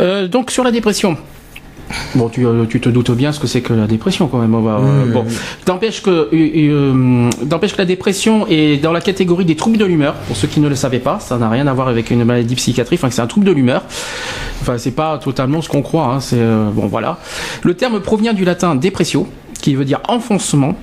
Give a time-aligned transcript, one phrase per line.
[0.00, 1.16] Euh, donc sur la dépression.
[2.14, 4.52] Bon, tu, euh, tu te doutes bien ce que c'est que la dépression quand même.
[4.52, 7.30] Va, euh, bon, que, euh,
[7.78, 10.14] la dépression est dans la catégorie des troubles de l'humeur.
[10.14, 12.54] Pour ceux qui ne le savaient pas, ça n'a rien à voir avec une maladie
[12.54, 13.00] psychiatrique.
[13.02, 13.82] Enfin, c'est un trouble de l'humeur.
[14.60, 16.06] Enfin, c'est pas totalement ce qu'on croit.
[16.06, 17.18] Hein, c'est euh, bon, voilà.
[17.62, 19.26] Le terme provient du latin depressio,
[19.60, 20.76] qui veut dire enfoncement.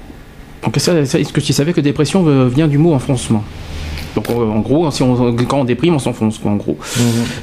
[0.64, 3.44] Donc, est-ce que tu savais que dépression vient du mot enfoncement?
[4.16, 6.78] Donc en gros, si on, quand on déprime, on s'enfonce, quoi, en gros.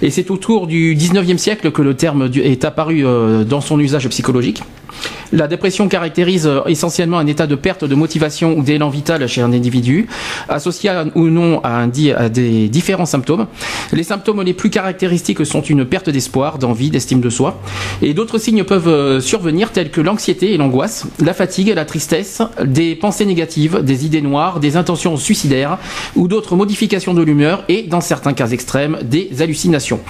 [0.03, 4.09] Et c'est autour du 19e siècle que le terme est apparu euh, dans son usage
[4.09, 4.63] psychologique.
[5.33, 9.41] La dépression caractérise euh, essentiellement un état de perte de motivation ou d'élan vital chez
[9.41, 10.07] un individu,
[10.49, 13.47] associé ou non à des différents symptômes.
[13.93, 17.61] Les symptômes les plus caractéristiques sont une perte d'espoir, d'envie, d'estime de soi.
[18.03, 22.43] Et d'autres signes peuvent euh, survenir tels que l'anxiété et l'angoisse, la fatigue, la tristesse,
[22.65, 25.79] des pensées négatives, des idées noires, des intentions suicidaires
[26.17, 30.01] ou d'autres modifications de l'humeur et, dans certains cas extrêmes, des hallucinations.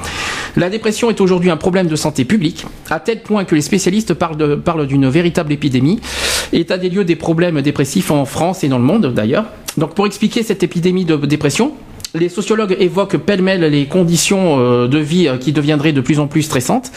[0.57, 4.15] La dépression est aujourd'hui un problème de santé publique, à tel point que les spécialistes
[4.15, 6.01] parlent de- parlent d'une véritable épidémie.
[6.53, 9.47] État des lieux des problèmes dépressifs en France et dans le monde d'ailleurs.
[9.77, 11.73] Donc pour expliquer cette épidémie de dépression,
[12.15, 16.29] les sociologues évoquent pêle-mêle les conditions euh, de vie euh, qui deviendraient de plus en
[16.29, 16.93] plus stressantes,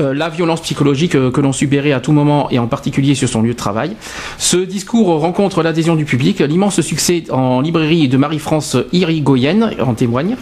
[0.00, 3.28] euh, la violence psychologique euh, que l'on subirait à tout moment et en particulier sur
[3.28, 3.96] son lieu de travail.
[4.38, 10.36] Ce discours rencontre l'adhésion du public, l'immense succès en librairie de Marie-France Irigoyen en témoigne.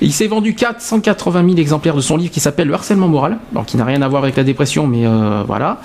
[0.00, 3.66] Il s'est vendu 480 000 exemplaires de son livre qui s'appelle Le harcèlement moral, donc
[3.66, 5.80] qui n'a rien à voir avec la dépression, mais euh, voilà.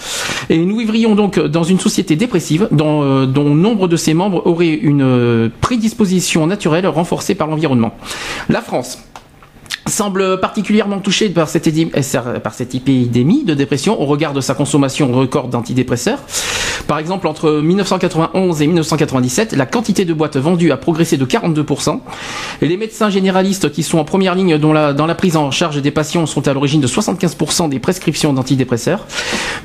[0.49, 4.45] Et nous vivrions donc dans une société dépressive dont, euh, dont nombre de ses membres
[4.45, 7.93] auraient une euh, prédisposition naturelle renforcée par l'environnement.
[8.49, 8.99] La France
[9.89, 14.41] semble particulièrement touchée par cette, édi- euh, par cette épidémie de dépression au regard de
[14.41, 16.19] sa consommation record d'antidépresseurs.
[16.87, 21.99] Par exemple, entre 1991 et 1997, la quantité de boîtes vendues a progressé de 42%.
[22.61, 25.91] Et les médecins généralistes qui sont en première ligne dans la prise en charge des
[25.91, 29.05] patients sont à l'origine de 75% des prescriptions d'antidépresseurs.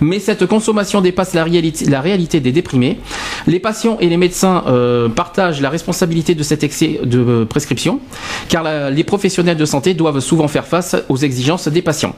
[0.01, 2.99] Mais cette consommation dépasse la réalité, des déprimés.
[3.47, 8.01] Les patients et les médecins euh, partagent la responsabilité de cet excès de euh, prescription,
[8.49, 12.15] car les professionnels de santé doivent souvent faire face aux exigences des patients.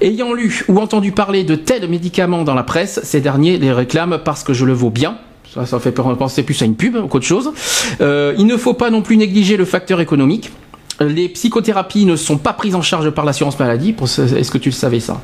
[0.00, 4.18] Ayant lu ou entendu parler de tels médicaments dans la presse, ces derniers les réclament
[4.24, 5.16] parce que je le vaux bien.
[5.54, 7.52] Ça, ça fait penser plus à une pub qu'autre chose.
[8.00, 10.50] Euh, il ne faut pas non plus négliger le facteur économique.
[11.00, 13.94] Les psychothérapies ne sont pas prises en charge par l'assurance maladie.
[14.00, 15.20] Est-ce que tu le savais ça?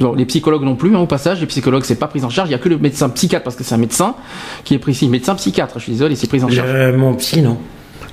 [0.00, 2.48] Non, les psychologues non plus, hein, au passage, les psychologues c'est pas pris en charge,
[2.48, 4.16] il y a que le médecin psychiatre parce que c'est un médecin
[4.64, 6.94] qui est pris ici, médecin psychiatre, je suis désolé, c'est pris en charge.
[6.96, 7.58] Mon psy, non?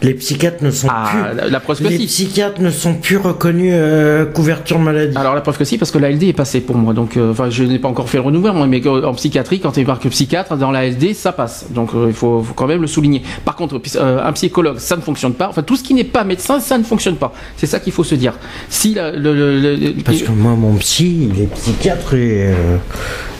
[0.03, 1.51] Les psychiatres ne sont Ah, plus.
[1.51, 2.05] la, preuve que Les si.
[2.07, 5.15] psychiatres ne sont plus reconnus euh, couverture maladie.
[5.15, 7.51] Alors la preuve que si, parce que l'ALD est passé pour moi, donc euh, enfin
[7.51, 10.71] je n'ai pas encore fait le renouvellement, mais en psychiatrie, quand tu marques psychiatre, dans
[10.71, 13.21] l'ALD ça passe, donc euh, il faut, faut quand même le souligner.
[13.45, 16.59] Par contre, un psychologue ça ne fonctionne pas, enfin tout ce qui n'est pas médecin
[16.59, 18.33] ça ne fonctionne pas, c'est ça qu'il faut se dire.
[18.69, 22.49] Si la- le, le- le- Parce que moi, mon psy, il est psychiatre et,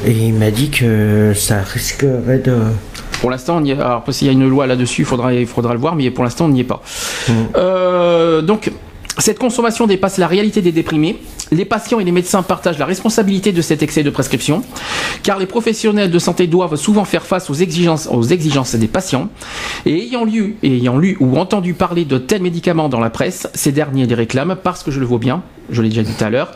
[0.05, 2.55] et il m'a dit que ça risquerait de.
[3.21, 5.79] Pour l'instant, y alors s'il y a une loi là-dessus, il faudra, il faudra le
[5.79, 6.81] voir, mais pour l'instant, on n'y est pas.
[7.55, 8.71] Euh, donc,
[9.19, 11.17] cette consommation dépasse la réalité des déprimés.
[11.51, 14.63] Les patients et les médecins partagent la responsabilité de cet excès de prescription,
[15.21, 19.29] car les professionnels de santé doivent souvent faire face aux exigences, aux exigences des patients.
[19.85, 23.47] Et ayant lu, et ayant lu ou entendu parler de tels médicaments dans la presse,
[23.53, 26.23] ces derniers les réclament parce que je le vaux bien, je l'ai déjà dit tout
[26.23, 26.51] à l'heure.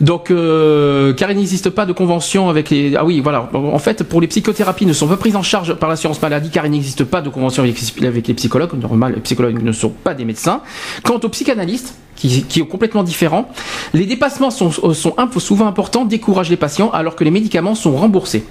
[0.00, 2.96] Donc, euh, car il n'existe pas de convention avec les.
[2.96, 3.50] Ah oui, voilà.
[3.52, 6.64] En fait, pour les psychothérapies ne sont pas prises en charge par l'assurance maladie, car
[6.66, 8.72] il n'existe pas de convention avec, les psychologues.
[8.80, 10.62] Normal, les psychologues ne sont pas des médecins.
[11.04, 13.48] Quant aux psychanalystes, qui, qui est complètement différent,
[13.92, 18.44] les dépassements sont, peu souvent importants, découragent les patients, alors que les médicaments sont remboursés.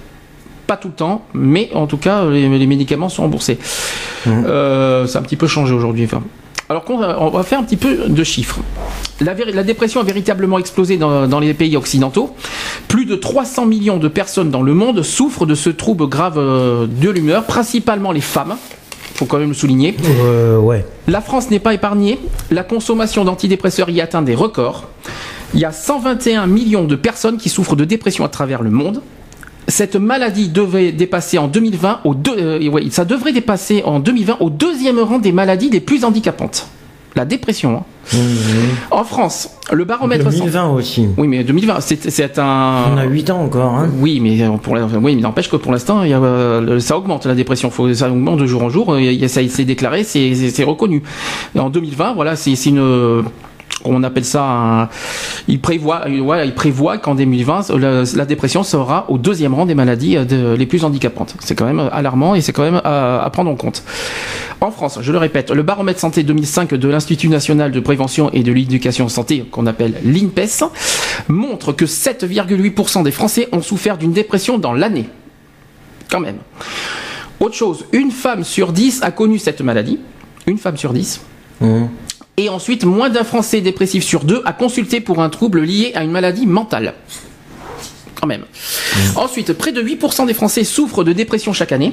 [0.66, 3.58] Pas tout le temps, mais en tout cas, les, les médicaments sont remboursés.
[4.28, 6.04] Euh, ça a un petit peu changé aujourd'hui.
[6.04, 6.22] Enfin,
[6.70, 8.60] alors qu'on va- on va faire un petit peu de chiffres.
[9.20, 9.34] La,
[9.64, 12.30] dépression a véritablement explosé dans, dans les pays occidentaux.
[12.86, 16.86] Plus de 300 millions de personnes dans le monde souffrent de ce trouble grave euh,
[16.86, 18.56] de l'humeur, principalement les femmes.
[19.16, 19.96] Faut quand même le souligner.
[20.22, 20.86] Euh, ouais.
[21.08, 22.20] La France n'est pas épargnée.
[22.52, 24.84] La consommation d'antidépresseurs y atteint des records.
[25.54, 29.02] Il y a 121 millions de personnes qui souffrent de dépression à travers le monde.
[29.70, 34.36] Cette maladie devait dépasser en 2020 au deux, euh, ouais, ça devrait dépasser en 2020
[34.40, 36.66] au deuxième rang des maladies les plus handicapantes.
[37.16, 37.76] La dépression.
[37.78, 37.82] hein.
[38.12, 38.18] Mmh.
[38.92, 40.28] En France, le baromètre.
[40.30, 41.08] 2020 aussi.
[41.16, 42.84] Oui, mais 2020, c'est un.
[42.94, 43.74] On a 8 ans encore.
[43.74, 43.88] Hein.
[44.00, 47.26] Oui, mais euh, pour la- oui, mais n'empêche que pour l'instant, a, euh, ça augmente
[47.26, 47.70] la dépression.
[47.70, 48.96] Faut, ça augmente de jour en jour.
[48.98, 51.02] il y a- ça c'est déclaré, c'est reconnu.
[51.58, 53.22] En 2020, voilà, c'est une
[53.84, 54.88] on appelle ça un,
[55.48, 60.66] il prévoit euh, qu'en 2020 la, dépression sera au deuxième rang des maladies euh, les
[60.66, 61.34] plus handicapantes.
[61.40, 63.82] C'est quand même alarmant et c'est quand même à, à prendre en compte.
[64.60, 68.42] En France, je le répète, le baromètre santé 2005 de l'Institut national de prévention et
[68.42, 70.64] de l'éducation santé qu'on appelle l'INPES
[71.28, 75.08] montre que 7,8% des Français ont souffert d'une dépression dans l'année.
[76.10, 76.38] Quand même.
[77.38, 79.98] Autre chose, une femme sur 10 a connu cette maladie.
[80.46, 81.22] Une femme sur 10.
[81.60, 81.84] Mmh.
[82.40, 86.02] Et ensuite, moins d'un Français dépressif sur deux a consulté pour un trouble lié à
[86.04, 86.94] une maladie mentale.
[88.18, 88.44] Quand même.
[89.14, 91.92] Ensuite, près de 8% des Français souffrent de dépression chaque année.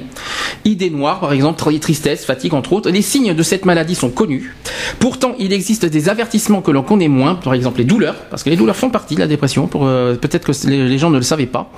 [0.64, 2.88] Idées noires, par exemple, tri- tristesse, fatigue, entre autres.
[2.90, 4.54] Les signes de cette maladie sont connus.
[5.00, 8.48] Pourtant, il existe des avertissements que l'on connaît moins, par exemple les douleurs, parce que
[8.48, 9.66] les douleurs font partie de la dépression.
[9.66, 11.70] Pour euh, peut-être que les, les gens ne le savaient pas.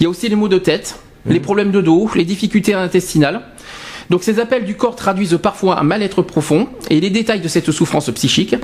[0.00, 0.96] Il y a aussi les maux de tête,
[1.26, 3.42] les problèmes de dos, les difficultés intestinales.
[4.10, 7.70] Donc ces appels du corps traduisent parfois un mal-être profond et les détails de cette
[7.70, 8.54] souffrance psychique.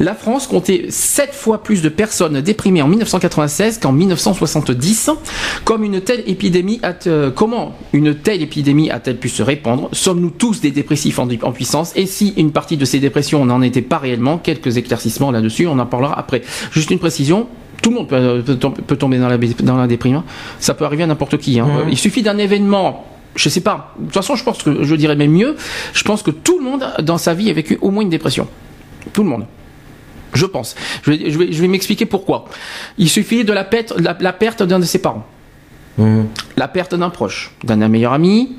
[0.00, 5.10] La France comptait 7 fois plus de personnes déprimées en 1996 qu'en 1970.
[5.64, 9.88] Comme une telle épidémie a euh, comment une telle épidémie a-t-elle pu se répandre?
[9.92, 11.92] Sommes-nous tous des dépressifs en, en puissance?
[11.96, 15.78] Et si une partie de ces dépressions n'en était pas réellement Quelques éclaircissements là-dessus, on
[15.78, 16.42] en parlera après.
[16.72, 17.46] Juste une précision,
[17.82, 18.42] tout le monde peut,
[18.86, 20.16] peut tomber dans la, dans la déprime.
[20.16, 20.24] hein.
[20.60, 21.58] Ça peut arriver à n'importe qui.
[21.60, 21.66] hein.
[21.66, 21.88] Mhm.
[21.90, 23.04] Il suffit d'un événement.
[23.36, 23.92] Je sais pas.
[23.98, 25.56] De toute façon, je pense que je dirais même mieux.
[25.92, 28.46] Je pense que tout le monde dans sa vie a vécu au moins une dépression.
[29.12, 29.46] Tout le monde.
[30.34, 30.74] Je pense.
[31.02, 32.46] Je vais, je vais, je vais m'expliquer pourquoi.
[32.98, 35.26] Il suffit de la perte, la, la perte d'un de ses parents,
[35.96, 36.22] Mmh.
[36.56, 38.56] la perte d'un proche, d'un meilleur ami.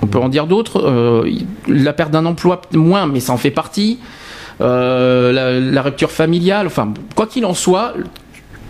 [0.00, 0.80] On peut en dire d'autres.
[0.80, 1.28] euh,
[1.66, 3.98] la perte d'un emploi moins, mais ça en fait partie.
[4.60, 6.68] Euh, la, la rupture familiale.
[6.68, 7.94] Enfin, quoi qu'il en soit,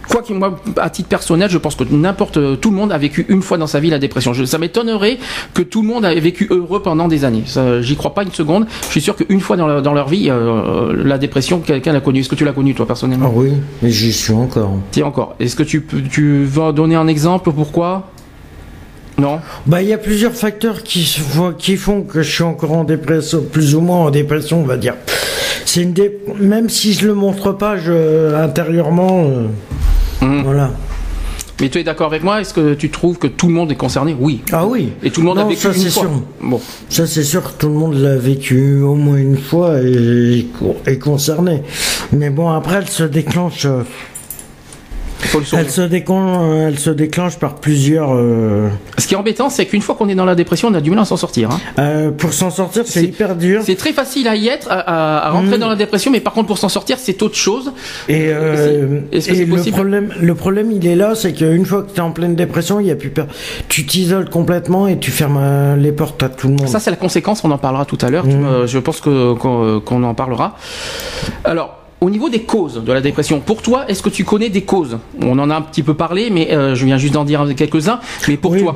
[0.09, 3.25] quoi qu'il moi, à titre personnel, je pense que n'importe tout le monde a vécu
[3.29, 4.33] une fois dans sa vie la dépression.
[4.33, 5.19] Je- ça m'étonnerait
[5.55, 7.45] que tout le monde ait vécu heureux pendant des années.
[7.81, 8.67] J'y crois pas une seconde.
[8.87, 12.01] Je suis sûr qu'une fois dans, leur- dans leur vie, euh, la dépression, quelqu'un l'a
[12.01, 12.21] connue.
[12.21, 13.31] Est-ce que tu l'as connue toi personnellement?
[13.33, 13.53] Ah oui,
[13.83, 14.73] mais j'y suis encore.
[14.91, 15.35] Tiens encore.
[15.41, 18.11] Est-ce que tu tu vas donner un exemple pourquoi?
[19.19, 19.41] Non?
[19.67, 21.19] Bah, il y a plusieurs facteurs qui,
[21.59, 24.77] qui font que je suis encore en dépression, plus ou moins en dépression, on va
[24.79, 24.95] dire.
[25.67, 26.19] C'est une dé...
[26.41, 29.47] Même si je le montre pas, je intérieurement, euh,
[30.23, 30.43] Mhm.
[30.45, 30.71] voilà.
[31.61, 33.77] Mais tu es d'accord avec moi Est-ce que tu trouves que tout le monde est
[33.77, 34.17] concerné?
[34.19, 34.41] Oui.
[34.53, 34.93] Ah oui.
[35.03, 36.03] Et tout le monde a vécu ça, une c'est fois.
[36.03, 36.11] sûr.
[36.41, 36.61] Bon.
[36.89, 40.47] Ça, c'est sûr, tout le monde l'a vécu au moins une fois et
[40.87, 41.63] est concerné.
[42.13, 43.67] Mais bon, après, elle se déclenche.
[45.35, 48.11] Euh, Elle se, déclenche, elle se déclenche par plusieurs.
[48.15, 50.81] euh, Ce qui est embêtant, c'est qu'une fois qu'on est dans la dépression, on a
[50.81, 51.51] du mal à s'en sortir.
[51.51, 51.61] hein.
[51.79, 53.63] euh, pour s'en sortir, c'est hyper dur.
[53.65, 55.59] C'est très facile à y être, à, rentrer Mhm.
[55.61, 57.73] dans la dépression, mais par contre pour s'en sortir, c'est autre chose.
[58.09, 61.33] Et, euh, Est-ce que et c'est le possible problème, le problème, il est là, c'est
[61.33, 63.27] qu'une fois que tu es en pleine dépression, il y a plus peur.
[63.69, 66.69] Tu t'isoles complètement et tu fermes les portes à tout le monde.
[66.69, 68.25] Ça, c'est la conséquence, on en parlera tout à l'heure.
[68.27, 70.57] Me- je pense qu'on en parlera.
[71.45, 71.82] Alors.
[72.03, 74.99] Au niveau des causes de la dépression, pour toi, est-ce que tu connais des causes?
[75.23, 78.01] On en a un petit peu parlé, mais euh, je viens juste d'en dire quelques-uns.
[78.27, 78.59] Mais pour Oui.
[78.59, 78.75] toi,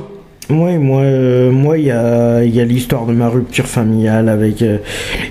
[0.49, 4.63] Oui, moi, euh, moi, il y a, y a l'histoire de ma rupture familiale avec,
[4.63, 4.79] euh,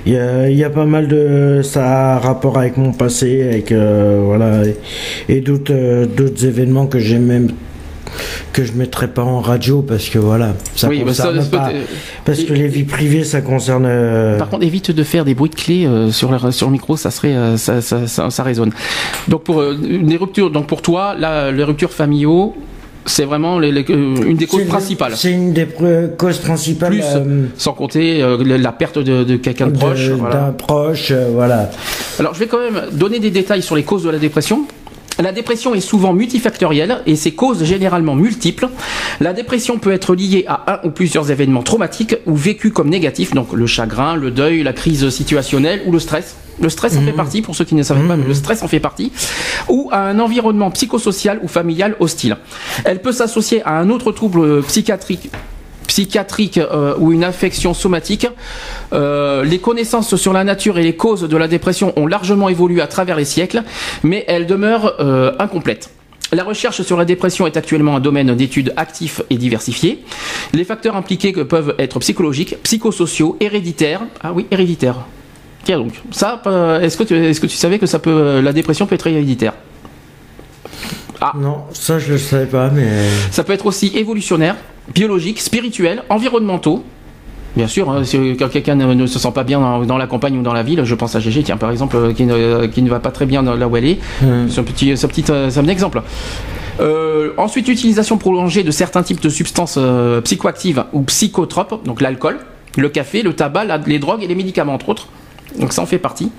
[0.06, 3.44] il y a, il y a pas mal de, ça a rapport avec mon passé,
[3.44, 4.76] avec, euh, voilà, et,
[5.38, 7.48] et d'autres, d'autres événements que j'ai même,
[8.54, 11.58] que je mettrai pas en radio parce que voilà, ça oui, bah, ça, concerne peut-
[11.58, 11.84] pas, euh,
[12.26, 13.86] parce que les vies privées, ça concerne.
[13.88, 16.74] euh, Par contre, évite de faire des bruits de clés euh, sur, le, sur le
[16.74, 18.72] micro, ça serait, ça, ça, ça, ça résonne.
[19.28, 22.56] Donc pour des ruptures, donc pour toi, là, les ruptures familiaux,
[23.08, 25.14] c'est vraiment les- les- une des causes une- principales.
[25.16, 25.68] C'est une des
[26.18, 26.92] causes principales.
[26.92, 30.10] Plus, euh, sans compter euh, la perte de, de quelqu'un de proche.
[30.10, 30.36] voilà.
[30.36, 31.70] d'un proche, euh, voilà.
[32.20, 34.66] Alors, je vais quand même donner des détails sur les causes de la dépression.
[35.20, 38.68] La dépression est souvent multifactorielle et ses causes généralement multiples.
[39.22, 43.34] La dépression peut être liée à un ou plusieurs événements traumatiques ou vécus comme négatifs,
[43.34, 46.36] donc le chagrin, le deuil, la crise situationnelle ou le stress.
[46.62, 48.68] Le stress en fait partie, pour ceux qui ne savaient pas, mais le stress en
[48.68, 49.12] fait partie.
[49.68, 52.38] Ou à un environnement psychosocial ou familial hostile.
[52.86, 55.30] Elle peut s'associer à un autre trouble psychiatrique
[56.00, 58.28] psychiatrique euh, ou une infection somatique.
[58.92, 62.82] Euh, les connaissances sur la nature et les causes de la dépression ont largement évolué
[62.82, 63.64] à travers les siècles,
[64.04, 65.92] mais elles demeurent euh, incomplètes.
[66.34, 70.04] La recherche sur la dépression est actuellement un domaine d'études actif et diversifié.
[70.52, 74.02] Les facteurs impliqués peuvent être psychologiques, psychosociaux, héréditaires.
[74.22, 74.98] Ah oui, héréditaires.
[75.64, 76.42] Tiens donc, ça,
[76.82, 79.54] est-ce que, tu- est-ce que tu savais que ça peut, la dépression peut être héréditaire?
[81.22, 81.34] Ah.
[81.36, 82.88] Non, ça je le savais pas, mais.
[83.32, 84.56] Ça peut être aussi évolutionnaire,
[84.94, 86.84] biologique, spirituel, environnementaux.
[87.56, 88.02] Bien sûr, hein,
[88.38, 90.94] quand quelqu'un ne, se sent pas bien dans, la campagne ou dans la ville, je
[90.94, 92.12] pense à Gégé, tiens par exemple, euh,
[92.68, 94.00] qui ne, va pas très bien là où elle est.
[94.50, 96.02] C'est un petit, petit, un exemple.
[97.38, 99.80] ensuite, utilisation prolongée de certains types de substances
[100.26, 102.40] psychoactives ou psychotropes, donc l'alcool,
[102.78, 105.08] le café, le tabac, les drogues et les médicaments entre autres.
[105.60, 106.32] Donc ça en fait partie.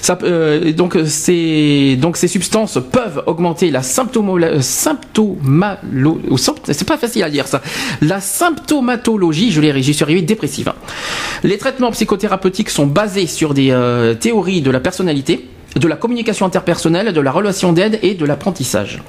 [0.00, 6.20] Ça, euh, donc ces substances peuvent augmenter la symptomo, symptomalo,
[6.64, 7.60] c'est pas facile à ça.
[8.00, 10.72] La symptomatologie, je l'ai j'y suis arrivé dépressive.
[11.42, 16.46] Les traitements psychothérapeutiques sont basés sur des euh, théories de la personnalité, de la communication
[16.46, 19.02] interpersonnelle, de la relation d'aide et de l'apprentissage.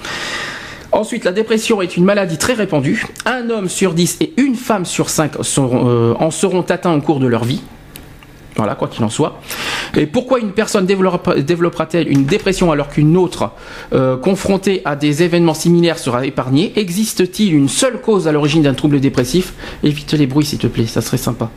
[0.92, 3.06] Ensuite, la dépression est une maladie très répandue.
[3.26, 7.20] Un homme sur dix et une femme sur cinq euh, en seront atteints au cours
[7.20, 7.62] de leur vie.
[8.56, 9.40] Voilà, quoi qu'il en soit.
[9.96, 13.52] Et pourquoi une personne développera-t-elle une dépression alors qu'une autre,
[13.94, 16.72] euh, confrontée à des événements similaires, sera épargnée?
[16.76, 19.54] Existe-t-il une seule cause à l'origine d'un trouble dépressif?
[19.84, 21.50] Évite les bruits, s'il te plaît, ça serait sympa.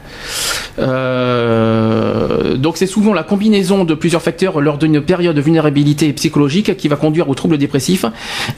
[0.79, 6.77] Euh, donc c'est souvent la combinaison de plusieurs facteurs lors d'une période de vulnérabilité psychologique
[6.77, 8.07] qui va conduire au trouble dépressif.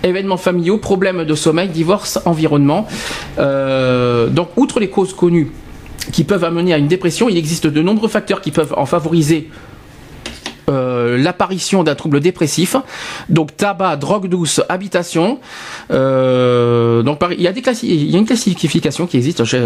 [0.02, 2.86] Événements familiaux, problèmes de sommeil, divorce, environnement.
[3.38, 5.50] Euh, donc outre les causes connues
[6.12, 7.28] qui peuvent amener à une dépression.
[7.28, 9.50] Il existe de nombreux facteurs qui peuvent en favoriser
[10.68, 12.76] euh, l'apparition d'un trouble dépressif.
[13.28, 15.40] Donc tabac, drogue douce, habitation.
[15.90, 19.44] Euh, donc il y a une classification qui existe.
[19.44, 19.56] Ça,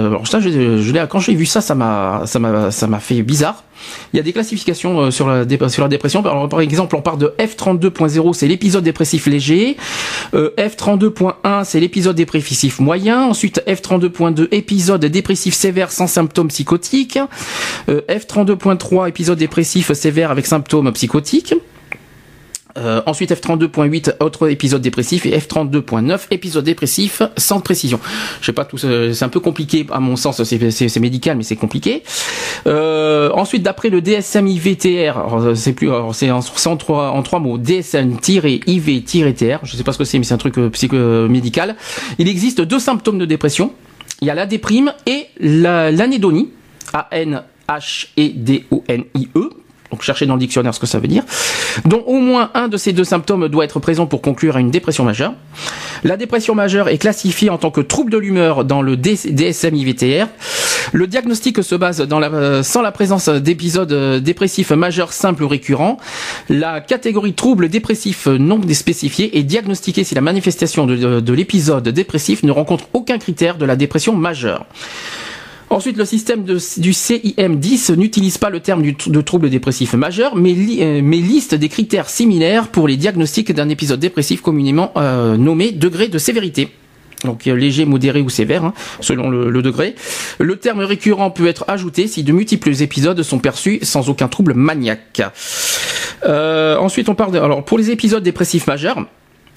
[1.09, 3.65] quand j'ai vu ça, ça m'a fait bizarre.
[4.13, 6.23] Il y a des classifications euh, sur la, dépression.
[6.23, 9.77] par exemple, on parle de F32.0, c'est l'épisode dépressif léger.
[10.35, 13.23] Euh, F32.1, c'est l'épisode dépressif moyen.
[13.25, 17.19] Ensuite, F32.2, épisode dépressif sévère sans symptômes psychotiques.
[17.89, 21.55] Euh, F32.3, épisode dépressif sévère avec symptômes psychotiques.
[22.79, 28.01] Euh, ensuite F32.8 autre épisode dépressif et F32.9 épisode dépressif sans précision.
[28.41, 31.57] Je sais pas tout c'est un peu compliqué à mon sens c'est médical mais c'est
[31.57, 32.03] compliqué.
[32.67, 36.41] Euh, ensuite d'après le DSM-IVTR c'est plus c'est en,
[36.77, 40.57] trois en trois mots DSM-IV-TR je sais pas ce que c'est mais c'est un truc
[40.59, 41.77] euh, psycho médical.
[42.19, 43.73] Il existe deux symptômes de dépression.
[44.21, 46.51] Il y a la déprime et l'anédonie
[46.95, 49.51] A N H E D O N I E
[49.93, 51.23] donc cherchez dans le dictionnaire ce que ça veut dire,
[51.85, 54.71] dont au moins un de ces deux symptômes doit être présent pour conclure à une
[54.71, 55.35] dépression majeure.
[56.03, 60.27] La dépression majeure est classifiée en tant que trouble de l'humeur dans le DSM-IVTR.
[60.93, 62.07] Le diagnostic se base
[62.63, 65.99] sans la présence d'épisodes dépressifs majeurs simples ou récurrents.
[66.49, 72.51] La catégorie trouble dépressif non spécifié est diagnostiquée si la manifestation de l'épisode dépressif ne
[72.51, 74.67] rencontre aucun critère de la dépression majeure.
[75.73, 81.01] Ensuite, le système du CIM-10 n'utilise pas le terme de trouble dépressif majeur, mais, euh,
[81.03, 86.09] mais, liste des critères similaires pour les diagnostics d'un épisode dépressif communément euh, nommé degré
[86.09, 86.69] de sévérité.
[87.25, 89.95] Donc léger, modéré ou sévère, hein, selon le, degré.
[90.39, 94.53] Le terme récurrent peut être ajouté si de multiples épisodes sont perçus sans aucun trouble
[94.55, 95.23] maniaque.
[96.25, 99.07] Euh, ensuite, on parle de, alors pour les épisodes dépressifs majeurs,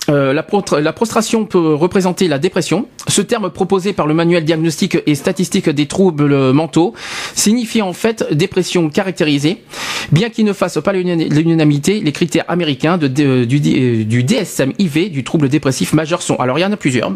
[0.09, 2.87] euh, la, prostration peut représenter la dépression.
[3.07, 6.93] Ce terme proposé par le manuel diagnostique et statistique des troubles mentaux
[7.33, 9.63] signifie en fait dépression caractérisée.
[10.11, 13.07] Bien qu'il ne fasse pas l'unanimité, les critères américains de,
[13.45, 13.59] du,
[14.05, 16.35] du DSM-IV du trouble dépressif majeur sont.
[16.35, 17.11] Alors il y en a plusieurs.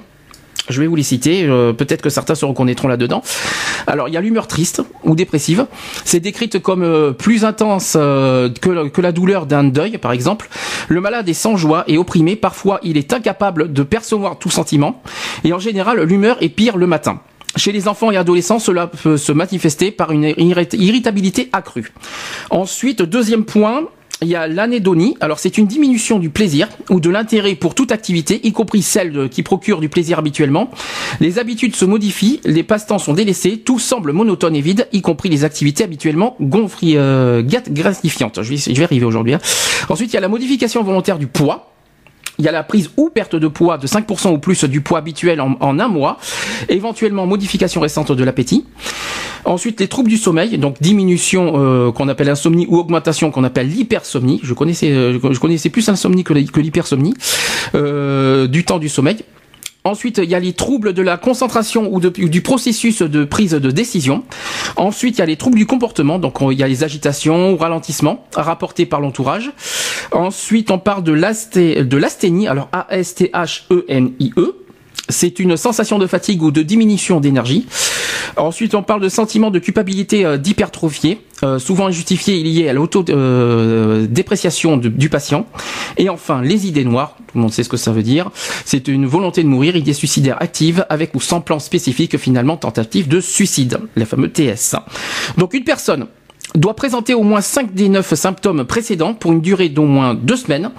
[0.70, 3.24] Je vais vous les citer, euh, peut-être que certains se reconnaîtront là-dedans.
[3.88, 5.66] Alors, il y a l'humeur triste ou dépressive.
[6.06, 10.48] C'est décrite comme euh, plus intense euh, que, que, la douleur d'un deuil, par exemple.
[10.88, 12.36] Le malade est sans joie et opprimé.
[12.36, 15.02] Parfois, il est incapable de percevoir tout sentiment.
[15.44, 17.20] Et en général, l'humeur est pire le matin.
[17.56, 21.92] Chez les enfants et adolescents, cela peut se manifester par une irritabilité accrue.
[22.52, 23.86] Ensuite, deuxième point,
[24.22, 25.16] il y a l'anédonie.
[25.20, 29.30] Alors c'est une diminution du plaisir ou de l'intérêt pour toute activité, y compris celle
[29.30, 30.70] qui procure du plaisir habituellement.
[31.20, 35.30] Les habitudes se modifient, les passe-temps sont délaissés, tout semble monotone et vide, y compris
[35.30, 38.42] les activités habituellement gonfri, euh, gratifiantes.
[38.42, 39.34] Je vais, je vais arriver aujourd'hui.
[39.34, 39.40] Hein.
[39.90, 41.72] Ensuite, il y a la modification volontaire du poids
[42.40, 45.00] il y a la prise ou perte de poids de 5% ou plus du poids
[45.00, 46.18] habituel en, un mois,
[46.70, 48.66] éventuellement modification récente de l'appétit.
[49.46, 53.68] Ensuite, les troubles du sommeil, donc diminution euh, qu'on appelle insomnie ou augmentation qu'on appelle
[53.68, 54.40] l'hypersomnie.
[54.44, 55.20] Je connaissais, euh,
[55.72, 57.14] plus l'insomnie que l'hypersomnie
[57.76, 59.18] euh, du temps du sommeil.
[59.90, 63.72] Ensuite, il y a les troubles de la concentration ou du processus de prise de
[63.72, 64.24] décision.
[64.76, 67.58] Ensuite, il y a les troubles du comportement, donc il y a les agitations ou
[67.58, 69.52] ralentissements rapportés par l'entourage.
[70.12, 74.56] Ensuite, on parle de l'asthénie, alors A-S-T-H-E-N-I-E.
[75.08, 77.68] C'est une sensation de fatigue ou de diminution d'énergie.
[78.38, 84.78] Ensuite, on parle de sentiment de culpabilité euh, d'hypertrophier, euh, souvent injustifié lié à l'autodépréciation
[84.78, 85.46] du patient.
[85.98, 88.30] Et enfin, les idées noires, tout le monde sait ce que ça veut dire,
[88.66, 93.08] c'est une volonté de mourir, idée suicidaire active, avec ou sans plan spécifique, finalement tentative
[93.08, 94.76] de suicide, la fameuse TS.
[95.38, 96.08] Donc une personne
[96.56, 100.36] doit présenter au moins 5 des 9 symptômes précédents pour une durée d'au moins 2
[100.36, 100.72] semaines,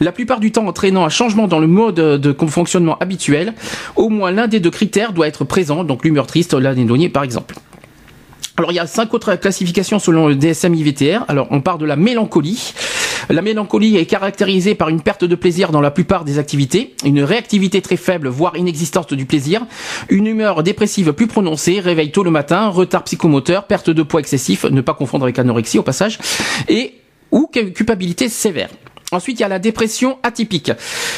[0.00, 3.54] la plupart du temps entraînant un changement dans le mode de fonctionnement habituel.
[3.96, 7.56] Au moins l'un des deux critères doit être présent, donc l'humeur triste, l'anédonie par exemple.
[8.58, 11.24] Alors il y a cinq autres classifications selon le DSM-IVTR.
[11.28, 12.72] Alors on part de la mélancolie.
[13.28, 17.22] La mélancolie est caractérisée par une perte de plaisir dans la plupart des activités, une
[17.22, 19.66] réactivité très faible, voire inexistante du plaisir,
[20.08, 24.64] une humeur dépressive plus prononcée, réveil tôt le matin, retard psychomoteur, perte de poids excessif,
[24.64, 26.18] ne pas confondre avec anorexie au passage,
[26.68, 26.94] et
[27.32, 28.70] ou culpabilité sévère.
[29.10, 30.72] Ensuite, il y a la dépression atypique,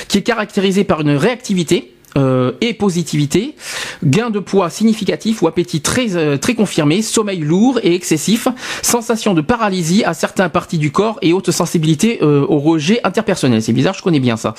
[0.09, 3.55] qui est caractérisée par une réactivité, euh, et positivité,
[4.03, 8.49] gain de poids significatif ou appétit très euh, très confirmé, sommeil lourd et excessif,
[8.83, 13.63] sensation de paralysie à certaines parties du corps et haute sensibilité euh, au rejet interpersonnel.
[13.63, 14.55] C'est bizarre, je connais bien ça.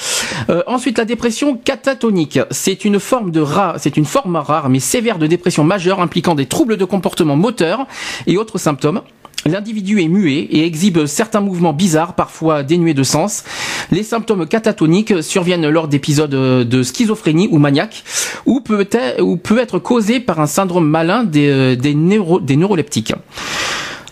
[0.68, 5.18] ensuite, la dépression catatonique, c'est une forme de rare, c'est une forme rare mais sévère
[5.18, 7.88] de dépression majeure impliquant des troubles de comportement moteur
[8.27, 9.01] et autres symptômes.
[9.46, 13.43] L'individu est muet et exhibe certains mouvements bizarres, parfois dénués de sens.
[13.89, 18.03] Les symptômes catatoniques surviennent lors d'épisodes de schizophrénie ou maniaque,
[18.46, 23.13] ou peut être, causés par un syndrome malin des, des neuroleptiques.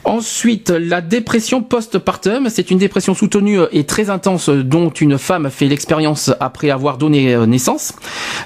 [0.07, 5.67] Ensuite, la dépression post-partum, c'est une dépression soutenue et très intense dont une femme fait
[5.67, 7.91] l'expérience après avoir donné euh, naissance.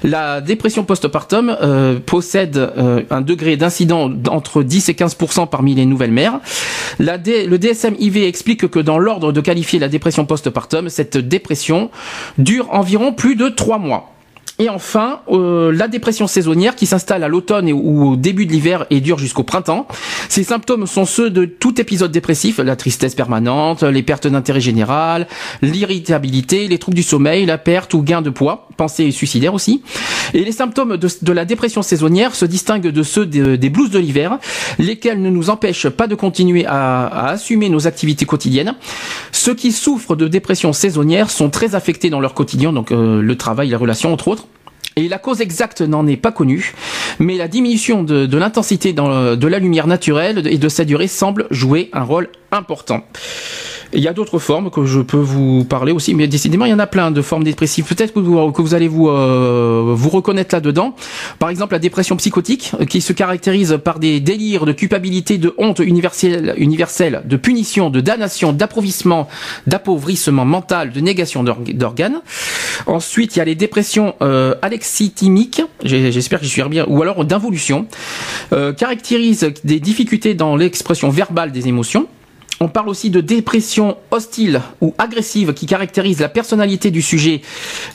[0.02, 5.86] La dépression post-partum euh, possède euh, un degré d'incident entre 10 et 15% parmi les
[5.86, 6.40] nouvelles mères.
[6.98, 11.92] Le DSM-IV explique que dans l'ordre de qualifier la dépression post-partum, cette dépression
[12.38, 14.12] dure environ plus de 3 mois.
[14.62, 18.86] Et enfin, euh, la dépression saisonnière qui s'installe à l'automne ou au début de l'hiver
[18.90, 19.88] et dure jusqu'au printemps.
[20.28, 25.26] Ces symptômes sont ceux de tout épisode dépressif, la tristesse permanente, les pertes d'intérêt général,
[25.62, 29.82] l'irritabilité, les troubles du sommeil, la perte ou gain de poids, pensée suicidaire aussi.
[30.32, 34.38] Et les symptômes de, la dépression saisonnière se distinguent de ceux des blues de l'hiver,
[34.78, 38.76] lesquels ne nous empêchent pas de continuer à, assumer nos activités quotidiennes.
[39.32, 43.36] Ceux qui souffrent de dépression saisonnière sont très affectés dans leur quotidien, donc euh, le
[43.36, 44.46] travail, les relations entre autres.
[44.96, 46.74] Et la cause exacte n'en est pas connue,
[47.18, 51.88] mais la diminution de, l'intensité de la lumière naturelle et de sa durée semble jouer
[51.92, 53.02] un rôle important.
[53.94, 56.74] Il y a d'autres formes que je peux vous parler aussi, mais décidément, il y
[56.74, 57.84] en a plein de formes dépressives.
[57.84, 60.94] Peut-être que vous, allez vous, euh, vous reconnaître là-dedans.
[61.38, 65.54] Par exemple, la dépression psychotique, euh, qui se caractérise par des délires de culpabilité, de
[65.58, 69.28] honte universelle, universelle de punition, de damnation, d'appauvrissement,
[69.66, 72.20] d'appauvrissement mental, de négation d'organes.
[72.86, 77.24] Ensuite, il y a les dépressions euh, alexithymiques, j'espère que je suis bien, ou alors
[77.24, 77.86] d'involution,
[78.52, 82.06] euh, caractérisent des difficultés dans l'expression verbale des émotions.
[82.62, 87.40] On parle aussi de dépression hostile ou agressive qui caractérise la personnalité du sujet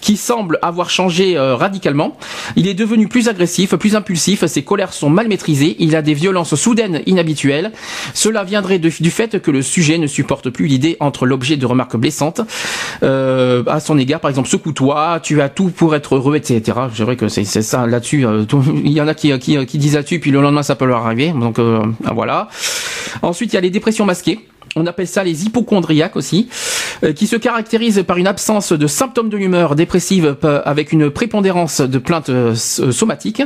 [0.02, 2.18] qui semble avoir changé euh, radicalement.
[2.58, 6.14] Il est devenu plus agressif, plus impulsif, ses colères sont mal maîtrisées, il a des
[6.14, 7.72] violences soudaines inhabituelles.
[8.14, 11.96] Cela viendrait du fait que le sujet ne supporte plus l'idée entre l'objet de remarques
[11.96, 12.42] blessantes
[13.04, 16.78] euh, à son égard, par exemple secoue-toi, tu as tout pour être heureux, etc.
[16.94, 18.26] C'est vrai que c'est ça là-dessus.
[18.26, 18.44] Euh,
[18.84, 21.06] il y en a qui, qui, qui disent là-dessus, puis le lendemain ça peut leur
[21.06, 21.32] arriver.
[21.32, 21.58] Donc
[22.14, 22.50] voilà.
[23.22, 24.42] Ensuite, il y a les dépressions masquées
[24.78, 26.48] on appelle ça les hypochondriaques aussi,
[27.04, 31.10] euh, qui se caractérisent par une absence de symptômes de l'humeur dépressive euh, avec une
[31.10, 33.44] prépondérance de plaintes euh, somatiques.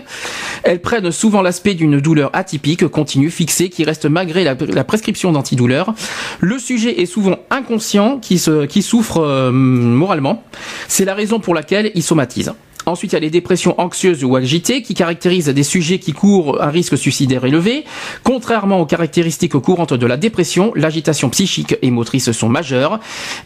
[0.64, 5.94] Elles prennent souvent l'aspect d'une douleur atypique, continue, fixée, qui reste malgré la, prescription d'antidouleurs.
[6.40, 10.44] Le sujet est souvent inconscient, qui, souffre moralement.
[10.88, 12.54] C'est la raison pour laquelle il somatise.
[12.86, 16.62] Ensuite, il y a les dépressions anxieuses ou agitées qui caractérisent des sujets qui courent
[16.62, 17.86] un risque suicidaire élevé.
[18.24, 23.00] Contrairement aux caractéristiques courantes de la dépression, l'agitation psychique et motrice sont majeures.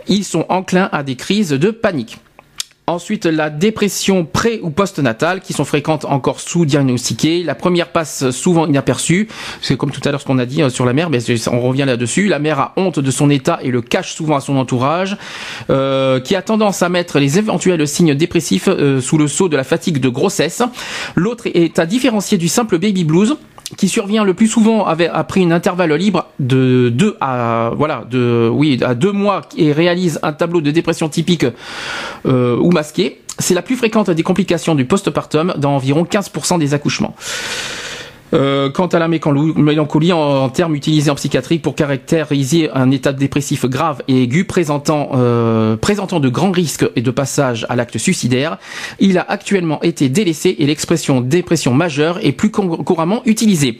[0.08, 2.17] Ils sont enclins à des crises de panique.
[2.88, 7.41] Ensuite, la dépression pré- ou post-natale, qui sont fréquentes encore sous-diagnostiquées.
[7.43, 9.28] La première passe souvent inaperçue.
[9.62, 11.17] C'est comme tout à l'heure ce qu'on a dit euh, sur la mère, mais
[11.52, 12.28] on revient là-dessus.
[12.28, 15.17] La mère a honte de son état et le cache souvent à son entourage,
[15.71, 19.58] euh, qui a tendance à mettre les éventuels signes dépressifs euh, sous le sceau de
[19.58, 20.62] la fatigue de grossesse.
[21.15, 23.36] L'autre est à différencier du simple baby blues
[23.78, 28.80] qui survient le plus souvent après une intervalle libre de deux à voilà de oui
[28.84, 31.45] à deux mois et réalise un tableau de dépression typique
[32.25, 33.21] euh, ou masqué.
[33.39, 37.15] C'est la plus fréquente des complications du postpartum dans environ 15% des accouchements.
[38.36, 43.65] Euh, quant à la mélancolie, en, termes utilisés en psychiatrie pour caractériser un état dépressif
[43.65, 48.58] grave et aigu présentant, euh, présentant de grands risques et de passage à l'acte suicidaire,
[49.00, 53.80] il a actuellement été délaissé et l'expression dépression majeure est plus couramment utilisée.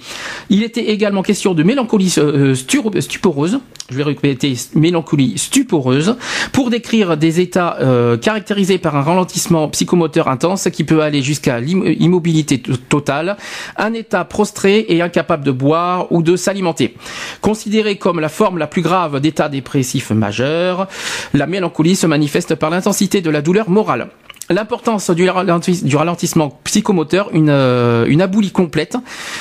[0.50, 6.16] Il était également question de mélancolie euh, stuporeuse, je vais répéter mélancolie stuporeuse,
[6.54, 7.78] pour décrire des états
[8.22, 13.38] caractérisés par un ralentissement psychomoteur intense qui peut aller jusqu'à l'immobilité totale,
[13.78, 16.94] un état prostré et incapable de boire ou de s'alimenter.
[17.42, 20.88] Considéré comme la forme la plus grave d'état dépressif majeur,
[21.34, 24.10] la mélancolie se manifeste par l'intensité de la douleur morale.
[24.52, 28.98] L'importance du, ralentissement psychomoteur, une, euh, aboulie complète,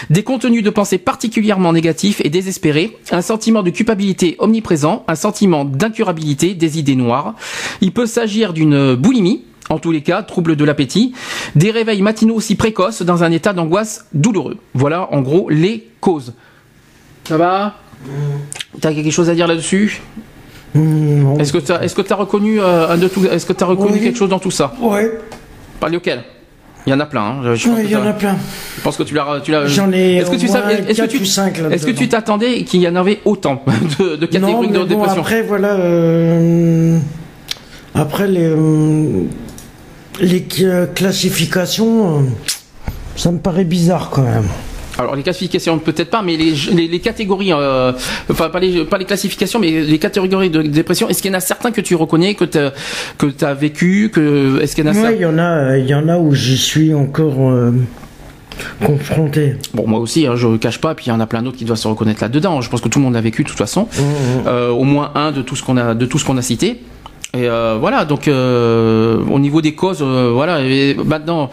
[0.08, 5.66] des contenus de pensée particulièrement négatifs et désespérés, un sentiment de culpabilité omniprésent, un sentiment
[5.66, 7.34] d'incurabilité, des idées noires.
[7.82, 11.14] Il peut s'agir d'une boulimie, en tous les cas, trouble de l'appétit,
[11.54, 14.56] des réveils matinaux aussi précoces dans un état d'angoisse douloureux.
[14.74, 16.34] Voilà en gros les causes.
[17.24, 17.74] Ça va
[18.80, 20.02] T'as quelque chose à dire là-dessus
[20.74, 22.96] Hmm, est-ce que tu as, est-ce que as reconnu euh,
[23.30, 25.02] est-ce que as reconnu quelque chose dans tout ça Oui.
[25.78, 26.24] Pas lequel
[26.84, 27.22] Il y en a plein.
[27.22, 27.54] Hein.
[27.54, 28.36] il y en a plein.
[28.76, 29.66] Je pense que tu l'as, tu l'as.
[29.66, 30.16] J'en ai.
[30.16, 33.20] Est-ce que tu savais, est-ce que tu, est-ce que tu t'attendais qu'il y en avait
[33.24, 33.62] autant
[34.00, 35.74] de, de catégories non, de dépression Après, voilà.
[35.74, 36.98] Euh,
[37.94, 39.22] après les euh,
[40.20, 40.46] les
[40.94, 42.26] classifications,
[43.16, 44.48] ça me paraît bizarre quand même.
[44.98, 46.52] Alors les classifications peut-être pas, mais les,
[46.86, 47.92] les, catégories, euh,
[48.30, 51.08] enfin pas les, pas les classifications, mais les catégories de dépression.
[51.08, 52.58] Est-ce qu'il y en a certains que tu reconnais, que tu
[53.18, 55.86] que as vécu, que est-ce qu'il y en a Oui, il y en a, il
[55.86, 57.50] y en a où j'y suis encore.
[57.50, 57.72] Euh,
[58.84, 59.56] confronté.
[59.74, 61.56] Bon, moi aussi, hein, je ne cache pas, puis il y en a plein d'autres
[61.56, 62.60] qui doivent se reconnaître là-dedans.
[62.60, 64.46] Je pense que tout le monde a vécu de toute façon, mmh, mmh.
[64.46, 66.80] Euh, au moins un de tout ce qu'on a, de tout ce qu'on a cité.
[67.34, 70.60] Et voilà, donc au niveau des causes, voilà.
[70.62, 71.50] Et maintenant,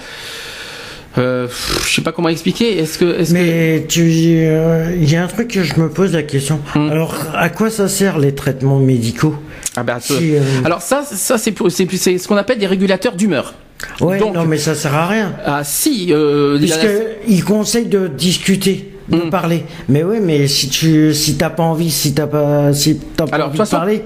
[1.17, 1.47] euh,
[1.85, 2.77] je sais pas comment expliquer.
[2.77, 6.13] Est-ce que, est Mais tu, il euh, y a un truc que je me pose
[6.13, 6.61] la question.
[6.73, 6.89] Hmm.
[6.89, 9.35] Alors, à quoi ça sert les traitements médicaux
[9.75, 13.53] ah bah, euh, Alors ça, ça c'est c'est ce qu'on appelle des régulateurs d'humeur.
[13.99, 15.33] Ouais, non, mais ça sert à rien.
[15.45, 16.09] Ah si.
[16.11, 19.29] Euh, Parce conseillent de discuter de mm.
[19.29, 19.65] parler.
[19.89, 23.45] Mais oui, mais si tu si t'as pas envie, si t'as pas si t'as pas
[23.47, 24.03] envie de parler.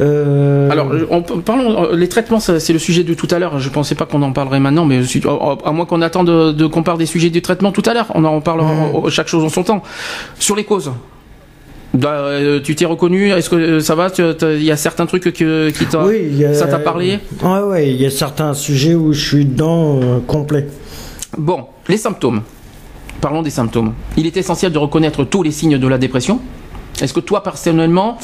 [0.00, 0.70] Euh...
[0.70, 3.58] Alors, on, parlons euh, les traitements, c'est le sujet de tout à l'heure.
[3.58, 5.00] Je pensais pas qu'on en parlerait maintenant, mais
[5.64, 8.08] à moins qu'on attende de, de qu'on parle des sujets du traitement tout à l'heure,
[8.14, 9.10] on en parle mm.
[9.10, 9.82] chaque chose en son temps.
[10.38, 10.90] Sur les causes.
[11.94, 15.70] Bah, euh, tu t'es reconnu Est-ce que ça va Il y a certains trucs que,
[15.70, 17.18] qui t'a, oui, ça t'a parlé?
[17.42, 17.90] Ouais, ouais.
[17.90, 20.66] Il y a certains sujets où je suis dedans euh, complet.
[21.36, 22.42] Bon, les symptômes.
[23.20, 23.94] Parlons des symptômes.
[24.16, 26.40] Il est essentiel de reconnaître tous les signes de la dépression.
[27.00, 28.18] Est-ce que toi personnellement,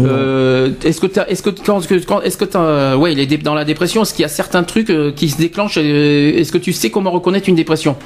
[0.00, 4.14] euh, est-ce que est-ce que quand, est-ce que ouais, il est dans la dépression, est-ce
[4.14, 7.10] qu'il y a certains trucs euh, qui se déclenchent euh, Est-ce que tu sais comment
[7.10, 7.96] reconnaître une dépression?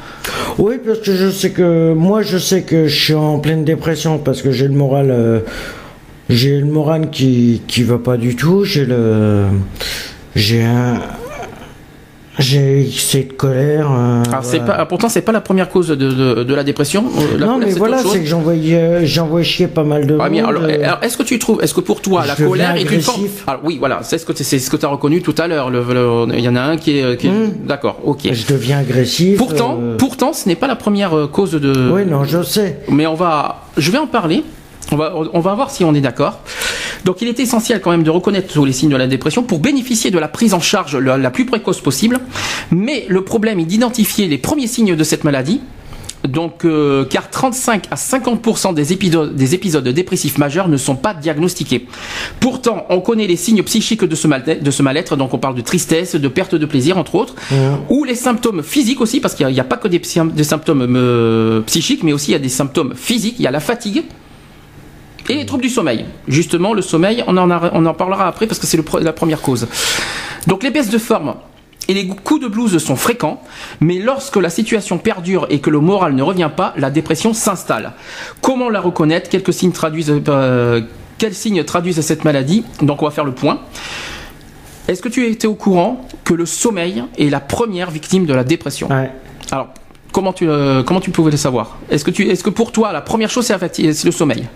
[0.59, 4.19] Oui, parce que je sais que moi, je sais que je suis en pleine dépression
[4.19, 5.43] parce que j'ai le moral,
[6.31, 8.65] j'ai le moral qui qui va pas du tout.
[8.65, 9.45] J'ai le,
[10.35, 11.01] j'ai un
[12.39, 13.91] j'ai cette colère.
[13.91, 17.05] Euh, Alors c'est pas, pourtant c'est pas la première cause de, de, de la dépression.
[17.19, 18.55] Euh, non mais voilà, c'est que j'envoie
[19.03, 20.39] j'envoie chier pas mal de ah, monde.
[20.47, 20.85] Alors, euh.
[20.85, 23.61] alors est-ce que tu trouves, est-ce que pour toi la colère est une forme alors,
[23.65, 25.71] Oui, voilà, c'est ce que c'est ce que tu as reconnu tout à l'heure.
[26.35, 27.31] Il y en a un qui est, qui est...
[27.31, 27.53] Hmm.
[27.67, 28.33] d'accord, ok.
[28.33, 29.39] Je deviens agressif.
[29.39, 31.91] Pourtant, pourtant, ce n'est pas la première cause de.
[31.93, 32.81] Oui, non, je sais.
[32.89, 34.43] Mais on va, je vais en parler.
[34.93, 36.41] On va, on va voir si on est d'accord.
[37.05, 39.61] Donc il est essentiel quand même de reconnaître tous les signes de la dépression pour
[39.61, 42.19] bénéficier de la prise en charge la, plus précoce possible.
[42.71, 45.61] Mais le problème est d'identifier les premiers signes de cette maladie.
[46.27, 51.15] Donc, euh, car 35 à 50% des épisodes, des épisodes dépressifs majeurs ne sont pas
[51.15, 51.87] diagnostiqués.
[52.41, 54.27] Pourtant, on connaît les signes psychiques de ce
[54.83, 55.17] mal-être.
[55.17, 57.37] Donc, on parle de tristesse, de perte de plaisir, entre autres,
[57.91, 60.03] ou les symptômes physiques aussi, parce qu'il n'y a, pas que des,
[60.43, 63.37] symptômes euh, psychiques, mais aussi il y a des symptômes physiques.
[63.39, 64.03] Il y a la fatigue,
[65.29, 66.05] et les troubles du sommeil.
[66.29, 69.67] Justement, le sommeil, on en, on en parlera après parce que c'est la première cause.
[70.47, 71.35] Donc les baisses de forme
[71.89, 73.41] et les coups de blues sont fréquents,
[73.81, 77.93] mais lorsque la situation perdure et que le moral ne revient pas, la dépression s'installe.
[78.41, 79.29] Comment la reconnaître?
[79.29, 80.81] Quelques signes traduisent, euh,
[81.19, 82.65] Quels signes traduisent cette maladie?
[82.83, 83.61] Donc on va faire le point.
[84.89, 88.45] Est-ce que tu étais au courant que le sommeil est la première victime de la
[88.45, 88.89] dépression?
[89.51, 89.69] Alors,
[90.13, 91.79] comment tu, euh, comment tu pouvais le savoir?
[91.91, 94.47] Est-ce que, tu, est -ce que pour toi, la première chose, c'est le sommeil?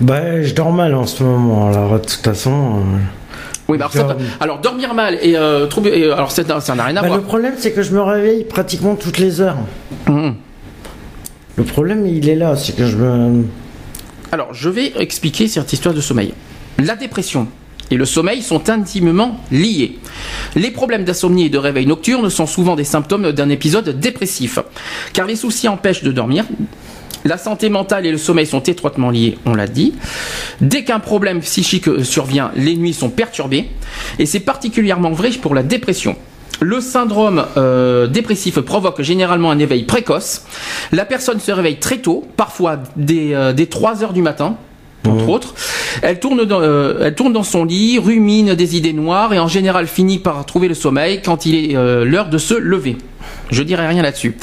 [0.00, 2.50] Bah, je dors mal en ce moment, alors de toute façon.
[2.50, 2.98] Euh,
[3.68, 3.90] oui, bah,
[4.40, 6.12] alors, dormir mal et euh, trouver.
[6.12, 7.18] alors ça n'a rien à bah, voir.
[7.18, 9.58] Le problème, c'est que je me réveille pratiquement toutes les heures.
[10.08, 10.30] Mmh.
[11.56, 13.44] Le problème, il est là, c'est que je me.
[14.30, 16.32] Alors, je vais expliquer cette histoire de sommeil.
[16.78, 17.46] La dépression
[17.92, 19.98] et le sommeil sont intimement liés.
[20.56, 24.58] Les problèmes d'insomnie et de réveil nocturne sont souvent des symptômes d'un épisode dépressif,
[25.12, 26.46] car les soucis empêchent de dormir.
[27.24, 29.94] La santé mentale et le sommeil sont étroitement liés, on l'a dit.
[30.60, 33.68] Dès qu'un problème psychique survient, les nuits sont perturbées,
[34.18, 36.16] et c'est particulièrement vrai pour la dépression.
[36.60, 40.44] Le syndrome euh, dépressif provoque généralement un éveil précoce.
[40.92, 44.56] La personne se réveille très tôt, parfois dès, euh, dès 3 heures du matin,
[45.06, 45.54] entre autres.
[46.02, 49.48] Elle tourne, dans, euh, elle tourne dans son lit, rumine des idées noires et en
[49.48, 52.96] général finit par trouver le sommeil quand il est euh, l'heure de se lever.
[53.50, 54.36] Je dirais rien là-dessus.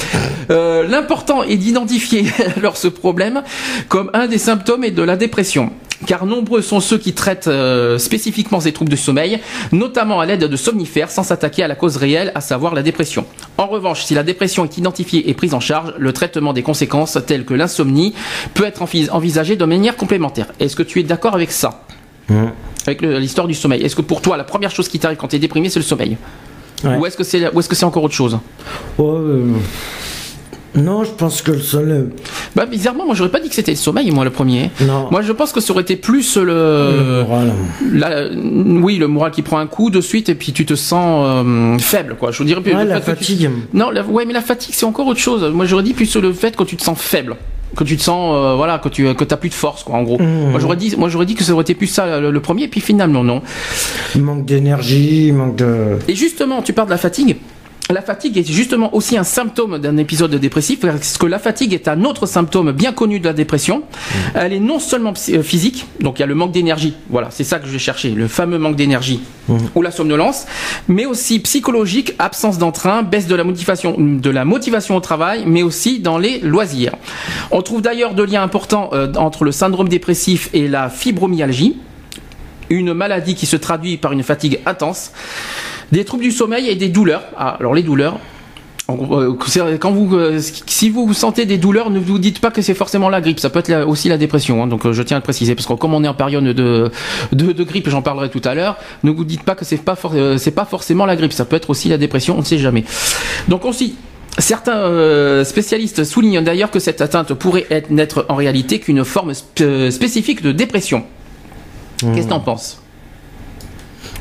[0.50, 3.42] Euh, L'important est d'identifier alors ce problème
[3.88, 5.70] comme un des symptômes et de la dépression.
[6.06, 9.38] Car nombreux sont ceux qui traitent euh, spécifiquement ces troubles du sommeil,
[9.70, 13.26] notamment à l'aide de somnifères, sans s'attaquer à la cause réelle, à savoir la dépression.
[13.58, 17.18] En revanche, si la dépression est identifiée et prise en charge, le traitement des conséquences
[17.26, 18.14] telles que l'insomnie
[18.54, 20.46] peut être envis- envisagé de manière complémentaire.
[20.58, 21.82] Est-ce que tu es d'accord avec ça?
[22.86, 23.82] Avec le- l'histoire du sommeil.
[23.82, 25.84] Est-ce que pour toi, la première chose qui t'arrive quand tu es déprimé, c'est le
[25.84, 26.16] sommeil?
[26.84, 26.96] Ouais.
[26.98, 28.38] Ou est-ce que c'est ou est-ce que c'est encore autre chose?
[28.98, 29.44] Euh,
[30.76, 32.10] Non, je pense que le seul.
[32.54, 34.70] Bah bizarrement, moi j'aurais pas dit que c'était le sommeil, moi le premier.
[34.82, 35.08] Non.
[35.10, 37.52] Moi je pense que ça aurait été plus le le, moral.
[37.92, 38.28] la-
[38.80, 41.76] oui le moral qui prend un coup de suite et puis tu te sens euh,
[41.78, 42.30] faible quoi.
[42.30, 43.50] Je vous dirais plus Ouais, la tu- fatigue.
[43.74, 45.42] Non, la- ouais mais la fatigue c'est encore autre chose.
[45.52, 47.36] Moi j'aurais dit plus le fait que tu te sens faible.
[47.76, 50.02] Que tu te sens, euh, voilà, que tu que t'as plus de force, quoi, en
[50.02, 50.18] gros.
[50.18, 50.50] Mmh.
[50.50, 52.66] Moi j'aurais dit, moi j'aurais dit que ça aurait été plus ça le, le premier,
[52.68, 53.42] puis finalement non.
[54.14, 55.98] Il manque d'énergie, il manque de.
[56.08, 57.36] Et justement, tu parles de la fatigue.
[57.90, 61.88] La fatigue est justement aussi un symptôme d'un épisode dépressif, parce que la fatigue est
[61.88, 63.82] un autre symptôme bien connu de la dépression.
[64.34, 67.42] Elle est non seulement euh, physique, donc il y a le manque d'énergie, voilà, c'est
[67.42, 69.20] ça que je vais chercher, le fameux manque d'énergie,
[69.74, 70.46] ou la somnolence,
[70.86, 75.62] mais aussi psychologique, absence d'entrain, baisse de la motivation, de la motivation au travail, mais
[75.64, 76.92] aussi dans les loisirs.
[77.50, 81.76] On trouve d'ailleurs de liens importants euh, entre le syndrome dépressif et la fibromyalgie
[82.70, 85.12] une maladie qui se traduit par une fatigue intense,
[85.92, 87.24] des troubles du sommeil et des douleurs.
[87.36, 88.18] Ah, alors les douleurs.
[88.88, 89.34] euh,
[89.78, 93.08] Quand vous, euh, si vous sentez des douleurs, ne vous dites pas que c'est forcément
[93.08, 93.40] la grippe.
[93.40, 94.62] Ça peut être aussi la dépression.
[94.62, 94.66] hein.
[94.68, 96.90] donc euh, je tiens à le préciser parce que comme on est en période de,
[97.32, 98.76] de, grippe, j'en parlerai tout à l'heure.
[99.02, 99.96] Ne vous dites pas que c'est pas
[100.38, 101.32] c'est pas forcément la grippe.
[101.32, 102.36] Ça peut être aussi la dépression.
[102.36, 102.84] On ne sait jamais.
[103.48, 103.96] Donc aussi.
[104.38, 109.90] Certains spécialistes soulignent d'ailleurs que cette atteinte pourrait être, n'être en réalité qu'une forme sp-
[109.90, 111.04] spécifique de dépression.
[112.00, 112.82] Qu'est-ce que t'en penses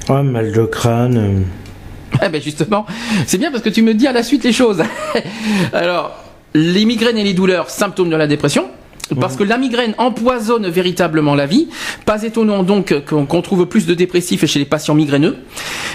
[0.10, 1.46] Ouais, mal de crâne.
[2.26, 2.86] Eh ben justement,
[3.28, 4.82] c'est bien parce que tu me dis à la suite les choses.
[5.74, 6.18] Alors,
[6.56, 8.66] les migraines et les douleurs, symptômes de la dépression.
[9.20, 11.68] Parce que la migraine empoisonne véritablement la vie.
[12.06, 15.38] Pas étonnant donc qu'on trouve plus de dépressifs chez les patients migraineux.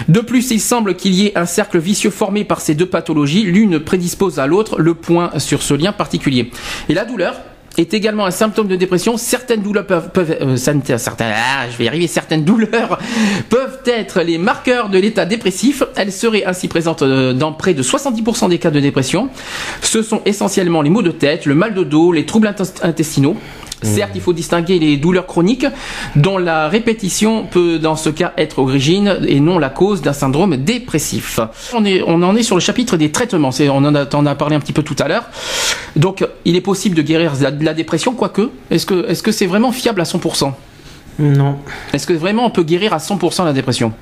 [0.07, 3.43] De plus, il semble qu'il y ait un cercle vicieux formé par ces deux pathologies.
[3.43, 6.51] L'une prédispose à l'autre le point sur ce lien particulier.
[6.89, 7.35] Et la douleur
[7.77, 9.17] est également un symptôme de dépression.
[9.17, 10.09] Certaines douleurs peuvent,
[10.41, 12.99] euh, certains- ah, je vais arriver, certaines douleurs
[13.49, 15.83] peuvent être les marqueurs de l'état dépressif.
[15.95, 19.29] Elles seraient ainsi présentes euh, dans près de 70% des cas de dépression.
[19.81, 23.35] Ce sont essentiellement les maux de tête, le mal de dos, les troubles intest- intestinaux.
[23.85, 25.65] Certes, il faut distinguer les douleurs chroniques,
[26.15, 30.57] dont la répétition peut dans ce cas être origine et non la cause d'un syndrome
[30.57, 31.39] dépressif.
[31.73, 34.55] On, est, on en est sur le chapitre des traitements, C'est- on en a, parlé
[34.55, 35.25] un petit peu tout à l'heure.
[35.95, 38.49] Donc, il est possible de guérir la, la dépression, quoique.
[38.71, 40.51] Est-ce que est-ce que c'est vraiment fiable à 100%
[41.19, 41.57] Non.
[41.93, 43.93] Est-ce que vraiment on peut guérir à 100% la dépression?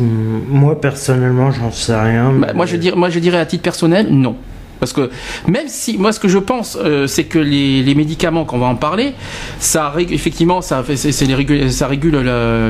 [0.00, 2.30] Moi, personnellement, j'en sais rien.
[2.32, 4.36] Bah, mais- moi, je dirais, moi, je dirais à titre personnel, non.
[4.80, 5.10] Parce que
[5.46, 8.66] même si, moi, ce que je pense, euh, c'est que les, les médicaments, qu'on va
[8.66, 9.12] en parler,
[9.58, 12.16] ça effectivement, ça, fait- les régule, ça régule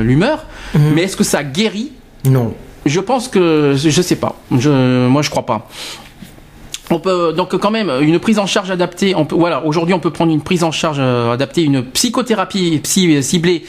[0.03, 0.45] l'humeur.
[0.93, 1.91] Mais est-ce que ça guérit?
[2.25, 2.53] Non.
[2.85, 4.35] Je pense que, je sais pas.
[4.57, 5.67] Je, moi, je crois pas.
[6.91, 9.15] On peut donc quand même une prise en charge adaptée.
[9.15, 12.79] On peut, voilà, aujourd'hui on peut prendre une prise en charge euh, adaptée, une psychothérapie
[12.83, 13.63] psy ciblée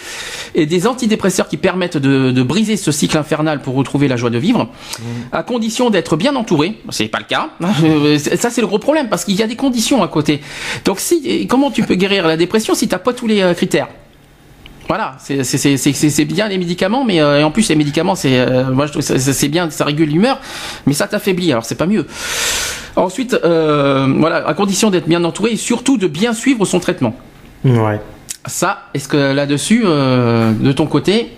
[0.54, 4.30] et des antidépresseurs qui permettent de, de briser ce cycle infernal pour retrouver la joie
[4.30, 4.68] de vivre,
[5.32, 6.74] à condition d'être bien entouré.
[6.90, 7.50] C'est pas le cas.
[7.84, 10.40] Euh, Ça c'est le gros problème parce qu'il y a des conditions à côté.
[10.84, 13.88] Donc si, comment tu peux guérir la dépression si t'as pas tous les euh, critères?
[14.88, 18.86] Voilà, c'est bien les médicaments, mais euh, et en plus les médicaments, c'est euh, moi
[18.86, 20.38] je trouve que c'est bien, ça régule l'humeur,
[20.86, 22.06] mais ça t'affaiblit, alors c'est pas mieux.
[22.94, 27.14] Ensuite, euh, voilà, à condition d'être bien entouré et surtout de bien suivre son traitement.
[27.64, 28.00] Ouais.
[28.46, 31.30] Ça, est-ce que là-dessus, euh, de ton côté,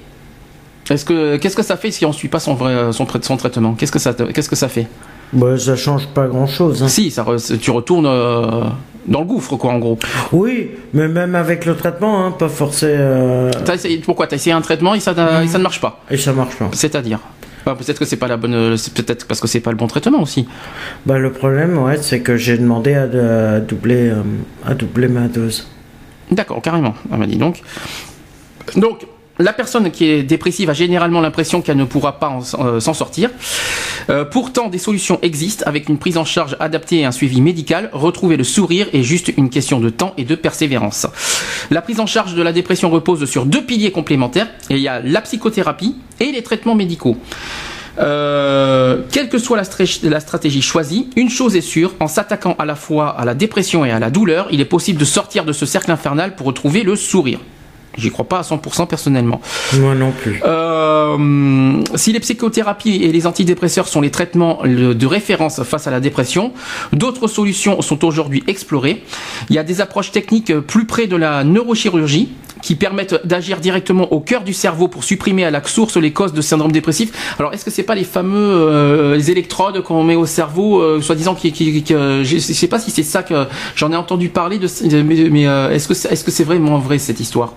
[0.91, 3.37] est-ce que qu'est-ce que ça fait si on suit pas son vrai son, trai- son
[3.37, 3.73] traitement?
[3.75, 4.87] Qu'est-ce que ça qu'est-ce que ça fait?
[5.33, 6.87] Bah, ça change pas grand chose.
[6.87, 8.07] Si, ça re- tu retournes
[9.09, 9.99] dans le gouffre quoi en gros.
[10.33, 12.87] Oui, mais même avec le traitement, hein, pas forcé.
[12.89, 13.51] euh,
[14.05, 16.33] pourquoi t'as essayé un traitement et ça, n'a- et ça ne marche pas Et ça
[16.33, 16.69] marche pas.
[16.73, 17.19] C'est-à-dire
[17.67, 20.23] Bah, peut-être que c'est pas la bonne, peut-être parce que c'est pas le bon traitement
[20.23, 20.47] aussi.
[21.05, 23.19] Bah, le problème, ouais, c'est que j'ai demandé à, de-
[23.57, 24.23] à doubler, euh,
[24.65, 25.67] à doubler ma dose.
[26.31, 26.95] D'accord, carrément.
[27.13, 27.63] Elle m'a dit donc.
[28.77, 29.07] Donc,
[29.39, 33.31] La personne qui est dépressive a généralement l'impression qu'elle ne pourra pas euh, s'en sortir.
[34.11, 37.91] Euh, pourtant, des solutions existent avec une prise en charge adaptée et un suivi médical.
[37.93, 41.07] Retrouver le sourire est juste une question de temps et de persévérance.
[41.71, 44.49] La prise en charge de la dépression repose sur deux piliers complémentaires.
[44.71, 47.17] Il y a la psychothérapie et les traitements médicaux.
[48.01, 52.77] Euh, quelle que soit la, stratégie choisie, une chose est sûre, en s'attaquant à la
[52.77, 55.67] fois à la dépression et à la douleur, il est possible de sortir de ce
[55.67, 57.41] cercle infernal pour retrouver le sourire.
[57.99, 59.41] J'y crois pas à 100% personnellement.
[59.75, 60.41] Moi non plus.
[60.45, 66.01] Euh, si les psychothérapies et les antidépresseurs sont les traitements de référence face à la
[66.01, 66.53] dépression,
[66.93, 69.03] d'autres solutions sont aujourd'hui explorées.
[69.51, 72.31] Il y a des approches techniques plus près de la neurochirurgie
[72.63, 76.33] qui permettent d'agir directement au cœur du cerveau pour supprimer à la source les causes
[76.33, 77.35] de syndrome dépressif.
[77.39, 81.01] Alors est-ce que c'est pas les fameux euh, les électrodes qu'on met au cerveau, euh,
[81.01, 84.29] soi-disant qui, qui, qui euh, je sais pas si c'est ça que j'en ai entendu
[84.29, 84.69] parler de,
[85.03, 87.55] mais, mais euh, est-ce que est-ce que c'est vraiment vrai cette histoire?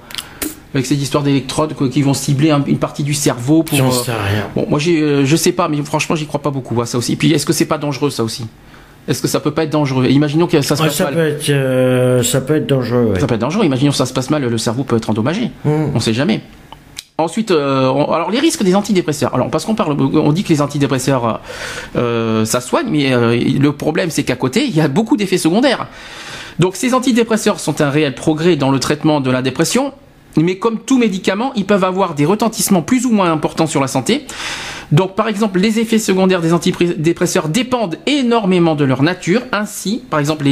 [0.74, 3.78] Avec cette histoire d'électrodes qui vont cibler une partie du cerveau pour.
[3.78, 4.48] J'en sais rien.
[4.56, 7.16] Bon, moi j'ai, je sais pas, mais franchement j'y crois pas beaucoup à ça aussi.
[7.16, 8.46] Puis est-ce que c'est pas dangereux ça aussi?
[9.08, 10.06] Est-ce que ça peut pas être dangereux?
[10.08, 11.14] Imaginons que ça se Ouais, passe ça, mal.
[11.16, 13.12] peut être, euh, ça peut être dangereux.
[13.14, 13.20] ouais.
[13.20, 13.66] Ça peut être dangereux.
[13.66, 15.50] Imaginons que ça se passe mal, le cerveau peut être endommagé.
[15.66, 15.70] Mm.
[15.96, 16.42] On sait jamais.
[17.18, 19.34] Ensuite, euh, on- alors les risques des antidépresseurs.
[19.36, 21.40] Alors parce qu'on parle, on dit que les antidépresseurs,
[21.96, 25.38] euh, ça soigne, mais euh, le problème c'est qu'à côté, il y a beaucoup d'effets
[25.38, 25.88] secondaires.
[26.60, 29.94] Donc ces antidépresseurs sont un réel progrès dans le traitement de la dépression,
[30.38, 33.88] mais comme tout médicament, ils peuvent avoir des retentissements plus ou moins importants sur la
[33.88, 34.26] santé.
[34.92, 39.42] Donc par exemple, les effets secondaires des antidépresseurs dépendent énormément de leur nature.
[39.52, 40.52] Ainsi, par exemple, les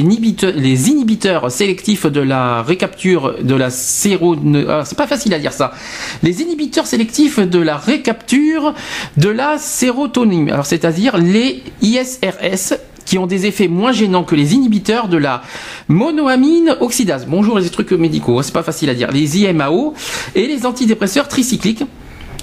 [0.89, 4.35] inhibiteurs, sélectifs de la récapture de la séro...
[4.67, 5.73] ah, c'est pas facile à dire ça.
[6.23, 8.73] Les inhibiteurs sélectifs de la récapture
[9.17, 10.55] de la sérotonine.
[10.63, 12.77] C'est-à-dire les ISRS
[13.09, 15.41] qui ont des effets moins gênants que les inhibiteurs de la
[15.87, 17.25] monoamine oxydase.
[17.27, 19.11] Bonjour les trucs médicaux, hein, c'est pas facile à dire.
[19.11, 19.95] Les IMAO
[20.35, 21.83] et les antidépresseurs tricycliques.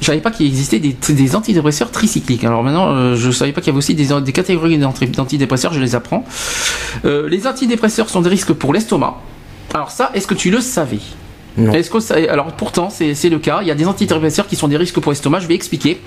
[0.01, 2.43] Je savais pas qu'il existait des, antidépresseurs tricycliques.
[2.43, 5.79] Alors maintenant, euh, je savais pas qu'il y avait aussi des, catégories d'anti- d'antidépresseurs, je
[5.79, 6.25] les apprends.
[7.05, 9.19] Euh, les antidépresseurs sont des risques pour l'estomac.
[9.73, 10.99] Alors ça, est-ce que tu le savais?
[11.59, 13.61] Est-ce que ça, alors pourtant c'est le cas.
[13.63, 15.41] Il y a des antidépresseurs qui sont des risques pour l'estomac.
[15.41, 16.01] Je vais expliquer.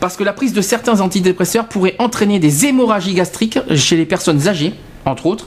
[0.00, 4.48] Parce que la prise de certains antidépresseurs pourrait entraîner des hémorragies gastriques chez les personnes
[4.48, 4.74] âgées.
[5.06, 5.46] Entre autres.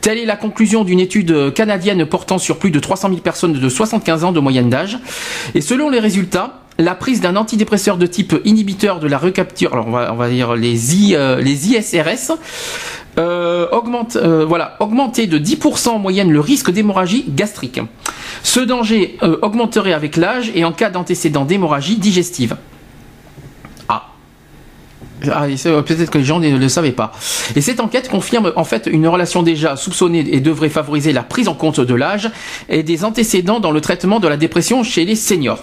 [0.00, 3.68] Telle est la conclusion d'une étude canadienne portant sur plus de 300 000 personnes de
[3.68, 4.96] 75 ans de moyenne d'âge.
[5.56, 9.88] Et selon les résultats, la prise d'un antidépresseur de type inhibiteur de la recapture, alors
[9.88, 12.32] on va, on va dire les, euh, les ISRS,
[13.18, 17.80] euh, augmente, euh, voilà, augmentait de 10% en moyenne le risque d'hémorragie gastrique.
[18.42, 22.56] Ce danger euh, augmenterait avec l'âge et en cas d'antécédent d'hémorragie digestive.
[23.90, 24.08] Ah.
[25.30, 27.12] Ah, peut-être que les gens ne le savaient pas.
[27.54, 31.48] Et cette enquête confirme en fait une relation déjà soupçonnée et devrait favoriser la prise
[31.48, 32.30] en compte de l'âge
[32.70, 35.62] et des antécédents dans le traitement de la dépression chez les seniors.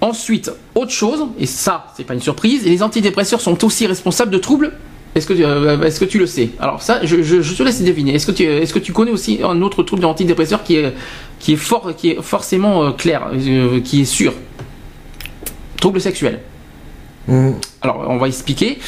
[0.00, 4.38] Ensuite, autre chose, et ça, c'est pas une surprise, les antidépresseurs sont aussi responsables de
[4.38, 4.72] troubles.
[5.14, 6.50] Est-ce que, euh, est-ce que tu le sais?
[6.60, 8.14] Alors ça, je, je, je te laisse deviner.
[8.14, 10.94] Est-ce que tu, est-ce que tu connais aussi un autre trouble d'antidépresseur qui est,
[11.40, 14.32] qui est fort, qui est forcément euh, clair, euh, qui est sûr?
[15.78, 16.40] Trouble sexuel.
[17.26, 17.50] Mm.
[17.82, 18.78] Alors, on va expliquer.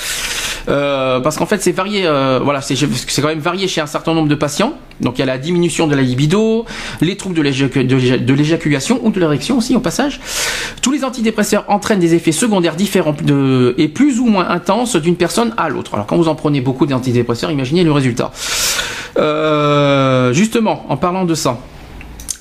[0.69, 2.03] Euh, parce qu'en fait, c'est varié.
[2.07, 2.77] euh, voilà, c'est
[3.21, 4.75] quand même varié chez un certain nombre de patients.
[5.01, 6.65] Donc, il y a la diminution de la libido,
[7.01, 10.21] les troubles de l'éjacu- de l'éja- de l'éjaculation ou de l'érection aussi, au passage.
[10.81, 13.15] Tous les antidépresseurs entraînent des effets secondaires différents
[13.79, 15.95] et plus ou moins intenses d'une personne à l'autre.
[15.95, 18.31] Alors, quand vous en prenez beaucoup d'antidépresseurs, imaginez le résultat.
[19.19, 21.59] Euh, justement, en parlant de ça,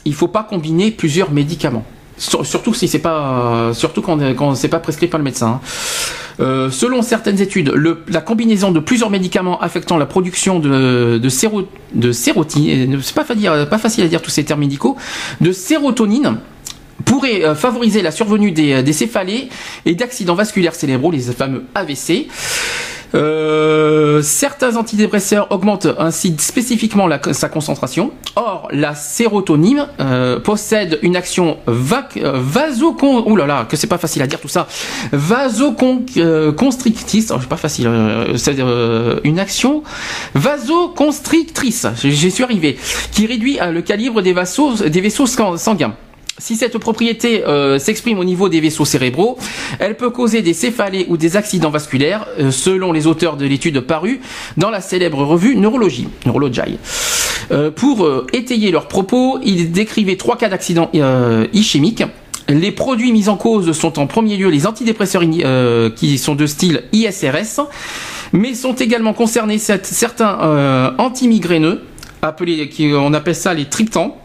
[0.05, 1.85] il faut pas combiner plusieurs médicaments.
[2.21, 5.47] Sur- Surtout si c'est pas, surtout quand, c'est pas prescrit par le médecin.
[5.47, 5.59] hein.
[6.39, 7.73] Euh, selon certaines études,
[8.07, 13.25] la combinaison de plusieurs médicaments affectant la production de, de, séro, de sérotine, c'est pas
[13.77, 14.95] facile à dire tous ces termes médicaux,
[15.41, 16.37] de sérotonine
[17.05, 19.49] pourrait euh, favoriser la survenue des, des céphalées
[19.85, 22.27] et d'accidents vasculaires cérébraux, les fameux AVC.
[23.13, 28.11] Euh, certains antidépresseurs augmentent ainsi spécifiquement la- sa concentration.
[28.35, 33.23] Or, la sérotonine euh, possède une action va, euh, vasocon...
[33.29, 34.67] Ouh là là, que c'est pas facile à dire tout ça.
[35.11, 37.31] Vasoconstrictrice.
[37.33, 37.87] Oh, c'est pas facile.
[37.87, 39.83] euh, c'est euh, une action
[40.33, 41.87] vasoconstrictrice.
[42.03, 42.77] J'y suis arrivé.
[43.11, 45.93] Qui réduit euh, le calibre des vaisseaux, des vaisseaux sang- sanguins.
[46.41, 49.37] Si cette propriété euh, s'exprime au niveau des vaisseaux cérébraux,
[49.77, 53.79] elle peut causer des céphalées ou des accidents vasculaires, euh, selon les auteurs de l'étude
[53.81, 54.19] parue
[54.57, 56.07] dans la célèbre revue Neurologie.
[57.51, 60.89] Euh, pour étayer leurs propos, ils décrivaient trois cas d'accidents
[61.53, 62.03] ischémiques.
[62.49, 65.23] Les produits mis en cause sont en premier lieu les antidépresseurs
[65.95, 67.61] qui sont de style ISRS,
[68.33, 71.83] mais sont également concernés cette- certains antimigraineux,
[72.23, 74.17] appelés, on appelle ça les triptans,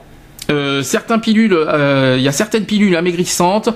[0.51, 3.71] Euh, certains pilules, euh, il y a certaines pilules amaigrissantes.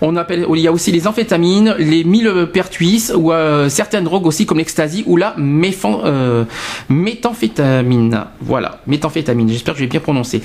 [0.00, 4.46] On appelle, il y a aussi les amphétamines, les millepertuis ou euh, certaines drogues aussi
[4.46, 5.34] comme l'ecstasy ou la
[6.88, 8.24] méthamphétamine.
[8.40, 9.48] Voilà, méthamphétamine.
[9.50, 10.42] J'espère que j'ai bien prononcé.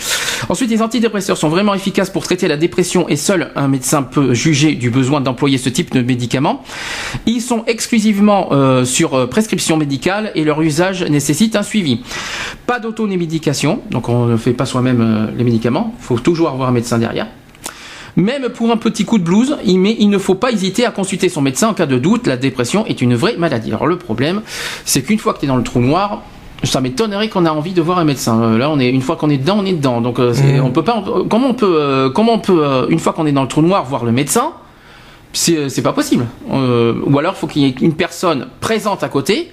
[0.49, 4.33] Ensuite, les antidépresseurs sont vraiment efficaces pour traiter la dépression et seul un médecin peut
[4.33, 6.63] juger du besoin d'employer ce type de médicaments.
[7.25, 8.49] Ils sont exclusivement
[8.85, 12.01] sur prescription médicale et leur usage nécessite un suivi.
[12.67, 16.71] Pas d'auto-médication, donc on ne fait pas soi-même les médicaments il faut toujours avoir un
[16.71, 17.27] médecin derrière.
[18.15, 21.41] Même pour un petit coup de blues, il ne faut pas hésiter à consulter son
[21.41, 22.27] médecin en cas de doute.
[22.27, 23.69] La dépression est une vraie maladie.
[23.71, 24.41] Alors le problème,
[24.83, 26.23] c'est qu'une fois que tu es dans le trou noir,
[26.63, 28.41] ça m'étonnerait qu'on a envie de voir un médecin.
[28.41, 30.01] Euh, là, on est une fois qu'on est dedans, on est dedans.
[30.01, 30.63] Donc, euh, mmh.
[30.63, 31.03] on peut pas.
[31.29, 33.85] Comment on peut, euh, comment on peut, une fois qu'on est dans le trou noir,
[33.85, 34.51] voir le médecin?
[35.31, 36.25] C'est pas possible.
[36.49, 39.51] ou alors, il faut qu'il y ait une personne présente à côté.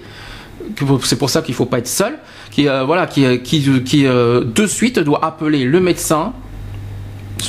[1.03, 2.17] C'est pour ça qu'il faut pas être seul
[2.51, 6.33] qui euh, voilà qui euh, qui, qui euh, de suite doit appeler le médecin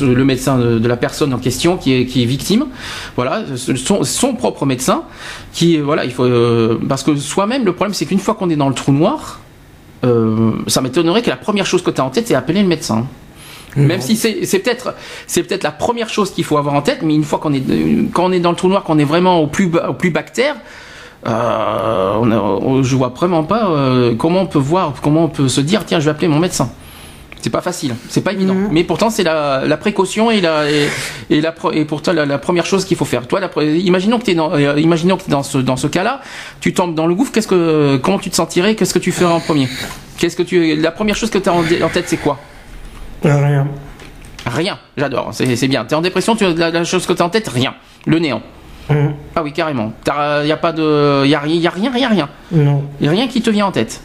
[0.03, 2.67] le médecin de, la personne en question qui est, qui est victime,
[3.17, 5.05] voilà, son, son propre médecin,
[5.55, 6.29] qui voilà, il faut
[6.87, 9.41] parce que soi-même le problème c'est qu'une fois qu'on est dans le trou noir,
[10.67, 13.07] ça m'étonnerait que la première chose que tu as en tête c'est appeler le médecin.
[13.77, 14.95] Même si c'est peut-être
[15.27, 17.63] c'est peut-être la première chose qu'il faut avoir en tête, mais une fois qu'on est
[18.13, 20.57] quand on est dans le trou noir, qu'on est vraiment au plus au plus bactère,
[21.27, 25.61] euh, on je vois vraiment pas euh, comment on peut voir, comment on peut se
[25.61, 26.71] dire tiens je vais appeler mon médecin.
[27.41, 28.55] C'est pas facile, c'est pas évident.
[28.55, 28.69] Mhm.
[28.73, 33.05] Mais pourtant c'est la, précaution et la et, la et la, première chose qu'il faut
[33.05, 33.27] faire.
[33.27, 36.21] Toi, imaginons que tu es dans euh, imaginons que es dans ce dans ce cas-là,
[36.61, 37.33] tu tombes dans le gouffre.
[37.33, 39.69] Qu'est-ce que comment tu te sentirais Qu'est-ce que tu ferais en premier?
[40.19, 41.63] Qu'est-ce que tu la première chose que tu as en,
[41.93, 42.39] tête c'est quoi?
[43.23, 43.69] Rien.
[44.47, 44.79] Rien.
[44.97, 45.31] J'adore.
[45.33, 45.85] C'est bien.
[45.85, 46.35] Tu es en dépression.
[46.35, 47.75] Tu la, la chose que tu as en tête rien.
[48.07, 48.43] Le néant.
[48.89, 48.95] Mmh.
[49.37, 49.93] Ah oui, carrément.
[50.07, 51.25] Il n'y a pas de.
[51.27, 52.29] Il a, y a rien, rien, rien.
[52.53, 52.85] Non.
[53.01, 54.01] Il n'y a rien qui te vient en tête.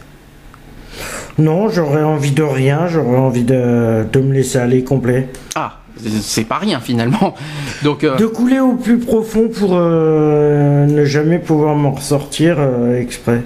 [1.40, 5.30] Non, j'aurais envie de rien, j'aurais envie de, de, me laisser aller complet.
[5.56, 5.80] Ah,
[6.22, 7.34] c'est pas rien finalement.
[7.84, 13.00] Donc, euh, De couler au plus profond pour euh, ne jamais pouvoir m'en ressortir euh,
[13.00, 13.42] exprès.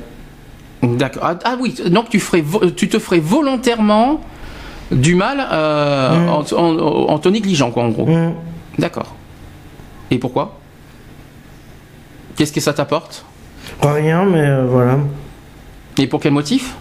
[0.84, 1.24] D'accord.
[1.26, 2.44] Ah, ah, oui, donc tu, ferais,
[2.76, 4.22] tu te ferais volontairement
[4.92, 6.30] du mal mmh.
[6.30, 8.06] en, en, te négligeant, quoi, en gros.
[8.06, 8.34] Mmh.
[8.78, 9.16] D'accord.
[10.12, 10.57] Et pourquoi?
[12.38, 13.26] Qu'est-ce que ça t'apporte?
[13.82, 15.00] Rien, mais euh, voilà.
[15.98, 16.76] Et pour quel motif?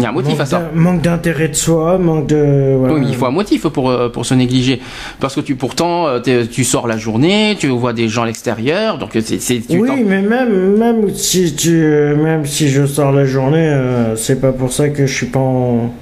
[0.00, 0.70] Il y a un motif à ça.
[0.74, 2.76] Manque d'intérêt de soi, manque de.
[2.76, 4.82] Oui, mais il faut un motif pour, euh, pour se négliger.
[5.20, 8.98] Parce que tu pourtant, euh, tu sors la journée, tu vois des gens à l'extérieur,
[8.98, 9.62] donc c'est.
[9.70, 13.72] Oui, mais même, même, si tu, même si je sors la journée,
[14.16, 15.94] c'est pas pour ça que je suis pas en.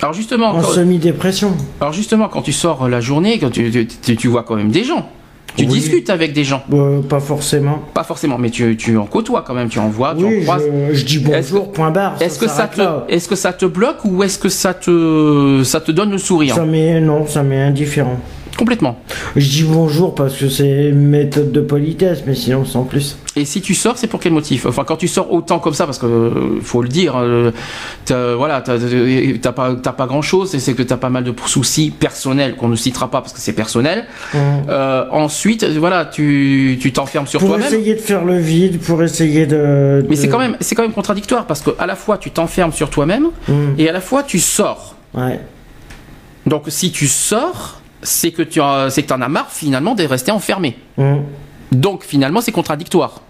[0.00, 1.56] Alors justement, en semi-dépression.
[1.80, 3.86] Alors justement, quand tu sors la journée, quand tu,
[4.16, 5.10] tu vois quand même des gens.
[5.56, 7.82] Tu discutes avec des gens euh, Pas forcément.
[7.94, 10.64] Pas forcément, mais tu, tu en côtoies quand même, tu en vois, tu en croises.
[10.90, 12.20] Je, je dis bonjour, point barre.
[12.20, 12.80] Est-ce que, ça te,
[13.12, 16.54] est que ça te bloque ou est-ce que ça te, ça te donne le sourire?
[16.54, 18.18] Ça Non, ça m'est indifférent.
[18.56, 18.98] Complètement.
[19.34, 23.16] Je dis bonjour parce que c'est une méthode de politesse, mais sinon sans plus.
[23.34, 24.66] Et si tu sors, c'est pour quel motif?
[24.66, 27.50] Enfin, quand tu sors autant comme ça, parce que euh, faut le dire, euh,
[28.36, 32.68] voilà, t'as pas, pas grand chose, c'est que t'as pas mal de soucis personnels qu'on
[32.68, 34.04] ne citera pas parce que c'est personnel.
[34.34, 34.38] Mmh.
[34.68, 37.60] Euh, ensuite, voilà, tu t'enfermes sur toi-même.
[37.60, 40.04] Pour essayer de faire le vide, pour essayer de.
[40.08, 42.72] Mais c'est quand même, c'est quand même contradictoire parce que à la fois tu t'enfermes
[42.72, 43.52] sur toi-même mmh.
[43.78, 44.94] et à la fois tu sors.
[45.14, 45.40] Ouais.
[46.46, 50.30] Donc si tu sors, c'est que tu c'est que en as marre finalement de rester
[50.30, 50.76] enfermé.
[50.96, 51.16] Mmh.
[51.72, 53.22] Donc finalement c'est contradictoire.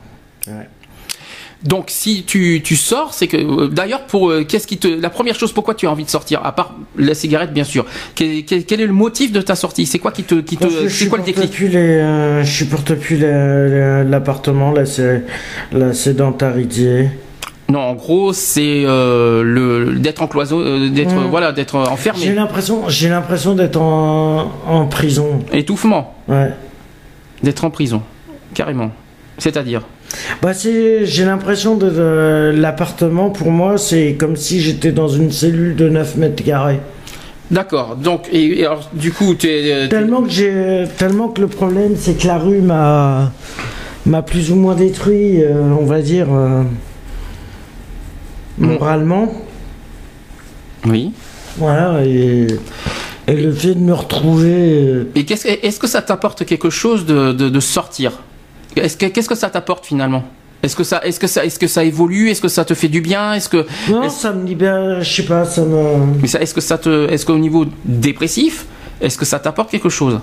[1.65, 5.11] Donc si tu, tu sors, c'est que euh, d'ailleurs pour euh, qu'est-ce qui te la
[5.11, 7.87] première chose pourquoi tu as envie de sortir à part la cigarette bien sûr?
[8.17, 9.87] Quel, est le motif de ta sortie?
[9.87, 11.53] C'est quoi qui te qui te c'est quoi le déclic?
[11.53, 14.83] plus les, euh, Je supporte plus l'appartement, la,
[15.73, 17.11] la sédentarité.
[17.73, 21.31] Non, en gros, c'est euh, le d'être encloisonné, d'être mmh.
[21.31, 22.21] voilà, d'être enfermé.
[22.23, 25.39] J'ai l'impression, j'ai l'impression d'être en, en prison.
[25.55, 26.15] Étouffement.
[26.29, 26.51] Ouais.
[27.43, 28.03] D'être en prison,
[28.53, 28.91] carrément.
[29.39, 29.83] C'est-à-dire?
[30.43, 35.89] Bah j'ai l'impression de, l'appartement pour moi c'est comme si j'étais dans une cellule de
[35.89, 36.81] 9 mètres carrés.
[37.51, 37.97] D'accord.
[37.97, 41.93] Donc et, alors du coup tu es euh, tellement que j'ai tellement que le problème
[41.97, 43.33] c'est que la rue m'a
[44.05, 46.63] m'a plus ou moins détruit euh, on va dire euh,
[48.59, 49.33] moralement.
[50.87, 51.13] Oui.
[51.57, 52.47] Voilà et
[53.29, 55.07] et le fait de me retrouver.
[55.15, 58.21] Et qu'est-ce est-ce que ça t'apporte quelque chose de, de sortir?
[58.75, 60.25] Qu'est-ce que ça t'apporte finalement?
[60.63, 62.31] Est-ce que ça, est-ce que ça, est-ce que ça évolue?
[62.31, 63.35] Est-ce que ça te fait du bien?
[63.35, 65.03] Est-ce que non, ça me libère.
[65.03, 66.21] Je sais pas, ça me.
[66.21, 68.67] Mais ça, est-ce que ça te, est-ce qu'au niveau dépressif,
[69.01, 70.21] est-ce que ça t'apporte quelque chose?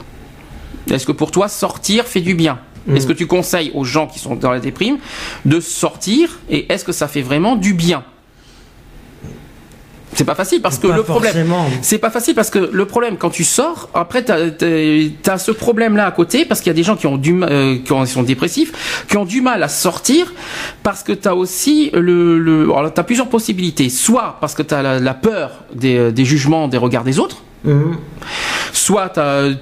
[0.89, 2.59] Est-ce que pour toi sortir fait du bien?
[2.87, 2.95] Mm.
[2.95, 4.97] Est-ce que tu conseilles aux gens qui sont dans la déprime
[5.43, 8.03] de sortir et est-ce que ça fait vraiment du bien?
[10.19, 11.31] C'est pas facile parce que le problème,
[11.81, 14.37] c'est pas facile parce que le problème quand tu sors, après t'as
[15.27, 17.41] as, ce problème là à côté parce qu'il y a des gens qui ont du
[17.41, 20.33] euh, qui sont dépressifs, qui ont du mal à sortir
[20.83, 24.99] parce que t'as aussi le, le alors t'as plusieurs possibilités, soit parce que t'as la,
[24.99, 27.97] la peur des, des jugements, des regards des autres Mhm.
[28.71, 29.13] Soit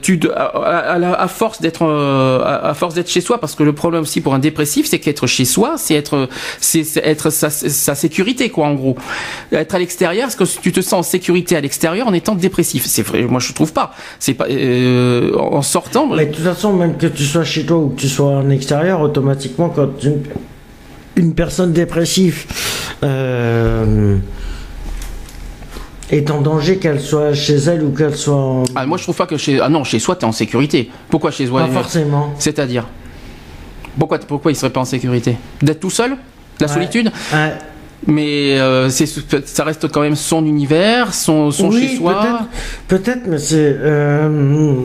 [0.02, 4.04] tu, à, à, force d'être euh, à, force d'être chez soi, parce que le problème
[4.04, 6.30] aussi pour un dépressif, c'est qu'être chez soi, c'est être
[6.60, 8.96] c'est être sa, sa, sécurité quoi en gros.
[9.52, 12.86] Être à l'extérieur, est-ce que tu te sens en sécurité à l'extérieur en étant dépressif
[12.86, 13.94] C'est vrai, moi je trouve pas.
[14.20, 16.08] C'est pas euh, en sortant.
[16.08, 18.50] Mais de toute façon, même que tu sois chez toi ou que tu sois en
[18.50, 20.22] extérieur, automatiquement quand une,
[21.16, 22.46] une personne dépressive
[23.04, 24.18] euh,
[26.10, 28.64] est en danger qu'elle soit chez elle ou qu'elle soit en...
[28.76, 29.60] Ah, moi je trouve pas que chez...
[29.60, 30.90] Ah non, chez soi, tu es en sécurité.
[31.10, 32.34] Pourquoi chez soi Pas forcément.
[32.40, 32.86] C'est-à-dire?
[34.00, 35.36] Pourquoi, pourquoi il serait pas en sécurité?
[35.62, 36.16] D'être tout seul?
[36.60, 37.12] La solitude?
[37.34, 37.54] Ouais.
[38.06, 42.48] Mais euh, ça reste quand même son univers, son, son chez soi.
[42.88, 43.76] Peut-être, peut-être mais c'est...
[43.80, 44.76] Euh,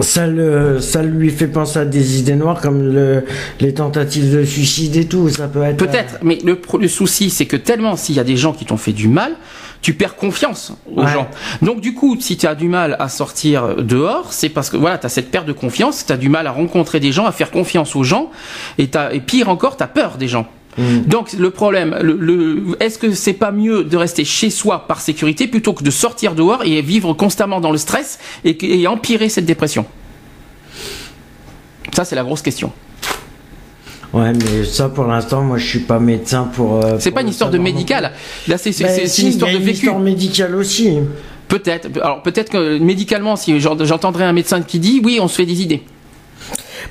[0.00, 3.24] ça, le, ça lui fait penser à des idées noires comme le,
[3.60, 5.28] les tentatives de suicide et tout.
[5.28, 5.76] Ça peut être.
[5.76, 8.76] Peut-être, mais le, le souci, c'est que tellement s'il y a des gens qui t'ont
[8.76, 9.32] fait du mal,
[9.80, 11.28] tu perds confiance aux gens.
[11.62, 14.98] Donc du coup, si tu as du mal à sortir dehors, c'est parce que voilà,
[14.98, 17.32] tu as cette perte de confiance, tu as du mal à rencontrer des gens, à
[17.32, 18.30] faire confiance aux gens,
[18.78, 20.46] et, et pire encore, tu as peur des gens.
[20.78, 21.00] Mm.
[21.06, 25.46] Donc le problème, le, est-ce que c'est pas mieux de rester chez soi par sécurité
[25.46, 29.46] plutôt que de sortir dehors et vivre constamment dans le stress et, et empirer cette
[29.46, 29.84] dépression?
[31.92, 32.72] Ça c'est la grosse question.
[34.12, 36.84] Ouais, mais ça pour l'instant, moi je suis pas médecin pour.
[36.84, 38.12] Euh, c'est pas une histoire de médical.
[38.46, 39.68] Là, c'est ben, une histoire de vécu.
[39.68, 40.98] Une histoire médicale aussi.
[41.46, 41.88] Peut-être.
[42.00, 45.60] Alors peut-être que médicalement, si j'entendrais un médecin qui dit, oui, on se fait des
[45.60, 45.82] idées.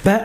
[0.06, 0.22] Ben,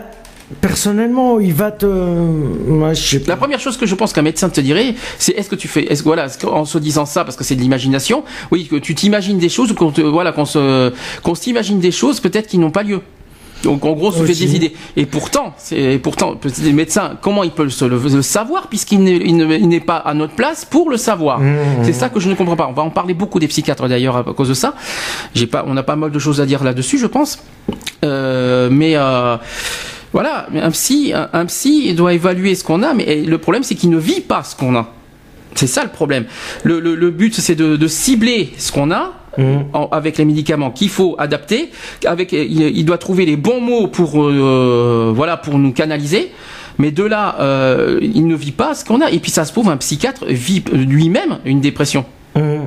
[0.61, 1.87] personnellement, il va te.
[1.87, 3.33] Moi, je sais pas.
[3.33, 5.85] La première chose que je pense qu'un médecin te dirait, c'est est-ce que tu fais,
[5.85, 9.39] est-ce voilà, en se disant ça parce que c'est de l'imagination, oui, que tu t'imagines
[9.39, 10.93] des choses ou qu'on voilà, qu'on se,
[11.23, 13.01] qu'on s'imagine des choses peut-être qui n'ont pas lieu.
[13.63, 14.73] Donc en gros, se fait des idées.
[14.97, 20.15] Et pourtant, c'est pourtant les médecins, comment ils peuvent le, savoir puisqu'il n'est pas à
[20.15, 21.41] notre place pour le savoir.
[21.41, 21.85] Mmh.
[21.85, 22.67] C'est ça que je ne comprends pas.
[22.69, 24.75] On va en parler beaucoup des psychiatres d'ailleurs à cause de ça.
[25.35, 27.39] J'ai pas, on a pas mal de choses à dire là-dessus, je pense.
[28.05, 29.37] Euh, mais euh,
[30.13, 33.91] voilà, un psy, un, psy doit évaluer ce qu'on a, mais le problème c'est qu'il
[33.91, 34.93] ne vit pas ce qu'on a.
[35.55, 36.25] C'est ça le problème.
[36.65, 39.61] Le, le, but c'est de, de cibler ce qu'on a Mmh.
[39.93, 41.71] avec les médicaments qu'il faut adapter.
[42.05, 46.31] Avec, il, doit trouver les bons mots pour, euh, voilà, pour nous canaliser.
[46.79, 49.11] Mais de là, euh, il ne vit pas ce qu'on a.
[49.11, 52.05] Et puis ça se prouve, un psychiatre vit lui-même une dépression.
[52.37, 52.61] Mmh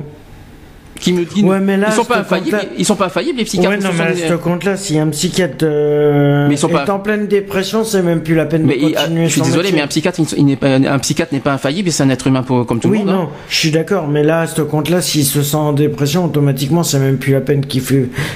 [0.98, 3.76] qui me dit mais là, ils sont pas infaillibles, ils sont pas infaillibles les psychiatres.
[3.76, 6.98] Ouais, non, mais à ce compte-là, si un psychiatre euh, mais ils sont est en
[6.98, 9.26] pleine dépression, c'est même plus la peine mais de continuer.
[9.26, 12.02] je suis désolé, mais un psychiatre, il n'est pas, un psychiatre n'est pas infaillible, c'est
[12.02, 13.06] un être humain comme tout le monde.
[13.06, 13.18] Oui, hein.
[13.24, 16.82] non, je suis d'accord, mais là, à ce compte-là, s'il se sent en dépression, automatiquement,
[16.82, 17.82] c'est même plus la peine qu'il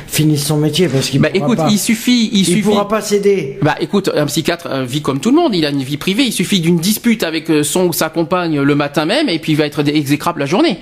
[0.06, 1.20] finisse son métier parce qu'il.
[1.20, 2.62] Bah écoute, il suffit, il, il suffit.
[2.62, 3.58] pourra pas céder.
[3.62, 6.24] Bah écoute, un psychiatre euh, vit comme tout le monde, il a une vie privée,
[6.24, 9.52] il suffit d'une dispute avec euh, son ou sa compagne le matin même, et puis
[9.52, 10.78] il va être exécrable la journée.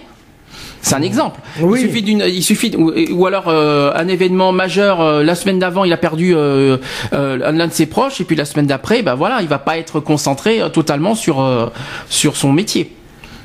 [0.82, 1.40] C'est un exemple.
[1.60, 5.84] Il suffit d'une, il suffit ou alors euh, un événement majeur euh, la semaine d'avant,
[5.84, 6.78] il a perdu euh,
[7.12, 10.00] l'un de ses proches et puis la semaine d'après, ben voilà, il va pas être
[10.00, 11.70] concentré totalement sur
[12.08, 12.92] sur son métier.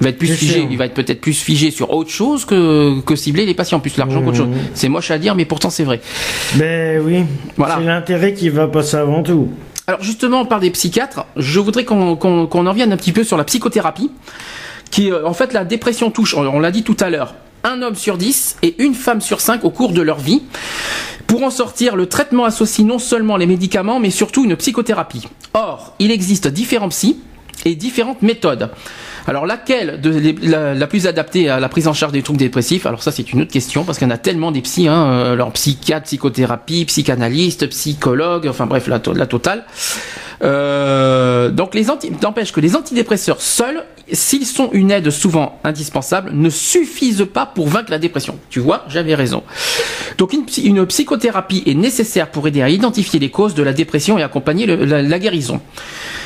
[0.01, 2.99] Il va être plus figé, il va être peut-être plus figé sur autre chose que
[3.01, 4.47] que cibler les patients, plus l'argent qu'autre chose.
[4.47, 4.71] Mmh.
[4.73, 6.01] C'est moche à dire, mais pourtant c'est vrai.
[6.55, 7.23] Ben oui.
[7.57, 7.77] Voilà.
[7.77, 9.49] C'est l'intérêt qui va passer avant tout.
[9.87, 11.25] Alors justement, on parle des psychiatres.
[11.35, 14.11] Je voudrais qu'on qu'on en revienne un petit peu sur la psychothérapie
[14.93, 17.33] qui euh, en fait la dépression touche, on, l'a dit tout à l'heure,
[17.63, 20.43] un homme sur dix et une femme sur cinq au cours de leur vie.
[21.25, 25.27] Pour en sortir, le traitement associe non seulement les médicaments, mais surtout une psychothérapie.
[25.55, 27.19] Or, il existe différents psys
[27.65, 28.69] et différentes méthodes.
[29.25, 32.85] Alors laquelle de, la, plus adaptée à la prise en charge des troubles dépressifs?
[32.85, 35.07] Alors ça c'est une autre question parce qu'il y en a tellement des psys, hein,
[35.07, 39.63] euh, leur psychiatre, psychothérapie, psychanalyste, psychologue, enfin bref la totale.
[40.43, 46.49] Euh, donc les anti, que les antidépresseurs seuls, s'ils sont une aide souvent indispensable, ne
[46.49, 48.37] suffisent pas pour vaincre la dépression.
[48.49, 49.43] Tu vois, j'avais raison.
[50.17, 54.19] Donc une, une, psychothérapie est nécessaire pour aider à identifier les causes de la dépression
[54.19, 55.61] et accompagner la, guérison.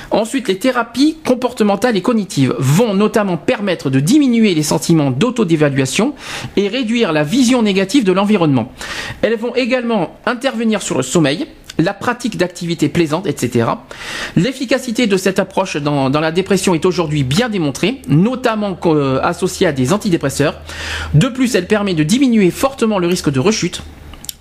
[0.09, 6.15] Ensuite, les thérapies comportementales et cognitives vont notamment permettre de diminuer les sentiments d'autodévaluation
[6.55, 8.71] et réduire la vision négative de l'environnement.
[9.21, 11.45] Elles vont également intervenir sur le sommeil,
[11.77, 13.69] la pratique d'activités plaisantes, etc.
[14.35, 19.71] L'efficacité de cette approche dans, la dépression est aujourd'hui bien démontrée, notamment euh, associée à
[19.71, 20.59] des antidépresseurs.
[21.13, 23.81] De plus, elle permet de diminuer fortement le risque de rechute.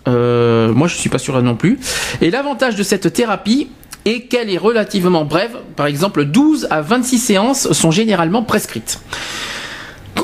[0.09, 1.79] Euh, moi, je suis pas sûr non plus.
[2.21, 3.69] Et l'avantage de cette thérapie
[4.05, 5.57] est qu'elle est relativement brève.
[5.75, 9.01] Par exemple, 12 à 26 séances sont généralement prescrites.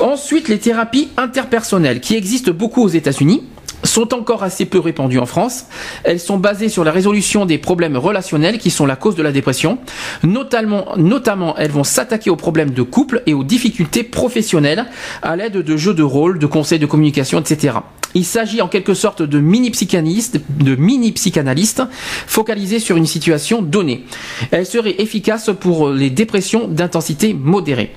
[0.01, 3.43] Ensuite, les thérapies interpersonnelles qui existent beaucoup aux États-Unis
[3.83, 5.65] sont encore assez peu répandues en France.
[6.03, 9.31] Elles sont basées sur la résolution des problèmes relationnels qui sont la cause de la
[9.31, 9.77] dépression.
[10.23, 14.85] Notamment, elles vont s'attaquer aux problèmes de couple et aux difficultés professionnelles
[15.21, 17.77] à l'aide de jeux de rôle, de conseils de communication, etc.
[18.15, 21.81] Il s'agit en quelque sorte de mini psychanalystes, de mini psychanalystes
[22.27, 24.05] focalisés sur une situation donnée.
[24.51, 27.95] Elles seraient efficaces pour les dépressions d'intensité modérée.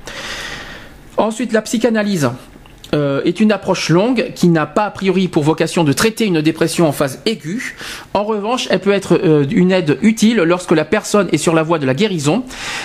[1.19, 2.31] Ensuite, la psychanalyse
[2.95, 6.41] euh, est une approche longue qui n'a pas a priori pour vocation de traiter une
[6.41, 7.77] dépression en phase aiguë.
[8.15, 11.63] En revanche, elle peut être euh, une aide utile lorsque la personne est sur la
[11.63, 12.45] voie de la guérison.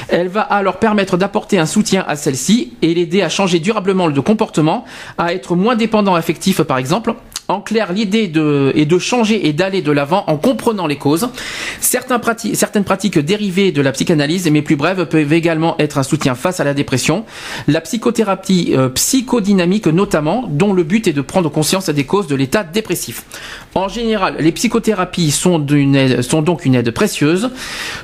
[0.10, 4.20] Elle va alors permettre d'apporter un soutien à celle-ci et l'aider à changer durablement de
[4.20, 4.86] comportement,
[5.18, 7.14] à être moins dépendant affectif par exemple.
[7.52, 8.32] En clair, l'idée
[8.76, 11.28] est de changer et d'aller de l'avant en comprenant les causes.
[11.82, 16.62] Certaines pratiques dérivées de la psychanalyse, mais plus brèves, peuvent également être un soutien face
[16.62, 17.26] à la dépression.
[17.68, 22.36] La psychothérapie euh, psychodynamique notamment, dont le but est de prendre conscience des causes de
[22.36, 23.26] l'état dépressif.
[23.76, 27.50] En général, les psychothérapies sont donc une aide précieuse,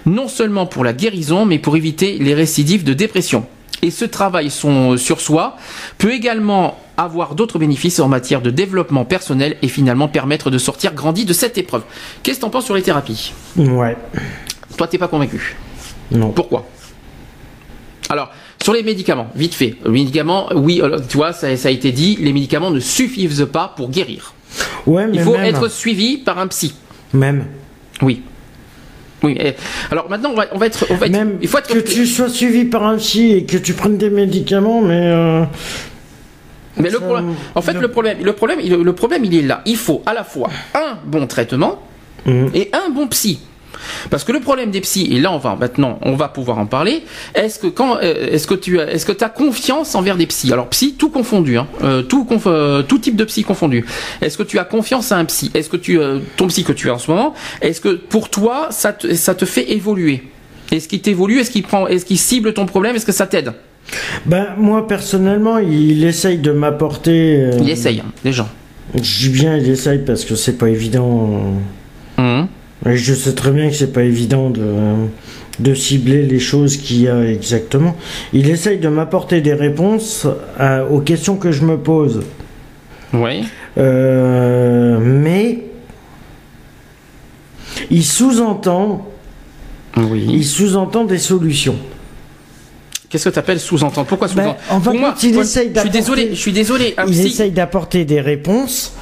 [0.06, 3.46] non seulement pour la guérison, mais pour éviter les récidives de dépression.
[3.84, 5.56] Et ce travail son- sur soi
[5.98, 10.94] peut également avoir d'autres bénéfices en matière de développement personnel et finalement permettre de sortir
[10.96, 11.84] grandi de cette épreuve.
[12.24, 13.34] Qu'est-ce que t'en penses sur les thérapies?
[13.56, 13.96] Ouais.
[14.78, 15.56] Toi, t'es pas convaincu?
[16.12, 16.32] Non.
[16.32, 16.66] Pourquoi?
[18.10, 18.30] Alors,
[18.64, 19.76] sur les médicaments, vite fait.
[19.86, 23.48] Les médicaments, oui, alors, tu vois, ça, ça a été dit, les médicaments ne suffisent
[23.52, 24.34] pas pour guérir.
[24.86, 25.44] Ouais, mais Il faut même.
[25.46, 26.74] être suivi par un psy.
[27.14, 27.46] Même.
[28.02, 28.24] Oui.
[29.24, 29.38] Oui.
[29.92, 31.80] Alors maintenant, on va, on va être, on va être- Même il faut être que
[31.80, 35.02] tu sois suivi par un psy et que tu prennes des médicaments, mais.
[35.08, 35.44] euh,
[36.80, 39.62] Mais le problème, en fait, le- problème, le problème, il- le problème, il est là.
[39.66, 41.82] Il faut à la fois un bon traitement
[42.28, 42.52] Mhm.
[42.54, 43.40] et un bon psy.
[44.10, 46.66] Parce que le problème des psys, et là on va maintenant, on va pouvoir en
[46.66, 47.04] parler.
[47.36, 50.52] Est-ce que quand, euh, est-ce que tu as, est-ce que as confiance envers des psys?
[50.54, 53.86] Alors psy, tout confondu, hein, euh, tout, conf- euh, tout type de psy confondu.
[54.22, 55.52] Est-ce que tu as confiance à un psy?
[55.54, 58.30] Est-ce que tu, euh, ton psy que tu as en ce moment, est-ce que pour
[58.30, 60.24] toi ça te, ça te fait évoluer?
[60.72, 61.40] Est-ce qu'il t'évolue?
[61.40, 62.96] Est-ce qu'il prend, est-ce qu'il cible ton problème?
[62.96, 63.54] Est-ce que ça t'aide?
[64.26, 67.52] Ben, moi, personnellement, il essaye de m'apporter.
[67.62, 68.50] Il essaye, hein, gens.
[68.96, 71.54] Je dis bien, il essaye parce que c'est pas évident.
[72.18, 72.48] Mhm.
[72.88, 74.66] Et je sais très bien que c'est pas évident de,
[75.60, 77.96] de cibler les choses qu'il y a exactement.
[78.34, 80.26] Il essaye de m'apporter des réponses
[80.58, 82.22] à- aux questions que je me pose.
[83.14, 83.44] Oui.
[83.78, 85.60] Euh, mais
[87.92, 89.08] il sous-entend,
[89.98, 90.26] Oui.
[90.30, 91.76] il sous-entend des solutions.
[93.10, 94.06] Qu'est-ce que tu appelles sous-entendre?
[94.08, 94.58] Pourquoi Ben, sous-entendre?
[94.70, 96.94] en Pour de moi, il moi, essaye je suis désolé, je suis désolé.
[96.98, 98.94] un il psy- essaye d'apporter des réponses,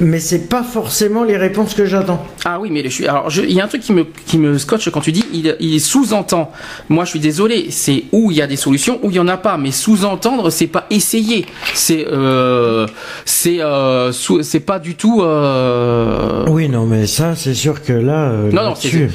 [0.00, 2.24] mais c'est pas forcément les réponses que j'attends.
[2.44, 3.06] Ah oui, mais je suis.
[3.06, 5.56] Alors, il y a un truc qui me qui me scotche quand tu dis il,
[5.60, 6.50] il sous-entend.
[6.88, 7.66] Moi, je suis désolé.
[7.70, 9.56] C'est où il y a des solutions, où il y en a pas.
[9.56, 11.46] Mais sous-entendre, c'est pas essayer.
[11.74, 12.86] C'est euh,
[13.24, 15.22] c'est euh, c'est pas du tout.
[15.22, 16.44] Euh...
[16.48, 18.30] Oui, non, mais ça, c'est sûr que là.
[18.52, 19.08] Non, non, c'est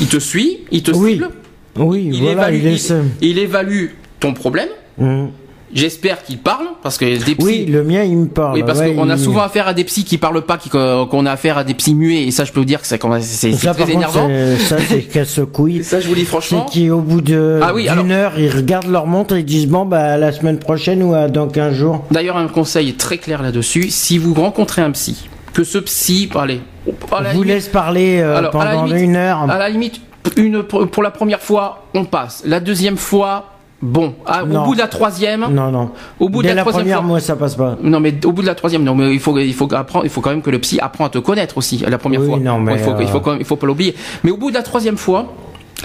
[0.00, 1.12] il te suit, il te Oui.
[1.12, 1.30] cible,
[1.76, 3.00] Oui, il voilà, évalue, il essaie.
[3.22, 3.86] il, il évalue
[4.20, 4.68] ton problème.
[4.98, 5.30] Mhm.
[5.74, 7.36] J'espère qu'il parle parce que des psys.
[7.40, 8.54] Oui, le mien, il me parle.
[8.54, 11.26] Oui, parce ouais, qu'on a souvent affaire à des psys qui parlent pas, qui- qu'on
[11.26, 13.50] a affaire à des psys muets, et ça, je peux vous dire que c'est c'est-
[13.56, 14.28] très contre, énervant.
[14.28, 15.78] c'est- ça, c'est casse-couille.
[15.78, 16.66] Et ça, je vous dis franchement.
[16.72, 19.66] qu'au bout de Ah oui, d'une alors- heure, ils regardent leur montre et ils disent
[19.66, 22.04] bon bah la semaine prochaine ou à dans 15 jours.
[22.10, 26.60] D'ailleurs, un conseil très clair là-dessus si vous rencontrez un psy, que ce psy, allez,
[26.86, 29.50] la vous limite- laisse parler euh, Alors, pendant limite- une heure.
[29.50, 30.00] à la limite,
[30.36, 32.42] une, pour la première fois, on passe.
[32.46, 33.52] La deuxième fois,
[33.86, 34.14] bon.
[34.26, 35.90] Ah, au bout de la troisième, Non, non.
[36.20, 37.76] au bout de la la troisième première, fois- moi, ça passe pas.
[37.82, 40.10] Non mais au bout de la troisième, non mais il faut il faut apprendre, il
[40.10, 42.38] faut quand même que le psy apprend à te connaître aussi la première Oui, fois.
[42.38, 43.94] non, mais, il faut il faut euh, quand même, il faut pas l'oublier.
[44.24, 45.26] Mais au bout de la troisième fois,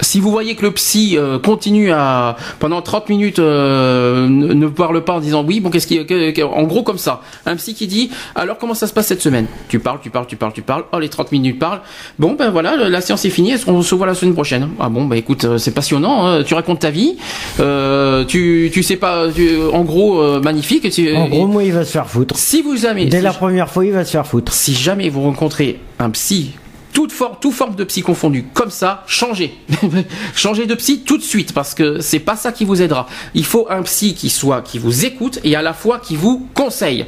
[0.00, 4.66] si vous voyez que le psy euh, continue à pendant 30 minutes euh, ne, ne
[4.66, 6.00] parle pas en disant oui, bon qu'est-ce qui
[6.42, 9.46] en gros comme ça, un psy qui dit alors comment ça se passe cette semaine?
[9.68, 10.84] Tu parles, tu parles, tu parles, tu parles.
[10.92, 11.80] Oh les 30 minutes parlent.
[12.18, 14.70] Bon ben voilà, la séance est finie, est-ce qu'on se voit la semaine prochaine?
[14.80, 17.16] Ah bon bah écoute, euh, c'est passionnant, hein, tu racontes ta vie,
[17.60, 21.72] euh, tu tu sais pas tu- en gros euh, magnifique tu- En gros, moi, il
[21.72, 22.36] va se faire foutre.
[22.36, 24.52] si vous jamais, Dès si, la première fois, il va se faire foutre.
[24.52, 26.52] si jamais vous rencontrez un psy,
[26.92, 29.54] toute forme, toute forme de psy confondue, comme ça, changez.
[30.34, 33.06] changez de psy tout de suite, parce que c'est pas ça qui vous aidera.
[33.34, 36.46] Il faut un psy qui soit, qui vous écoute et à la fois qui vous
[36.54, 37.06] conseille.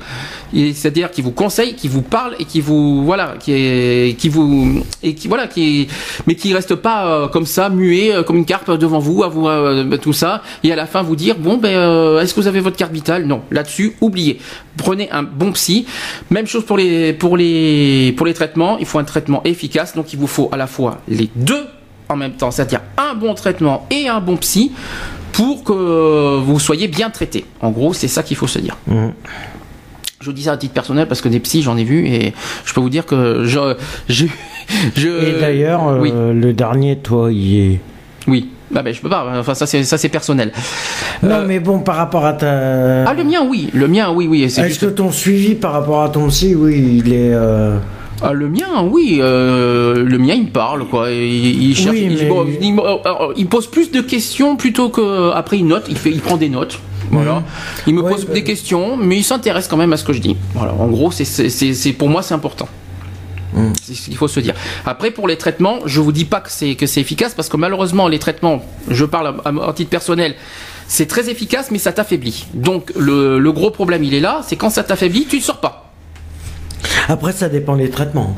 [0.53, 4.85] C'est-à-dire qui vous conseille, qui vous parle et qui vous, voilà, qui est, qui vous,
[5.03, 5.89] et qui, voilà, qui,
[6.27, 9.29] mais qui reste pas euh, comme ça, muet, euh, comme une carpe devant vous, à
[9.29, 12.41] vous, euh, tout ça, et à la fin vous dire, bon, ben, euh, est-ce que
[12.41, 13.27] vous avez votre carte vitale?
[13.27, 14.39] Non, là-dessus, oubliez.
[14.77, 15.87] Prenez un bon psy.
[16.31, 18.79] Même chose pour les, pour les, pour les traitements.
[18.79, 21.67] Il faut un traitement efficace, donc il vous faut à la fois les deux
[22.09, 24.73] en même temps, c'est-à-dire un bon traitement et un bon psy
[25.33, 27.45] pour que vous soyez bien traité.
[27.61, 28.77] En gros, c'est ça qu'il faut se dire.
[28.87, 29.13] Mhm.
[30.21, 32.33] Je vous dis ça à titre personnel parce que des psys, j'en ai vu et
[32.65, 33.75] je peux vous dire que je.
[34.09, 34.27] je,
[34.97, 36.13] je Et d'ailleurs, euh, oui.
[36.15, 37.81] le dernier, toi, il est.
[38.27, 38.49] Oui.
[38.75, 39.27] Ah ben, je peux pas.
[39.39, 40.51] Enfin, ça, c'est, ça, c'est personnel.
[41.23, 43.05] Non, mais bon, par rapport à ta.
[43.09, 43.69] Ah, le mien, oui.
[43.75, 44.43] Le mien, oui, oui.
[44.45, 47.33] Est-ce juste- que ton suivi par rapport à ton psy, oui, il est.
[47.35, 47.77] euh,
[48.27, 51.11] Ah, le mien, oui, euh, le mien, il me parle, quoi.
[51.11, 54.89] Il, il cherche, Oui, il, mais- bon, il- euh, il pose plus de questions plutôt
[54.89, 55.85] que après il note.
[55.91, 56.79] Il fait, il prend des notes.
[57.11, 57.43] Voilà.
[57.87, 60.13] Il me Ouais, pose bah- des questions, mais il s'intéresse quand même à ce que
[60.15, 60.37] je dis.
[60.55, 60.73] Voilà.
[60.73, 62.69] En gros, c'est, pour moi, c'est important.
[63.53, 63.73] Mm.
[63.81, 64.55] C'est ce qu'il faut se dire.
[64.87, 67.57] Après, pour les traitements, je vous dis pas que c'est que c'est efficace parce que
[67.57, 70.35] malheureusement, les traitements, je parle à, à- à titre personnel,
[70.89, 72.47] c'est très efficace, mais ça t'affaiblit.
[72.55, 75.61] Donc le, le gros problème, il est là, c'est quand ça t'affaiblit, tu ne sors
[75.61, 75.84] pas.
[77.09, 78.37] Après, ça dépend des traitements.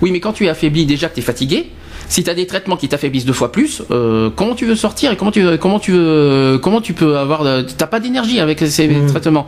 [0.00, 1.70] Oui, mais quand tu es affaibli, déjà que tu es fatigué,
[2.08, 5.12] si tu as des traitements qui t'affaiblissent deux fois plus, euh, comment tu veux sortir
[5.12, 7.42] et comment tu veux, comment tu veux, comment tu peux avoir,
[7.78, 9.06] t'as pas d'énergie avec ces Mm.
[9.06, 9.46] traitements.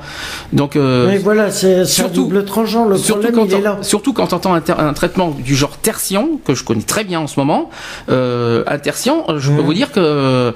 [0.55, 2.86] Donc euh, Mais voilà, c'est surtout- double tranchant.
[2.86, 3.78] Le Surtout problème, quand, il est là.
[3.82, 7.26] surtout quand tu entends un, traitement du genre tertian, que je connais très bien en
[7.26, 7.68] ce moment,
[8.09, 9.61] euh, un tertian, je peux Mhm.
[9.61, 10.55] vous dire que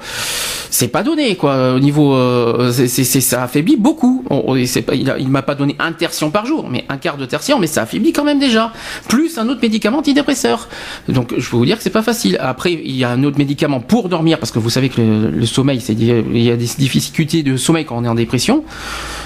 [0.69, 4.23] c'est pas donné, quoi, au niveau, euh, c'est, c'est- ça affaiblit beaucoup.
[4.29, 7.17] On- on- pas, il, il m'a pas donné un tertian par jour, mais un quart
[7.17, 8.71] de tertian, mais ça affaiblit quand même déjà.
[9.07, 10.67] Plus un autre médicament antidépresseur.
[11.07, 12.37] Donc, je peux vous dire que c'est pas facile.
[12.39, 15.29] Après, il y a un autre médicament pour dormir, parce que vous savez que le,
[15.31, 16.03] le sommeil, c'est, il
[16.43, 18.63] y a des difficultés de sommeil quand on est en dépression.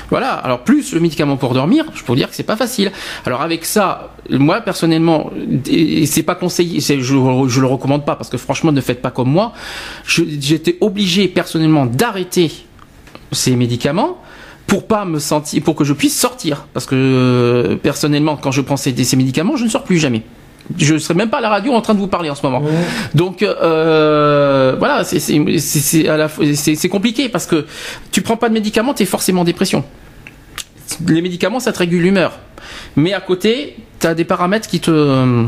[0.10, 0.32] Voilà.
[0.34, 2.92] Alors plus le médicament pour dormir, je peux vous dire que c'est pas facile.
[3.26, 5.30] Alors avec ça, moi personnellement,
[6.06, 9.30] c'est pas conseillé, je, je le recommande pas parce que franchement, ne faites pas comme
[9.30, 9.54] moi.
[10.06, 12.52] J'étais obligé personnellement d'arrêter
[13.32, 14.18] ces médicaments
[14.68, 16.66] pour pas me sentir, pour que je puisse sortir.
[16.74, 20.22] Parce que euh, personnellement, quand je prends ces, ces médicaments, je ne sors plus jamais.
[20.78, 22.62] Je serais même pas à la radio en train de vous parler en ce moment.
[23.14, 27.66] Donc euh, voilà, c'est- c'est c'est- c'est à la fois- c'est- c'est compliqué parce que
[28.12, 29.84] tu prends pas de médicaments, tu es forcément en dépression.
[31.08, 32.40] Les médicaments, ça te régule l'humeur.
[32.96, 35.46] Mais à côté, tu as des paramètres qui te...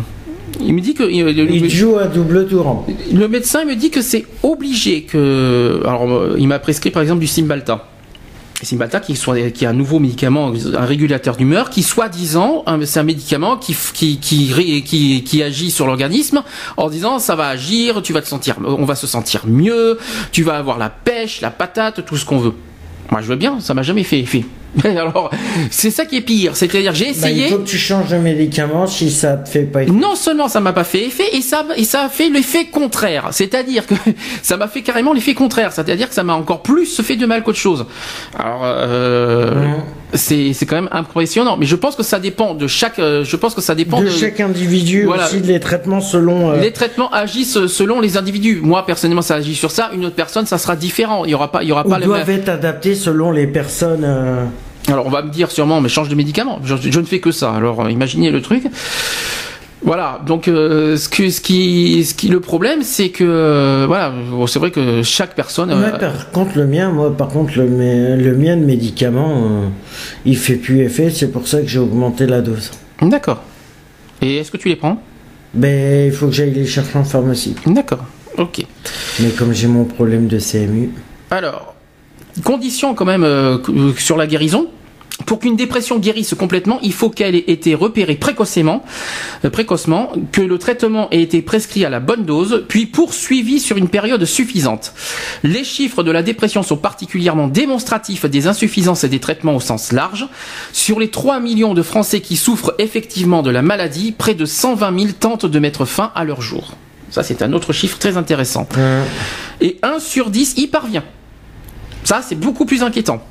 [0.62, 1.04] Il me dit que...
[1.04, 2.86] Il joue à double tour.
[3.14, 5.82] Le médecin il me dit que c'est obligé que.
[5.86, 7.88] Alors, euh, il m'a prescrit par exemple du Cymbalta.
[8.62, 13.00] Cymbalta, qui, soit, qui est un nouveau médicament, un régulateur d'humeur, qui soi-disant, un- c'est
[13.00, 16.42] un médicament qui, qui, qui, qui, qui agit sur l'organisme
[16.78, 19.98] en disant ça va agir, tu vas te sentir, on va se sentir mieux,
[20.32, 22.54] tu vas avoir la pêche, la patate, tout ce qu'on veut.
[23.12, 24.46] Moi, je veux bien, ça m'a jamais fait effet.
[24.84, 25.30] Alors,
[25.72, 27.46] c'est ça qui est pire, c'est-à-dire j'ai Bah, essayé.
[27.46, 29.92] il faut que tu changes de médicament si ça te fait pas effet.
[29.92, 33.30] Non seulement ça m'a pas fait effet, et ça, et ça a fait l'effet contraire.
[33.32, 33.96] C'est-à-dire que
[34.42, 35.72] ça m'a fait carrément l'effet contraire.
[35.72, 37.86] C'est-à-dire que ça m'a encore plus fait de mal qu'autre chose.
[38.38, 39.76] Alors, euh, Mhm.
[40.18, 41.58] C'est, c'est quand même impressionnant.
[41.58, 44.06] Mais je pense que ça dépend de chaque, euh, je pense que ça dépend De
[44.06, 45.26] de, chaque individu Voilà.
[45.26, 46.52] aussi, les traitements selon.
[46.52, 48.60] euh, les traitements agissent selon les individus.
[48.62, 49.92] Moi, personnellement, ça agit sur ça.
[49.94, 51.26] Une autre personne, ça sera différent.
[51.26, 52.16] Il y aura pas, il y aura ou pas le même.
[52.16, 54.04] doivent être adaptés selon les personnes.
[54.04, 54.46] euh,
[54.88, 56.60] Alors on va me dire sûrement, mais change de médicament.
[56.64, 57.52] Je, je ne fais que ça.
[57.54, 58.64] Alors imaginez le truc.
[59.86, 64.12] Voilà, donc euh, ce, que, ce, qui, ce qui le problème, c'est que euh, voilà,
[64.32, 65.70] bon, c'est vrai que chaque personne.
[65.70, 69.44] euh, Ouais, par contre, le mien, moi, par contre, le, mien- le mien de médicament,
[69.44, 69.68] euh,
[70.26, 71.12] il fait plus effet.
[71.12, 72.72] C'est pour ça que j'ai augmenté la dose.
[73.02, 73.44] D'accord.
[74.24, 75.00] Et est-ce que tu les prends?
[75.54, 77.56] Ben, il faut que j'aille les chercher en pharmacie.
[77.68, 78.06] D'accord.
[78.40, 78.66] Ok.
[79.20, 80.90] Mais comme j'ai mon problème de CMU,
[81.30, 81.76] Alors,
[82.44, 83.26] condition quand même
[83.98, 84.68] sur la guérison.
[85.26, 88.84] Pour qu'une dépression guérisse complètement, il faut qu'elle ait été repérée précocement,
[89.44, 93.78] euh, précocement, que le traitement ait été prescrit à la bonne dose, puis poursuivi sur
[93.78, 94.94] une période suffisante.
[95.44, 99.92] Les chiffres de la dépression sont particulièrement démonstratifs des insuffisances et des traitements au sens
[99.92, 100.28] large.
[100.74, 105.00] Sur les 3 millions de Français qui souffrent effectivement de la maladie, près de 120
[105.00, 106.76] 000 tentent de mettre fin à leur jour.
[107.10, 108.68] Ça, c'est un autre chiffre très intéressant.
[109.62, 111.04] Et 1 sur 10 y parvient.
[112.04, 113.22] Ça, c'est beaucoup plus inquiétant.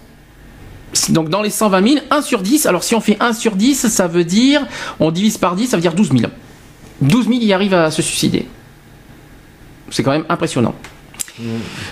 [1.10, 3.88] Donc dans les 120 000, 1 sur 10, alors si on fait 1 sur 10,
[3.88, 4.66] ça veut dire,
[5.00, 6.30] on divise par 10, ça veut dire 12 000.
[7.00, 8.46] 12 000 y arrivent à se suicider.
[9.90, 10.74] C'est quand même impressionnant.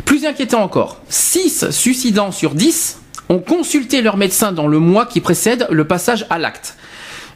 [0.04, 2.98] Plus inquiétant encore, 6 suicidants sur 10
[3.28, 6.76] ont consulté leur médecin dans le mois qui précède le passage à l'acte.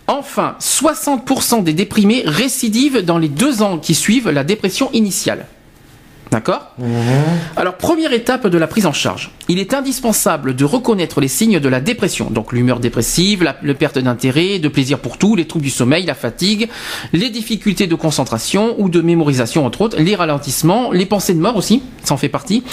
[0.06, 5.46] Enfin, 60% des déprimés récidivent dans les deux ans qui suivent la dépression initiale.
[6.32, 6.74] D'accord
[7.56, 9.30] Alors, première étape de la prise en charge.
[9.48, 13.98] Il est indispensable de reconnaître les signes de la dépression, donc l'humeur dépressive, la, perte
[13.98, 16.68] d'intérêt, de plaisir pour tout, les troubles du sommeil, la fatigue,
[17.12, 21.56] les difficultés de concentration ou de mémorisation, entre autres, les ralentissements, les pensées de mort
[21.56, 22.64] aussi, ça en fait partie.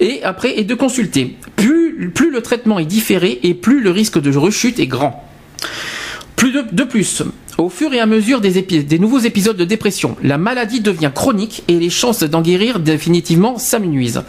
[0.00, 1.36] Et après, et de consulter.
[1.54, 5.24] Plus, plus le traitement est différé et plus le risque de rechute est grand.
[6.34, 7.22] Plus de, de plus,
[7.58, 11.72] Au fur et à mesure des, nouveaux épisodes de dépression, la maladie devient chronique et
[11.74, 14.22] les chances d'en guérir définitivement s'amenuisent.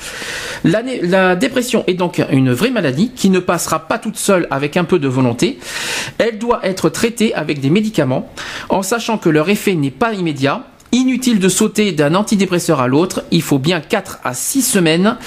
[0.63, 4.83] La dépression est donc une vraie maladie qui ne passera pas toute seule avec un
[4.83, 5.59] peu de volonté.
[6.17, 8.33] Elle doit être traitée avec des médicaments
[8.69, 13.23] en sachant que leur effet n'est pas immédiat Inutile de sauter d'un antidépresseur à l'autre,
[13.29, 15.17] il faut bien 4 à 6 semaines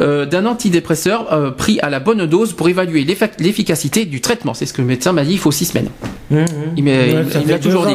[0.00, 3.06] euh, d'un antidépresseur euh, pris à la bonne dose pour évaluer
[3.38, 4.52] l'efficacité du traitement.
[4.52, 5.88] C'est ce que le médecin m'a dit, il faut 6 semaines.
[6.30, 6.44] Mmh, mmh.
[6.76, 7.94] Il m'a toujours dit.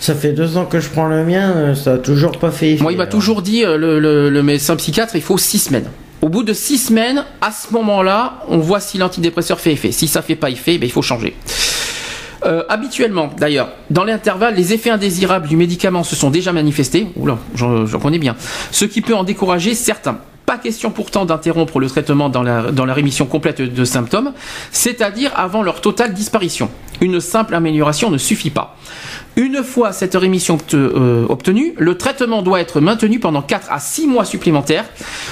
[0.00, 2.72] Ça fait deux ans que je prends le mien, euh, ça a toujours pas fait
[2.72, 2.82] effet.
[2.82, 5.90] Moi, il m'a toujours dit, le, médecin psychiatre, il faut 6 semaines.
[6.20, 9.92] Au bout de 6 semaines, à ce moment-là, on voit si l'antidépresseur fait effet.
[9.92, 11.34] Si ça fait pas effet, ben, il faut changer.
[12.44, 17.08] Euh, habituellement, d'ailleurs, dans l'intervalle, les effets indésirables du médicament se sont déjà manifestés.
[17.16, 18.36] Oula, j'en connais bien.
[18.70, 20.18] Ce qui peut en décourager certains.
[20.46, 24.32] Pas question pourtant d'interrompre le traitement dans la, dans la rémission complète de symptômes,
[24.72, 26.70] c'est-à-dire avant leur totale disparition.
[27.02, 28.76] Une simple amélioration ne suffit pas.
[29.36, 34.06] Une fois cette rémission euh, obtenue, le traitement doit être maintenu pendant 4 à 6
[34.06, 34.86] mois supplémentaires,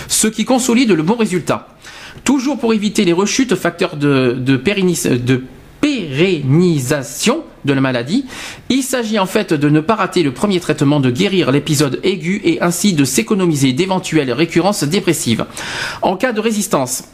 [0.06, 1.68] ce qui consolide le bon résultat.
[2.24, 5.44] Toujours pour éviter les rechutes, facteurs de, de, de
[5.80, 8.24] pérennisation de la maladie.
[8.68, 12.40] Il s'agit en fait de ne pas rater le premier traitement, de guérir l'épisode aigu
[12.44, 15.44] et ainsi de s'économiser d'éventuelles récurrences dépressives.
[16.02, 17.04] En cas de résistance,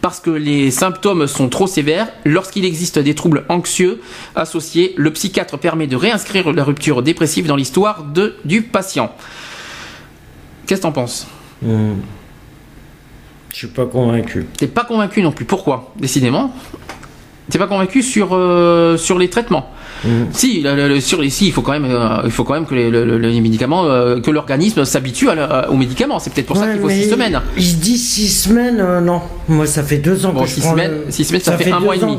[0.00, 4.00] parce que les symptômes sont trop sévères, lorsqu'il existe des troubles anxieux
[4.34, 8.04] associés, le psychiatre permet de réinscrire la rupture dépressive dans l'histoire
[8.44, 9.12] du patient.
[10.66, 11.26] Qu'est-ce que t'en penses?
[11.62, 11.94] Hmm.
[13.52, 14.46] Je suis pas convaincu.
[14.56, 15.44] T'es pas convaincu non plus.
[15.44, 15.92] Pourquoi?
[15.96, 16.52] Décidément.
[17.50, 19.68] T'es pas convaincu sur euh, sur les traitements
[20.04, 20.08] mmh.
[20.32, 20.64] Si,
[21.00, 23.84] sur les si, il faut quand même euh, il faut quand même que les, médicaments
[23.84, 25.28] euh, que l'organisme s'habitue
[25.68, 26.18] aux médicaments.
[26.18, 27.40] C'est peut-être pour ça qu'il faut six semaines.
[27.56, 29.20] Il dit six semaines, non.
[29.48, 31.96] Moi, ça fait deux ans que je six Semaines, Six semaines, ça, fait, un mois
[31.96, 32.18] et demi.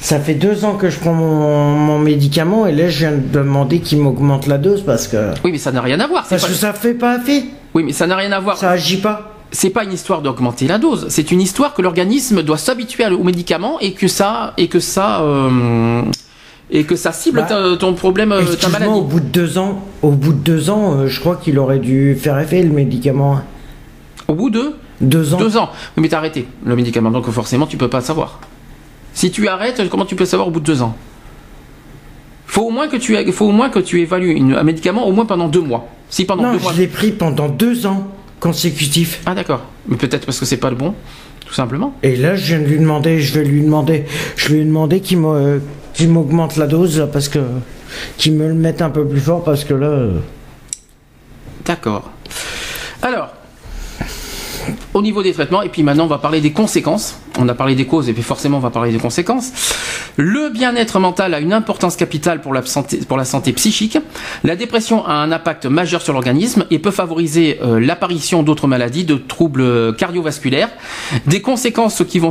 [0.00, 3.78] Ça fait deux ans que je prends mon, médicament et là je viens de demander
[3.78, 5.32] qu'il m'augmente la dose parce que.
[5.44, 6.26] Oui, mais ça n'a rien à voir.
[6.28, 7.44] Parce que ça fait pas fait.
[7.74, 8.58] Oui, mais ça n'a rien à voir.
[8.58, 12.42] Ça agit pas c'est pas une histoire d'augmenter la dose, c'est une histoire que l'organisme
[12.42, 16.02] doit s'habituer aux médicaments et que ça et que ça euh,
[16.70, 18.90] et que ça cible bah, ton problème, euh, ta maladie.
[18.90, 21.78] Au bout de deux ans, au bout de deux ans, euh, je crois qu'il aurait
[21.78, 23.42] dû faire effet le médicament.
[24.26, 24.72] Au bout de
[25.02, 25.38] deux ans.
[25.38, 25.70] Deux ans.
[25.96, 28.40] Oui, mais t'as arrêté le médicament, donc forcément tu peux pas savoir.
[29.12, 30.96] Si tu arrêtes, comment tu peux savoir au bout de deux ans?
[32.46, 35.26] Faut au moins que tu faut au moins que tu évalues un médicament au moins
[35.26, 35.88] pendant deux mois.
[36.08, 38.08] Si pendant non, deux je l'ai pris pendant deux ans
[38.42, 39.22] consécutif.
[39.24, 39.62] Ah d'accord.
[39.86, 40.94] Mais peut-être parce que c'est pas le bon,
[41.46, 41.94] tout simplement.
[42.02, 44.04] Et là, je viens de lui demander, je vais lui demander,
[44.36, 45.18] je lui ai demandé qu'il
[46.08, 47.38] m'augmente la dose parce que
[48.16, 49.86] qu'il me le mette un peu plus fort parce que là.
[49.86, 50.18] Euh,
[51.64, 52.10] d'accord.
[53.00, 53.32] Alors,
[54.94, 57.18] au niveau des traitements, et puis maintenant on va parler des conséquences.
[57.38, 59.52] On a parlé des causes et puis forcément on va parler des conséquences.
[60.16, 62.62] Le bien-être mental a une importance capitale pour la
[63.24, 63.98] santé, psychique.
[64.44, 69.04] La dépression a un impact majeur sur l'organisme et peut favoriser euh, l'apparition d'autres maladies,
[69.04, 70.70] de troubles cardiovasculaires,
[71.26, 72.30] des conséquences vont,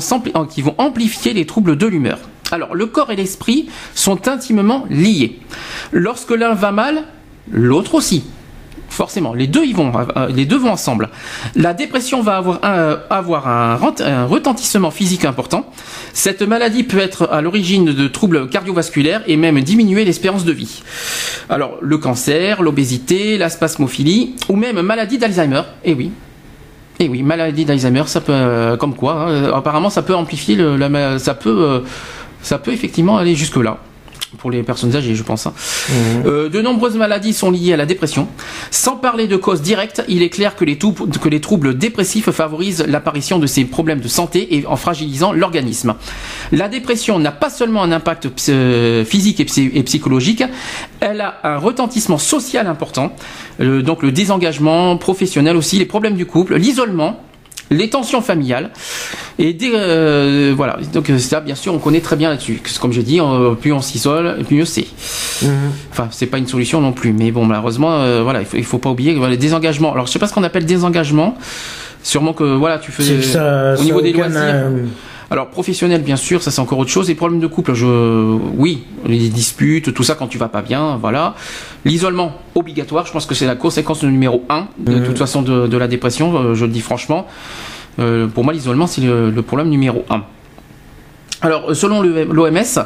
[0.50, 2.20] qui vont amplifier les troubles de l'humeur.
[2.52, 5.40] Alors le corps et l'esprit sont intimement liés.
[5.92, 7.06] Lorsque l'un va mal,
[7.50, 8.24] l'autre aussi
[8.92, 9.34] forcément.
[9.34, 11.10] Les deux, vont, euh, les deux vont ensemble.
[11.56, 13.76] La dépression va avoir un, avoir un,
[14.26, 15.66] retentissement physique important.
[16.14, 20.84] Cette maladie peut être à l'origine de troubles cardiovasculaires et même diminuer l'espérance de vie.
[21.50, 25.64] Alors, le cancer, l'obésité, la spasmophilie ou même maladie d'Alzheimer.
[25.84, 26.12] Eh oui.
[27.00, 30.78] Eh oui, maladie d'Alzheimer, ça peut, euh, comme quoi, hein, apparemment, ça peut amplifier le,
[31.18, 31.80] ça peut, euh,
[32.44, 33.78] ça peut effectivement aller jusque là
[34.38, 35.46] pour les personnes âgées, je pense.
[35.46, 35.54] Hein.
[35.54, 35.94] Mmh.
[36.26, 38.28] Euh, de nombreuses maladies sont liées à la dépression.
[38.70, 42.86] Sans parler de causes directes, il est clair que les, que les troubles dépressifs favorisent
[42.88, 45.96] l'apparition de ces problèmes de santé et en fragilisant l'organisme.
[46.52, 48.30] La dépression n'a pas seulement un impact
[49.06, 50.44] physique et, psychologique,
[51.00, 53.14] elle a un retentissement social important,
[53.60, 57.22] euh, donc le désengagement professionnel aussi, les problèmes du couple, l'isolement,
[57.72, 58.70] les tensions familiales.
[59.40, 62.62] Et euh, voilà, donc euh, ça, bien sûr, on connaît très bien là-dessus.
[62.80, 63.20] Comme je dis,
[63.60, 64.86] plus on s'isole, plus mieux c'est.
[65.42, 65.50] Mhm.
[65.92, 68.78] Enfin, c'est pas une solution non plus, mais bon, malheureusement, euh, voilà, il faut, faut
[68.78, 69.94] pas oublier les désengagements.
[69.94, 71.38] Alors, je sais pas ce qu'on appelle désengagement.
[72.04, 73.04] Sûrement que voilà, tu fais
[73.80, 74.70] au niveau des loisirs.
[75.32, 77.08] Alors professionnel bien sûr, ça c'est encore autre chose.
[77.08, 77.86] Les problèmes de couple, je
[78.58, 81.36] oui, les disputes, tout ça quand tu vas pas bien, voilà.
[81.86, 85.06] L'isolement obligatoire, je pense que c'est la conséquence numéro un de, mhm.
[85.06, 87.28] toute façon de, la dépression, euh, je le dis franchement.
[88.00, 90.24] Euh, pour moi l'isolement c'est le, le, problème numéro un.
[91.42, 92.84] Alors selon l'OMS,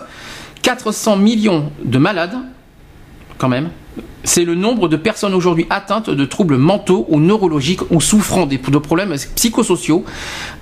[0.61, 2.35] 400 millions de malades
[3.39, 3.69] quand même
[4.25, 8.77] c'est le nombre de personnes aujourd'hui atteintes de troubles mentaux ou neurologiques ou souffrant de
[8.77, 10.03] problèmes psychosociaux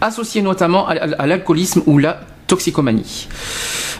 [0.01, 3.27] associés notamment à, l'alcoolisme ou la toxicomanie.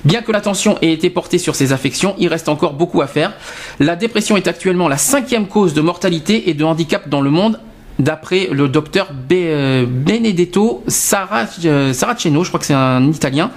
[0.06, 3.34] Bien que l'attention ait été portée sur ces affections, il reste encore beaucoup à faire.
[3.80, 7.60] La dépression est actuellement la cinquième cause de mortalité et de handicap dans le monde
[8.00, 13.52] d'après le docteur euh, Benedetto euh, Saraceno, je crois que c'est un Italien,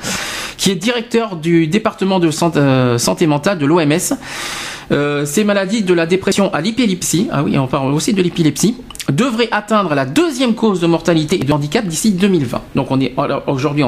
[0.56, 5.24] qui est directeur du département de euh, santé mentale de l'OMS.
[5.24, 8.76] ces maladies de la dépression à l'épilepsie, ah oui, on parle aussi de l'épilepsie,
[9.10, 12.60] devraient atteindre la deuxième cause de mortalité et de handicap d'ici 2020.
[12.74, 13.14] Donc on est
[13.46, 13.84] aujourd'hui,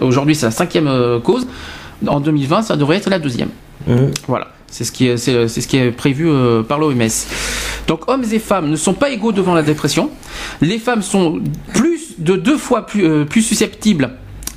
[0.00, 1.46] aujourd'hui c'est la cinquième cause.
[2.06, 3.50] En 2020, ça devrait être la deuxième.
[3.86, 4.06] Mmh.
[4.26, 4.48] Voilà.
[4.72, 4.90] C'est ce
[5.68, 6.96] qui est, prévu euh, par l'OMS.
[7.86, 10.10] Donc hommes et femmes ne sont pas égaux devant la dépression.
[10.62, 11.42] Les femmes sont
[11.74, 14.12] plus de deux fois plus, euh, plus susceptibles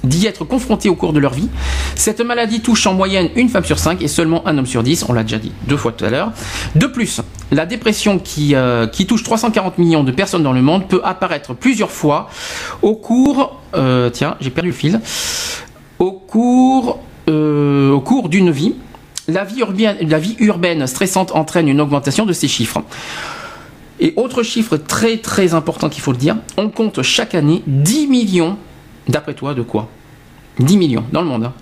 [0.05, 1.49] d'y être confrontées au cours de leur vie.
[1.95, 5.03] Cette maladie touche en moyenne une femme sur cinq et seulement un homme sur dix,
[5.09, 6.31] on l'a déjà dit deux fois tout à l'heure.
[6.75, 7.19] De plus,
[7.51, 11.91] la dépression qui, euh, touche 340 millions de personnes dans le monde peut apparaître plusieurs
[11.91, 12.29] fois
[12.81, 13.59] au cours...
[14.13, 15.01] tiens, j'ai perdu le fil.
[15.99, 18.75] Au cours, au cours d'une vie
[19.27, 22.83] la vie, urbaine, stressante entraîne une augmentation de ces chiffres.
[23.99, 28.07] Et autre chiffre très très important qu'il faut le dire, on compte chaque année 10
[28.07, 28.57] millions,
[29.07, 29.89] d'après toi, de quoi?
[30.59, 31.45] 10 millions dans le monde.
[31.45, 31.53] Hein.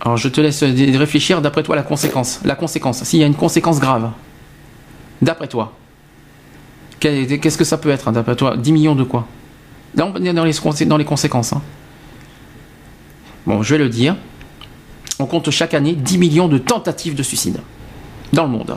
[0.00, 2.40] Alors je te laisse réfléchir d'après toi la conséquence.
[2.44, 4.10] La conséquence, s'il y a une conséquence grave.
[5.22, 5.72] D'après toi.
[7.00, 8.56] Qu'est-ce que ça peut être hein, d'après toi?
[8.56, 9.26] 10 millions de quoi?
[9.94, 10.44] Là on est dans
[10.86, 11.52] dans les conséquences.
[11.52, 11.62] Hein.
[13.46, 14.16] Bon, je vais le dire
[15.18, 17.60] on compte chaque année 10 millions de tentatives de suicide
[18.32, 18.76] dans le monde,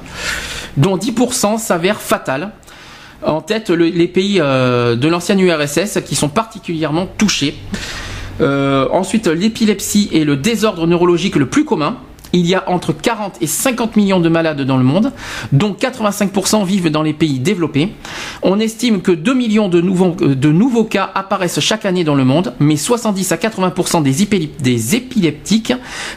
[0.78, 2.52] dont 10% s'avèrent fatales.
[3.26, 7.56] En tête, les pays euh, de l'ancienne URSS qui sont particulièrement touchés.
[8.40, 11.98] Euh, ensuite, l'épilepsie est le désordre neurologique le plus commun
[12.34, 15.12] il y a entre 40 et 50 millions de malades dans le monde,
[15.52, 17.90] dont 85% vivent dans les pays développés.
[18.42, 22.16] On estime que 2 millions de nouveaux, euh, de nouveaux cas apparaissent chaque année dans
[22.16, 25.74] le monde, mais 70 à 80% des, des épileptiques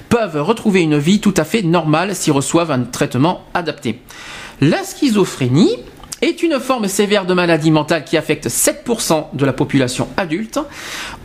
[0.09, 4.01] peuvent retrouver une vie tout à fait normale s'ils reçoivent un traitement adapté.
[4.61, 5.77] La schizophrénie,
[6.23, 10.61] est une forme sévère de maladie mentale qui affecte 7% de la population adulte.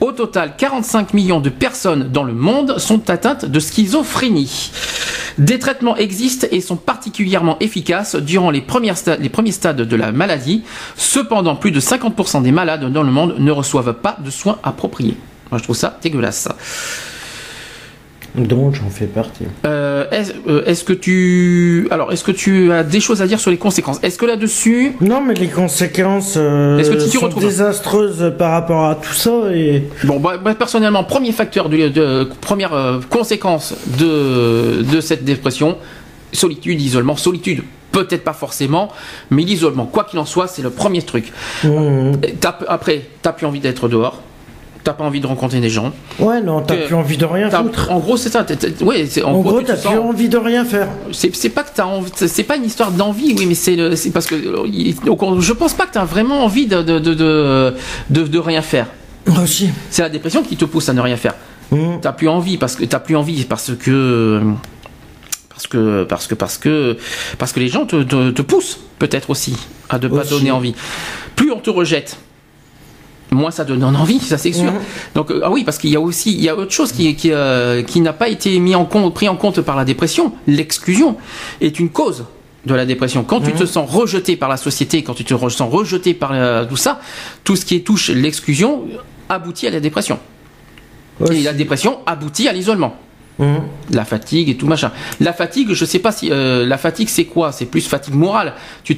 [0.01, 4.71] Au total, 45 millions de personnes dans le monde sont atteintes de schizophrénie.
[5.37, 10.63] Des traitements existent et sont particulièrement efficaces durant les, premiers stades de la maladie.
[10.95, 15.15] Cependant, plus de 50% des malades dans le monde ne reçoivent pas de soins appropriés.
[15.51, 16.49] Moi, je trouve ça dégueulasse.
[18.37, 19.45] Donc j'en fais partie.
[19.65, 20.05] Euh,
[20.47, 23.57] euh, est-ce, que tu alors est-ce que tu as des choses à dire sur les
[23.57, 23.99] conséquences?
[24.03, 29.31] Est-ce que là-dessus Non, mais les conséquences euh, sont désastreuses par rapport à tout ça
[29.53, 35.77] et bon, bah, personnellement, premier facteur de, première conséquence de de cette dépression,
[36.31, 37.63] solitude, isolement, solitude.
[37.91, 38.89] Peut-être pas forcément,
[39.31, 41.31] mais l'isolement, quoi qu'il en soit, c'est le premier truc.
[41.63, 42.11] Mmh.
[42.67, 44.21] après, t'as plus envie d'être dehors
[44.87, 45.91] t'as pas envie de rencontrer des gens.
[46.17, 47.91] Ouais, non, t'as plus envie de rien foutre.
[47.91, 48.45] En gros, c'est ça.
[48.79, 50.87] ouais, en, en, gros, t'as plus envie de rien faire.
[51.11, 53.75] C'est pas que t'as envie, c'est pas une histoire d'envie, oui, mais c'est
[54.11, 57.73] parce que je pense pas que t'as vraiment envie de de, de,
[58.09, 58.87] de, rien faire.
[59.43, 59.71] Aussi.
[59.89, 61.33] C'est la dépression qui te pousse à ne rien faire.
[61.71, 61.99] Mmh.
[62.01, 64.41] T'as plus envie parce que t'as plus envie parce que
[65.49, 66.97] parce que parce que parce que
[67.37, 69.57] parce que les gens te, te, poussent peut-être aussi
[69.89, 70.75] à ne pas donner envie.
[71.35, 72.17] Plus on te rejette,
[73.31, 74.71] moins ça donne envie, ça c'est sûr.
[74.71, 74.79] Mhm.
[75.15, 77.15] Donc euh, ah oui, parce qu'il y a aussi il y a autre chose qui
[77.15, 80.33] qui, euh, qui n'a pas été mis en compte, pris en compte par la dépression.
[80.47, 81.17] L'exclusion
[81.61, 82.25] est une cause
[82.65, 83.23] de la dépression.
[83.23, 83.59] Quand tu mhm.
[83.59, 86.99] te sens rejeté par la société, quand tu te sens rejeté par euh, tout ça,
[87.43, 88.83] tout ce qui touche l'exclusion
[89.29, 90.19] aboutit à la dépression.
[91.31, 92.95] Et la dépression aboutit à l'isolement.
[93.39, 93.61] Mhm.
[93.91, 94.91] La fatigue et tout machin.
[95.19, 97.51] La fatigue, je sais pas si euh, la fatigue c'est quoi?
[97.51, 98.53] C'est plus fatigue morale.
[98.83, 98.97] Tu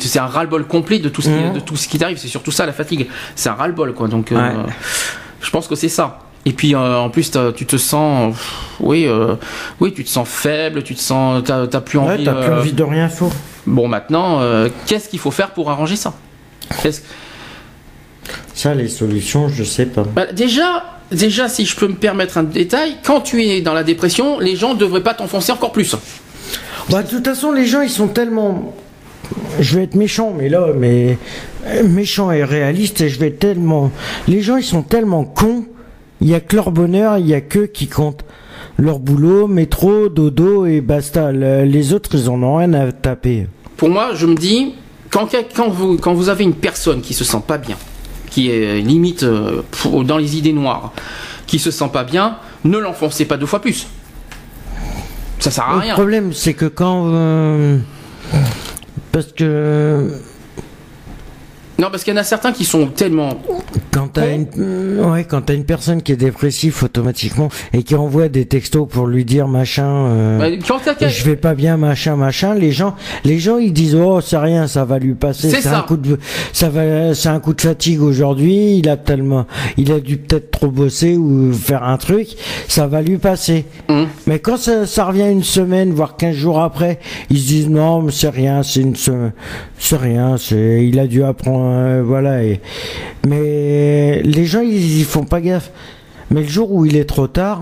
[0.00, 1.54] c'est un ras-le-bol complet de tout ce qui, mhm.
[1.54, 2.18] de tout ce qui t'arrive.
[2.18, 3.08] C'est surtout ça la fatigue.
[3.34, 4.08] C'est un ras-le-bol quoi.
[4.08, 4.62] Donc euh,
[5.40, 6.20] je pense que c'est ça.
[6.46, 8.36] Et puis euh, en plus tu te sens,
[8.80, 9.08] oui,
[9.80, 12.18] oui, tu te sens faible, tu te sens, t'as plus envie.
[12.18, 13.28] Ouais, t'as plus envie de rien faire.
[13.66, 14.40] Bon maintenant,
[14.86, 16.14] qu'est-ce qu'il faut faire pour arranger ça?
[18.54, 20.04] Ça, les solutions, je sais pas.
[20.04, 23.84] Bah, déjà, déjà, si je peux me permettre un détail, quand tu es dans la
[23.84, 25.96] dépression, les gens ne devraient pas t'enfoncer encore plus.
[26.90, 28.74] Bah, de toute façon, les gens, ils sont tellement.
[29.58, 31.18] Je vais être méchant, mais là, mais
[31.84, 33.90] méchant et réaliste, et je vais tellement.
[34.28, 35.64] Les gens, ils sont tellement cons.
[36.20, 38.24] Il y a que leur bonheur, il y a que qui compte.
[38.78, 41.32] Leur boulot, métro, dodo et basta.
[41.32, 43.46] Les autres, ils en ont rien à taper.
[43.76, 44.74] Pour moi, je me dis,
[45.10, 47.76] quand, quand, vous, quand vous avez une personne qui se sent pas bien,
[48.34, 49.62] qui est limite euh,
[50.02, 50.92] dans les idées noires,
[51.46, 53.86] qui se sent pas bien, ne l'enfoncez pas deux fois plus.
[55.38, 55.92] Ça sert à rien.
[55.92, 57.04] Le problème, c'est que quand.
[57.12, 57.78] Euh,
[59.12, 60.10] parce que.
[61.78, 63.30] Non, parce qu'il y en a certains qui sont tellement
[63.90, 64.46] Quand t'as une,
[65.00, 69.06] ouais, quand t'as une personne qui est dépressive automatiquement et qui envoie des textos pour
[69.06, 72.94] lui dire machin, euh, Bah, je vais pas bien, machin, machin, les gens,
[73.24, 76.18] les gens ils disent oh c'est rien, ça va lui passer, C'est un coup de,
[76.52, 79.46] ça va, c'est un coup de fatigue aujourd'hui, il a tellement,
[79.76, 82.28] il a dû peut-être trop bosser ou faire un truc,
[82.68, 83.64] ça va lui passer.
[83.88, 84.06] Hum.
[84.26, 87.00] Mais quand ça, ça revient une semaine, voire 15 jours après,
[87.30, 89.32] ils se disent non, mais c'est rien, c'est une semaine,
[89.78, 92.42] c'est rien, c'est, il a dû apprendre, euh, voilà.
[92.44, 92.60] Et,
[93.26, 95.70] mais les gens, ils, ils font pas gaffe.
[96.30, 97.60] Mais le jour où il est trop tard,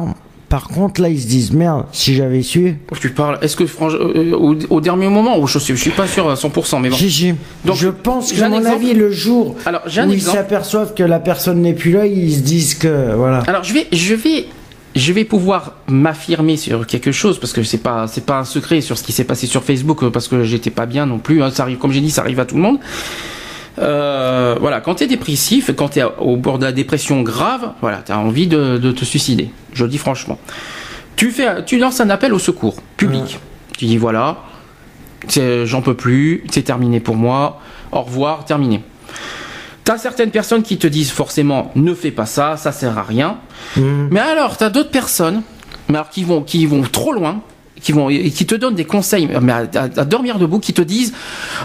[0.49, 2.77] par contre, là, ils se disent merde, si j'avais su.
[3.01, 3.39] Tu parles.
[3.43, 6.35] Est-ce que euh, au, au dernier moment, ou je suis, je suis pas sûr à
[6.35, 6.97] 100%, mais bon.
[7.65, 8.77] Donc, je pense que, à mon exemple.
[8.77, 12.41] avis, le jour Alors, où ils s'aperçoivent que la personne n'est plus là, ils se
[12.41, 13.39] disent que, voilà.
[13.47, 14.45] Alors je vais, je vais,
[14.95, 18.83] je vais pouvoir m'affirmer sur quelque chose parce que c'est pas, c'est pas un secret
[18.83, 21.43] sur ce qui s'est passé sur Facebook parce que j'étais pas bien non plus.
[21.43, 21.51] hein.
[21.51, 22.79] ça arrive, comme j'ai dit, ça arrive à tout le monde.
[23.79, 27.73] Euh, voilà, quand tu es dépressif, quand tu es au bord de la dépression grave,
[27.81, 29.51] voilà, tu as envie de, de te suicider.
[29.73, 30.39] Je le dis franchement.
[31.17, 33.39] Tu fais, tu lances un appel au secours public.
[33.77, 34.39] Tu dis voilà,
[35.65, 37.61] j'en peux plus, c'est terminé pour moi.
[37.93, 38.83] Au revoir, terminé.
[39.85, 43.39] T'as certaines personnes qui te disent forcément ne fais pas ça, ça sert à rien.
[43.77, 44.09] Mhm.
[44.11, 45.43] Mais alors, t'as d'autres personnes,
[45.89, 47.43] mais alors qui vont, qui vont trop loin,
[47.83, 49.67] qui vont, et qui te donnent des conseils, mais à,
[50.05, 51.13] dormir debout, qui te disent,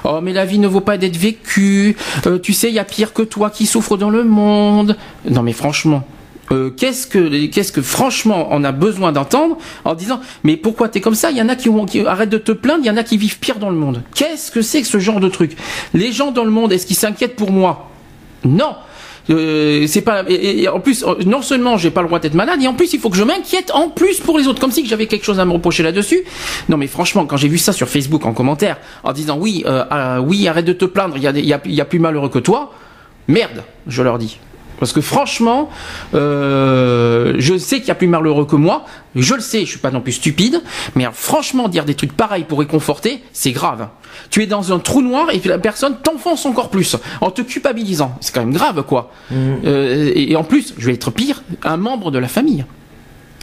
[0.04, 1.96] oh mais la vie ne vaut pas d'être vécue.
[2.26, 4.98] euh, tu sais, il y a pire que toi qui souffre dans le monde.
[5.30, 6.04] Non mais franchement.
[6.52, 11.02] euh, qu'est-ce que qu'est-ce que franchement on a besoin d'entendre en disant mais pourquoi t'es
[11.02, 11.30] comme ça?
[11.30, 13.18] Il y en a qui, qui arrêtent de te plaindre il y en a qui
[13.18, 15.58] vivent pire dans le monde qu'est-ce que c'est que ce genre de truc?
[15.94, 17.90] Les gens dans le monde est-ce qu'ils s'inquiètent pour moi?
[18.46, 18.76] Non.
[19.30, 20.24] Euh, c'est pas
[20.72, 23.00] en plus euh, non seulement j'ai pas le droit d'être malade et en plus il
[23.00, 25.46] faut que je m'inquiète en plus pour les autres comme si j'avais quelque chose à
[25.46, 26.24] me reprocher là-dessus.
[26.70, 29.84] Non mais franchement quand j'ai vu ça sur Facebook en commentaire en disant oui euh,
[29.92, 32.40] euh, oui arrête de te plaindre il y a y y a plus malheureux que
[32.40, 32.74] toi
[33.28, 34.40] merde je leur dis
[34.80, 35.70] parce que franchement,
[36.14, 38.86] euh, je sais qu'il y a plus malheureux que moi.
[39.16, 40.62] Je le sais, je suis pas non plus stupide.
[40.96, 43.88] Mais alors, franchement, dire des trucs pareils pour réconforter, c'est grave.
[44.30, 47.42] Tu es dans un trou noir et puis la personne t'enfonce encore plus en te
[47.42, 48.16] culpabilisant.
[48.22, 49.12] C'est quand même grave, quoi.
[49.32, 52.66] Euh, et, et en plus, je vais être pire, un membre de la famille.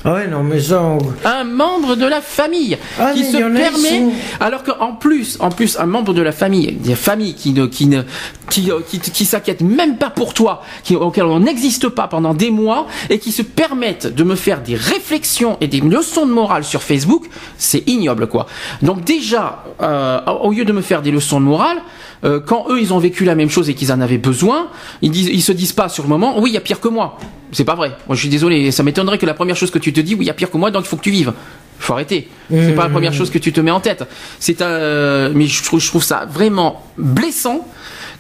[0.07, 3.89] Ah ouais, non, mais ça, on- Un membre de la famille Ah, qui se permet,
[3.89, 7.65] sont- alors qu'en plus, en plus, un membre de la famille, des familles qui ne,
[7.67, 8.03] qui ne,
[8.51, 12.51] qui, qui, qui s'inquiètent même pas pour toi, qui, auxquelles on n'existe pas pendant des
[12.51, 16.65] mois, et qui se permettent de me faire des réflexions et des leçons de morale
[16.65, 17.25] sur Facebook,
[17.57, 18.47] c'est ignoble, quoi.
[18.83, 21.79] Donc déjà, euh, au lieu de me faire des leçons de morale,
[22.25, 24.69] euh, quand eux ils ont vécu la même chose et qu'ils en avaient besoin,
[25.03, 26.89] ils disent, ils se disent pas sur le moment, oui, il y a pire que
[26.89, 27.19] moi.
[27.53, 27.91] C'est pas vrai.
[28.09, 28.71] Moi, je suis désolé.
[28.73, 30.51] Ça m'étonnerait que la première chose que tu te dis, oui, il y a pire
[30.51, 31.33] que moi, donc il faut que tu vives.
[31.79, 32.29] Faut arrêter.
[32.51, 34.05] C'est pas la première chose que tu te mets en tête.
[34.41, 37.67] C'est un, euh, mais je trouve, je trouve ça vraiment blessant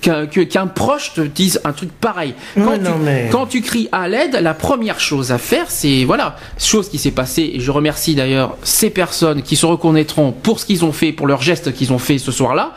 [0.02, 2.34] qu'un proche te dise un truc pareil.
[2.54, 5.66] Quand, Ouais, tu, non, mais- quand tu cries à l'aide, la première chose à faire,
[5.70, 7.52] c'est voilà, chose qui s'est passée.
[7.54, 11.26] Et je remercie d'ailleurs ces personnes qui se reconnaîtront pour ce qu'ils ont fait, pour
[11.26, 12.72] leurs gestes qu'ils ont fait ce soir-là.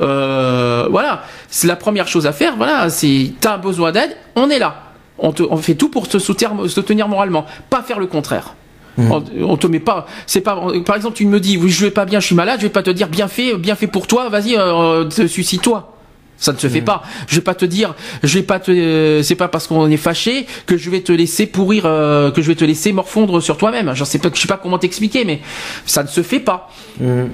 [0.00, 2.56] Euh, voilà, c'est la première chose à faire.
[2.56, 4.82] Voilà, c'est t'as besoin d'aide, on est là.
[5.18, 8.54] On, te, on fait tout pour te soutenir, se tenir moralement, pas faire le contraire.
[8.96, 10.56] On, on te met pas, c'est pas.
[10.86, 12.72] Par exemple, tu me dis, oui, je vais pas bien, je suis malade, je vais
[12.72, 15.90] pas te dire bien fait, bien fait pour toi, vas-y, euh, te suicide-toi.
[16.36, 17.02] Ça ne se fait pas.
[17.28, 19.96] Je vais pas te dire, je vais pas te, euh, c'est pas parce qu'on est
[19.96, 23.56] fâché que je vais te laisser pourrir, euh, que je vais te laisser morfondre sur
[23.56, 23.92] toi-même.
[23.94, 25.40] J'en sais pas, je sais pas comment t'expliquer, mais
[25.86, 26.68] ça ne se fait pas
[27.00, 27.30] Mhm.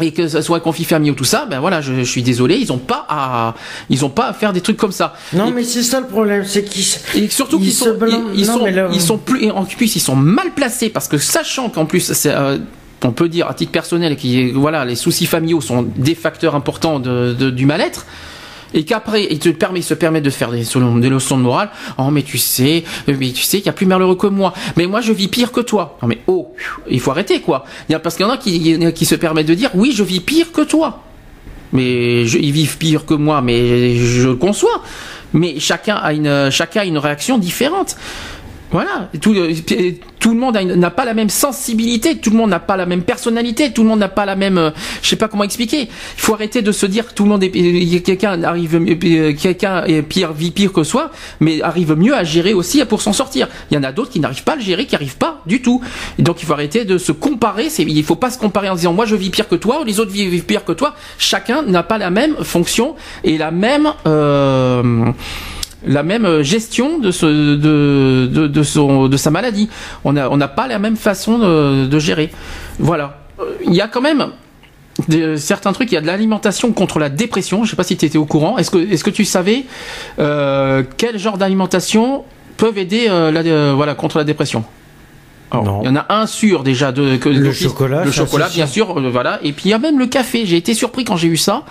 [0.00, 2.22] Et que ce soit un conflit familial ou tout ça, ben voilà, je, je suis
[2.22, 3.54] désolé, ils ont pas à,
[3.90, 5.14] ils ont pas à faire des trucs comme ça.
[5.32, 6.84] Non, et, mais c'est ça le problème, c'est qu'ils.
[7.14, 7.96] et surtout ils qu'ils sont,
[8.34, 10.50] ils, ils Non, sont, mais là- ils sont plus, et en plus ils sont mal
[10.52, 12.58] placés parce que sachant qu'en plus c'est, euh,
[13.04, 16.98] on peut dire à titre personnel que voilà, les soucis familiaux sont des facteurs importants
[16.98, 18.06] de, de- du mal-être.
[18.74, 21.70] Et qu'après, il te permet, se permet de faire des, leçons de morale.
[21.96, 24.52] Oh, mais tu sais, euh, mais tu sais qu'il y a plus malheureux que moi.
[24.76, 25.96] Mais moi, je vis pire que toi.
[26.02, 26.52] Non, mais oh,
[26.90, 27.64] il faut arrêter, quoi.
[28.02, 30.62] Parce qu'il y en a qui, se permettent de dire, oui, je vis pire que
[30.62, 31.04] toi.
[31.72, 34.82] Mais je, ils vivent pire que moi, mais je le conçois.
[35.32, 37.96] Mais chacun a une, chacun a une réaction différente.
[38.74, 39.52] Voilà, tout, euh,
[40.18, 43.02] tout le monde n'a pas la même sensibilité, tout le monde n'a pas la même
[43.02, 44.70] personnalité, tout le monde n'a pas la même, euh,
[45.00, 45.82] je sais pas comment expliquer.
[45.82, 49.84] Il faut arrêter de se dire que tout le monde est, quelqu'un arrive, euh, quelqu'un
[49.84, 53.46] est pire, vit pire que soi, mais arrive mieux à gérer aussi pour s'en sortir.
[53.70, 55.62] Il y en a d'autres qui n'arrivent pas à le gérer, qui n'arrivent pas du
[55.62, 55.80] tout.
[56.18, 57.68] Et donc il faut arrêter de se comparer.
[57.78, 60.00] Il faut pas se comparer en disant moi je vis pire que toi, ou les
[60.00, 60.96] autres vivent pire que toi.
[61.16, 63.92] Chacun n'a pas la même fonction et la même.
[64.08, 65.12] Euh,
[65.86, 69.68] la même euh, gestion de, ce, de, de, son, de sa maladie.
[70.04, 72.30] On n'a on pas la même façon de, gérer.
[72.78, 73.18] Voilà.
[73.40, 74.26] Euh, Il y a quand même
[75.08, 75.90] des- certains trucs.
[75.92, 77.64] Il y a de l'alimentation contre la dépression.
[77.64, 78.58] Je sais pas si tu étais au courant.
[78.58, 79.64] Est-ce que, est-ce que tu savais
[80.18, 82.24] euh, quel genre d'alimentation
[82.56, 84.64] peuvent aider euh, la- euh, voilà, contre la dépression?
[85.62, 85.80] Non.
[85.82, 88.98] Il y en a un sûr déjà de que Le chocolat, le chocolat bien sûr,
[88.98, 89.38] euh, voilà.
[89.42, 90.46] Et puis il y a même le café.
[90.46, 91.64] J'ai été surpris quand j'ai eu ça.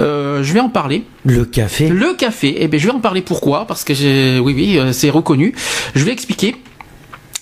[0.00, 1.04] Euh, je vais en parler.
[1.24, 1.88] Le café.
[1.88, 3.66] Le café, eh ben, je vais en parler pourquoi?
[3.66, 5.54] Parce que j'ai, oui, oui, euh, c'est reconnu.
[5.94, 6.56] Je vais expliquer.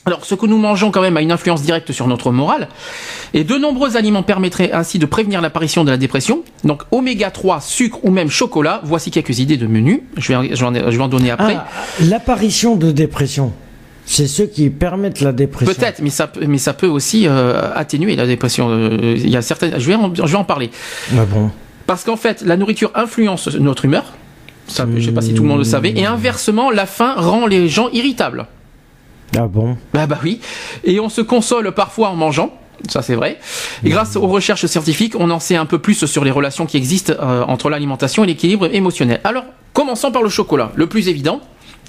[0.06, 2.68] Alors, ce que nous mangeons quand même a une influence directe sur notre morale.
[3.34, 6.42] Et de nombreux aliments permettraient ainsi de prévenir l'apparition de la dépression.
[6.64, 8.80] Donc, oméga 3, sucre ou même chocolat.
[8.82, 10.00] Voici quelques idées de menus.
[10.16, 11.56] Je vais, je vais en donner après.
[11.56, 11.68] Ah,
[12.00, 13.52] l'apparition de dépression.
[14.12, 15.73] C'est ceux qui permettent la dépression.
[15.73, 18.66] Peut-être, mais ça, peut- mais ça peut aussi euh, atténuer la dépression.
[18.69, 19.78] Euh, Il y a certaines.
[19.78, 20.73] Je vais en, je vais en parler.
[21.16, 21.51] Ah bon?
[21.87, 24.03] Parce qu'en fait, la nourriture influence notre humeur.
[24.66, 25.93] Ça, je sais pas si tout le monde le savait.
[25.97, 28.47] Et inversement, la faim rend les gens irritables.
[29.37, 29.77] Ah bon?
[29.95, 30.41] Bah bah oui.
[30.82, 32.53] Et on se console parfois en mangeant.
[32.89, 33.39] Ça c'est vrai.
[33.85, 36.77] Et grâce aux recherches scientifiques, on en sait un peu plus sur les relations qui
[36.78, 39.20] existent euh, entre l'alimentation et l'équilibre émotionnel.
[39.23, 40.73] Alors, commençons par le chocolat.
[40.74, 41.41] Le plus évident.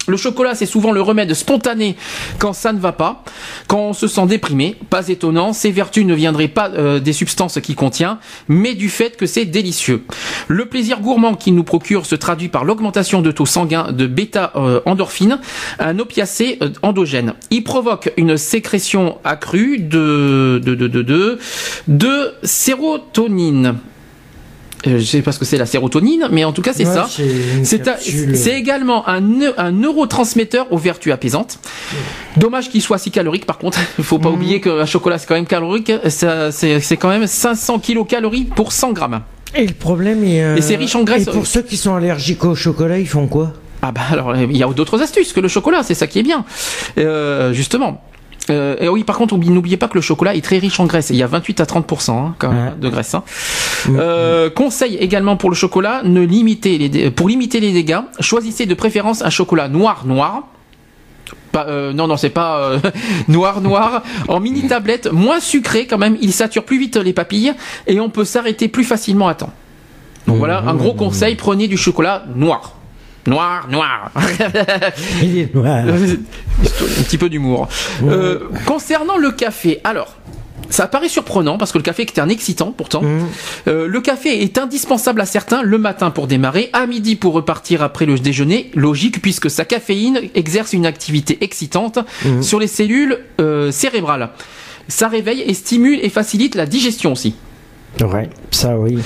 [0.07, 1.95] Le chocolat, c'est souvent le remède spontané
[2.39, 3.23] quand ça ne va pas,
[3.67, 4.75] quand on se sent déprimé.
[4.89, 9.15] Pas étonnant, ses vertus ne viendraient pas euh, des substances qu'il contient, mais du fait
[9.15, 10.03] que c'est délicieux.
[10.47, 15.39] Le plaisir gourmand qu'il nous procure se traduit par l'augmentation de taux sanguins de bêta-endorphine,
[15.77, 17.33] un opiacé euh, endogène.
[17.51, 20.59] Il provoque une sécrétion accrue de,
[21.87, 23.75] de sérotonine.
[24.87, 26.93] Euh, je sais pas ce que c'est la sérotonine, mais en tout cas c'est Ouais,
[26.93, 27.07] ça.
[27.63, 27.81] c'est
[28.35, 29.21] c'est également un,
[29.57, 31.59] un neurotransmetteur aux vertus apaisantes.
[32.37, 33.79] Dommage qu'il soit si calorique par contre.
[33.99, 34.35] Il faut pas Mhm.
[34.35, 35.91] oublier qu'un chocolat c'est quand même calorique.
[36.07, 39.21] C'est quand même 500 kilocalories pour 100 grammes.
[39.53, 40.41] Et le problème est.
[40.43, 41.27] euh, Et c'est riche en graisse.
[41.27, 43.53] Et pour ceux qui sont allergiques au chocolat, ils font quoi?
[43.83, 46.23] Ah bah alors il y a d'autres astuces que le chocolat, c'est ça qui est
[46.23, 46.45] bien.
[46.97, 48.01] Euh, justement.
[48.51, 50.85] Euh, et oui, par contre, oublie- n'oubliez pas que le chocolat est très riche en
[50.85, 51.09] graisse.
[51.09, 52.71] Il y a 28 à 30 hein, quand même, Ouais.
[52.79, 53.13] de graisse.
[53.13, 53.23] hein.
[53.89, 58.65] Euh, conseil également pour le chocolat, ne limitez les dé- pour limiter les dégâts, choisissez
[58.65, 60.43] de préférence un chocolat noir noir.
[61.51, 62.79] Pas, euh, non, non, c'est pas euh,
[63.27, 64.03] noir noir.
[64.27, 66.17] En mini tablette, moins sucré quand même.
[66.21, 67.53] Il sature plus vite les papilles
[67.87, 69.51] et on peut s'arrêter plus facilement à temps.
[70.27, 72.73] Donc voilà, un gros conseil prenez du chocolat noir.
[73.27, 74.11] Noir, noir.
[75.21, 75.83] Il est noir.
[75.87, 77.67] un petit peu d'humour.
[78.03, 80.15] Euh, concernant le café, alors.
[80.69, 83.01] Ça paraît surprenant parce que le café est un excitant pourtant.
[83.67, 87.83] Euh, le café est indispensable à certains le matin pour démarrer, à midi pour repartir
[87.83, 88.71] après le déjeuner.
[88.73, 91.99] Logique puisque sa caféine exerce une activité excitante
[92.41, 94.29] sur les cellules euh, cérébrales.
[94.87, 97.35] Ça réveille et stimule et facilite la digestion aussi.
[97.99, 98.97] Ouais, ça oui.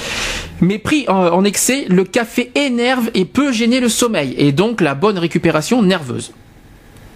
[0.61, 4.79] Mais pris en, en excès, le café énerve et peut gêner le sommeil et donc
[4.79, 6.31] la bonne récupération nerveuse.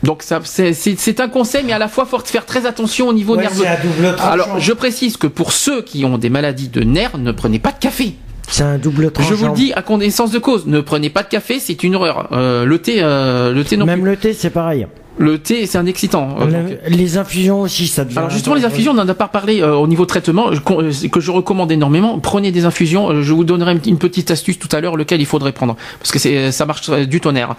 [0.04, 3.08] Donc ça, c'est- c'est c'est un conseil, mais à la fois faut faire très attention
[3.10, 3.64] au niveau Ouais, nerveux.
[3.64, 4.16] c'est à double.
[4.22, 7.72] Alors je précise que pour ceux qui ont des maladies de nerfs, ne prenez pas
[7.72, 8.14] de café.
[8.50, 9.30] C'est un double tranchant.
[9.30, 11.96] Je vous le dis à connaissance de cause, ne prenez pas de café, c'est une
[11.96, 12.30] horreur.
[12.32, 14.10] Euh, le thé, euh, le thé non Même plus.
[14.10, 14.88] le thé, c'est pareil.
[15.22, 16.38] Le thé, c'est un excitant.
[16.40, 18.18] Euh, donc- les infusions aussi, ça devient.
[18.20, 21.20] alors justement les infusions, on n'en a pas parlé euh, au niveau traitement euh, que
[21.20, 22.18] je recommande énormément.
[22.20, 23.10] Prenez des infusions.
[23.12, 26.12] euh, Je vous donnerai une- petite astuce tout à l'heure lequel il faudrait prendre parce
[26.14, 27.56] que c'est ça marche du tonnerre.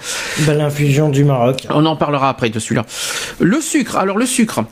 [0.47, 1.67] Ben, L'infusion du Maroc.
[1.71, 2.87] On en parlera après de celui-là.
[3.41, 3.97] Le sucre.
[3.97, 4.65] Alors le sucre.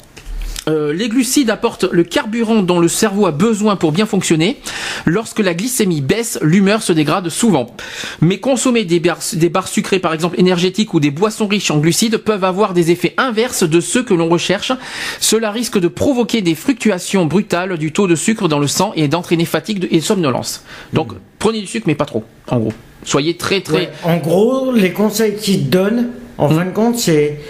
[0.68, 4.58] Euh, les glucides apportent le carburant dont le cerveau a besoin pour bien fonctionner.
[5.06, 7.74] Lorsque la glycémie baisse, l'humeur se dégrade souvent.
[8.20, 11.78] Mais consommer des barres, des barres sucrées, par exemple énergétiques ou des boissons riches en
[11.78, 14.72] glucides, peuvent avoir des effets inverses de ceux que l'on recherche.
[15.20, 19.08] Cela risque de provoquer des fluctuations brutales du taux de sucre dans le sang et
[19.08, 20.64] d'entraîner fatigue et somnolence.
[20.92, 22.24] Donc prenez du sucre, mais pas trop.
[22.48, 22.72] En gros,
[23.04, 23.76] soyez très très.
[23.76, 27.40] Ouais, En gros, les conseils qu'ils donnent, en fin de compte, c'est.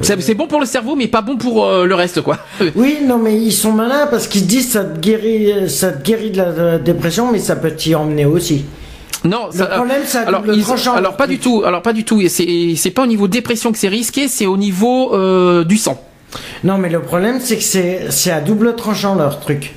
[0.00, 2.38] C'est bon pour le cerveau, mais pas bon pour euh, le reste, quoi.
[2.74, 6.30] Oui, non, mais ils sont malins parce qu'ils disent ça te guérit, ça te guérit
[6.30, 8.64] de la, de la dépression, mais ça peut t'y emmener aussi.
[9.24, 10.94] Non, Le problème, c'est à alors, double ils- tranchant.
[10.94, 11.62] alors pas du tout.
[11.64, 12.20] Alors pas du tout.
[12.28, 16.02] C'est pas au niveau dépression que c'est risqué, c'est au niveau euh, du sang.
[16.64, 17.62] Non, mais le problème, c'est que
[18.10, 19.74] c'est à double tranchant leur truc.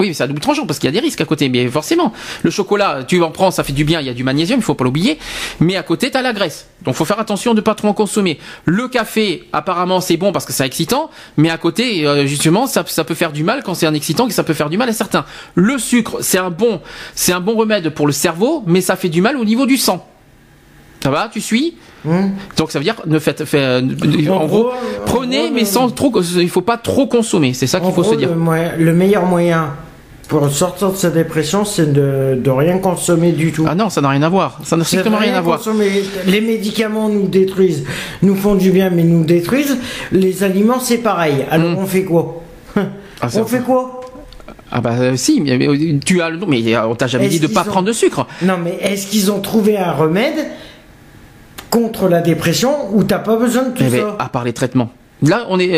[0.00, 1.48] Oui, mais c'est à double tranchant parce qu'il y a des risques à côté.
[1.48, 2.12] Mais forcément,
[2.42, 4.00] le chocolat, tu en prends, ça fait du bien.
[4.00, 5.18] Il y a du magnésium, il faut pas l'oublier.
[5.60, 6.66] Mais à côté, t'as la graisse.
[6.84, 8.38] Donc faut faire attention de pas trop en consommer.
[8.64, 11.10] Le café, apparemment, c'est bon parce que c'est excitant.
[11.36, 14.26] Mais à côté, euh, justement, ça, ça peut faire du mal quand c'est un excitant,
[14.28, 15.24] que ça peut faire du mal à certains.
[15.54, 16.80] Le sucre, c'est un bon,
[17.14, 19.76] c'est un bon remède pour le cerveau, mais ça fait du mal au niveau du
[19.76, 20.06] sang.
[21.02, 22.28] Ça va, tu suis Hmm.
[22.56, 23.80] Donc ça veut dire ne faites, fait- euh,
[24.30, 27.54] en, En gros, gros, en prenez gros, mais sans trop, il faut pas trop consommer.
[27.54, 28.30] C'est ça qu'il faut gros, se dire.
[28.36, 29.74] Le, le meilleur moyen
[30.28, 33.64] pour sortir de sa dépression, c'est de, de rien consommer du tout.
[33.68, 34.60] Ah non, ça n'a rien à voir.
[34.62, 35.56] Ça n'a strictement rien à voir.
[35.58, 35.90] consommer.
[36.26, 37.84] Les médicaments nous détruisent,
[38.22, 39.78] nous font du bien, mais nous détruisent.
[40.12, 41.44] Les aliments, c'est pareil.
[41.50, 41.78] Alors Hmm.
[41.78, 42.42] on fait quoi?
[43.20, 44.00] Ah, On fait quoi?
[44.70, 45.66] Ah bah euh, si, mais, mais
[46.04, 48.26] tu as le mais on t'a jamais dit de pas ont- prendre de sucre.
[48.42, 50.46] Non, mais est-ce qu'ils ont trouvé un remède
[51.70, 54.16] contre la dépression ou t'as pas besoin de tout Eh ben, ça?
[54.18, 54.90] à part les traitements.
[55.22, 55.68] Là, on est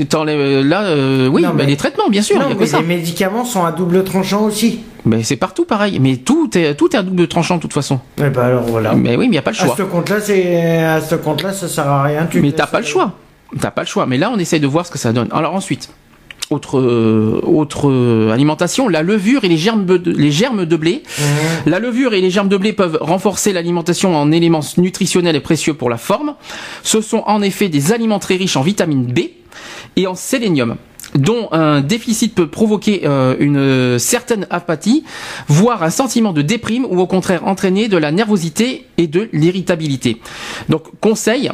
[0.00, 2.52] euh, t'enlèves- là, euh, oui, Non, bah, mais- les traitements, bien sûr, il Non, y
[2.52, 2.80] a que mais ça.
[2.80, 4.80] les médicaments sont à double tranchant aussi.
[5.04, 5.98] Mais c'est partout pareil.
[6.00, 8.00] Mais tout est tout est à double tranchant de toute façon.
[8.18, 8.94] Eh ben alors voilà.
[8.94, 9.74] Mais oui, mais il y a pas le À choix.
[9.76, 12.26] ce compte-là, c'est à ce compte-là, ça sert à rien.
[12.30, 13.12] Tu Mais t'as pas le choix.
[13.60, 14.06] T'as pas le choix.
[14.06, 15.28] Mais là, on essaye de voir ce que ça donne.
[15.32, 15.88] Alors ensuite,
[16.50, 21.02] autre euh, autre euh, alimentation, la levure et les germes de, les germes de blé.
[21.18, 21.70] Mhm.
[21.70, 25.74] La levure et les germes de blé peuvent renforcer l'alimentation en éléments nutritionnels et précieux
[25.74, 26.34] pour la forme.
[26.82, 29.20] Ce sont en effet des aliments très riches en vitamine B
[29.96, 30.76] et en sélénium
[31.14, 35.04] dont un déficit peut provoquer euh, une certaine apathie,
[35.48, 40.20] voire un sentiment de déprime ou au contraire entraîner de la nervosité et de l'irritabilité.
[40.68, 41.50] Donc conseil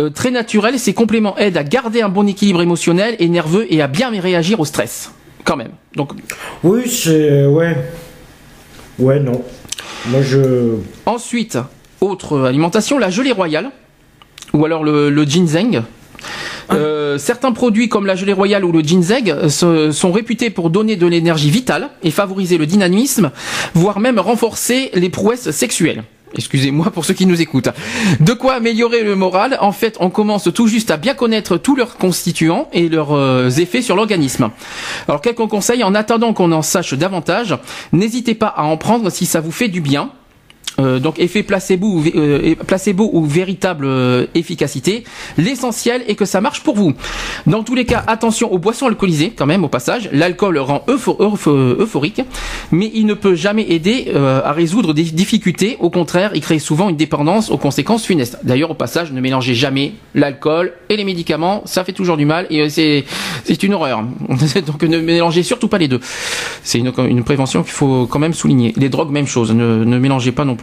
[0.00, 3.82] euh, très naturel, ces compléments aident à garder un bon équilibre émotionnel et nerveux et
[3.82, 5.12] à bien réagir au stress.
[5.44, 5.72] Quand même.
[5.96, 6.12] Donc
[6.64, 7.76] Oui, c'est ouais.
[8.98, 9.42] Ouais, non.
[10.08, 10.76] Moi, je.
[11.06, 11.58] Ensuite,
[12.00, 13.70] autre alimentation, la gelée royale,
[14.52, 15.82] ou alors le, le ginseng.
[16.72, 20.94] Euh, certains produits comme la gelée royale ou le ginseng se- sont réputés pour donner
[20.96, 23.30] de l'énergie vitale et favoriser le dynamisme,
[23.74, 26.04] voire même renforcer les prouesses sexuelles.
[26.34, 27.70] Excusez-moi pour ceux qui nous écoutent.
[28.20, 29.58] De quoi améliorer le moral?
[29.60, 33.50] En fait, on commence tout juste à bien connaître tous leurs constituants et leurs euh,
[33.50, 34.50] effets sur l'organisme.
[35.08, 37.56] Alors, quelques conseils en attendant qu'on en sache davantage.
[37.92, 40.10] N'hésitez pas à en prendre si ça vous fait du bien.
[40.78, 45.04] Euh, donc effet placebo ou, euh, placebo ou véritable euh, efficacité.
[45.36, 46.94] L'essentiel est que ça marche pour vous.
[47.46, 50.08] Dans tous les cas, attention aux boissons alcoolisées quand même au passage.
[50.12, 52.22] L'alcool rend eupho- eupho- euphorique,
[52.70, 55.76] mais il ne peut jamais aider euh, à résoudre des difficultés.
[55.80, 58.38] Au contraire, il crée souvent une dépendance aux conséquences funestes.
[58.44, 61.62] D'ailleurs, au passage, ne mélangez jamais l'alcool et les médicaments.
[61.66, 63.04] Ça fait toujours du mal et euh, c'est
[63.44, 64.04] c'est une horreur.
[64.66, 66.00] donc ne mélangez surtout pas les deux.
[66.62, 68.72] C'est une, une prévention qu'il faut quand même souligner.
[68.76, 69.52] Les drogues, même chose.
[69.52, 70.59] Ne, ne mélangez pas non plus.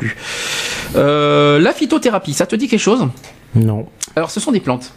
[0.96, 3.08] Euh, la phytothérapie, ça te dit quelque chose?
[3.56, 3.88] Non.
[4.16, 4.94] Alors, ce sont des plantes.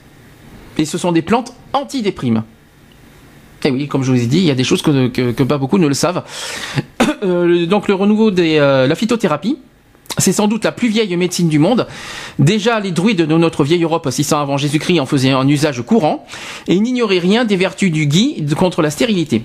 [0.79, 2.43] Et ce sont des plantes antidéprimes.
[3.65, 5.43] Et oui, comme je vous ai dit, il y a des choses que, que, que
[5.43, 6.23] pas beaucoup ne le savent.
[7.23, 9.59] Euh, donc, le renouveau de la phytothérapie,
[10.19, 11.87] c'est sans doute la plus vieille médecine du monde.
[12.39, 16.27] Déjà, les druides de notre vieille Europe, 600 avant Jésus-Christ, en faisaient un usage courant
[16.69, 19.45] et ils n'ignoraient rien des vertus du gui contre la stérilité.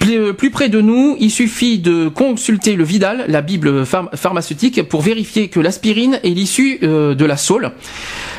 [0.00, 4.08] Plus, euh, plus près de nous, il suffit de consulter le Vidal, la Bible phar-
[4.16, 7.70] pharmaceutique, pour vérifier que l'aspirine est l'issue euh, de la saule.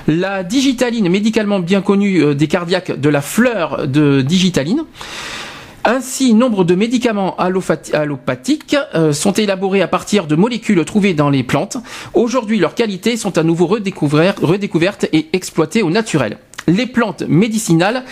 [0.07, 4.83] La digitaline, médicalement bien connue euh, des cardiaques, de la fleur de digitaline.
[5.83, 8.75] Ainsi, nombre de médicaments allopathiques
[9.13, 11.77] sont élaborés à partir de molécules trouvées dans les plantes.
[12.13, 16.37] Aujourd'hui, leurs qualités sont à nouveau redécouvert- redécouvertes et exploitées au naturel.
[16.67, 18.03] Les plantes médicinales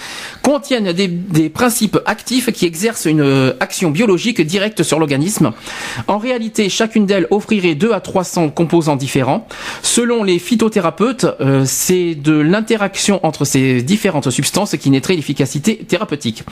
[0.42, 5.52] contiennent des, principes actifs qui exercent une euh, action biologique directe sur l'organisme.
[6.08, 9.48] En réalité, chacune d'elles offrirait 2 à 300 composants différents.
[9.82, 16.44] Selon les phytothérapeutes, euh, c'est de l'interaction entre ces différentes substances qui naîtrait l'efficacité thérapeutique.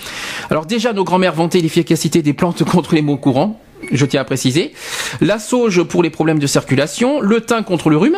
[0.50, 3.60] Alors déjà, nos grands-mères vantaient l'efficacité des plantes contre les maux courants.
[3.92, 4.74] Je tiens à préciser.
[5.22, 8.18] La sauge pour les problèmes de circulation, le thym contre le rhume,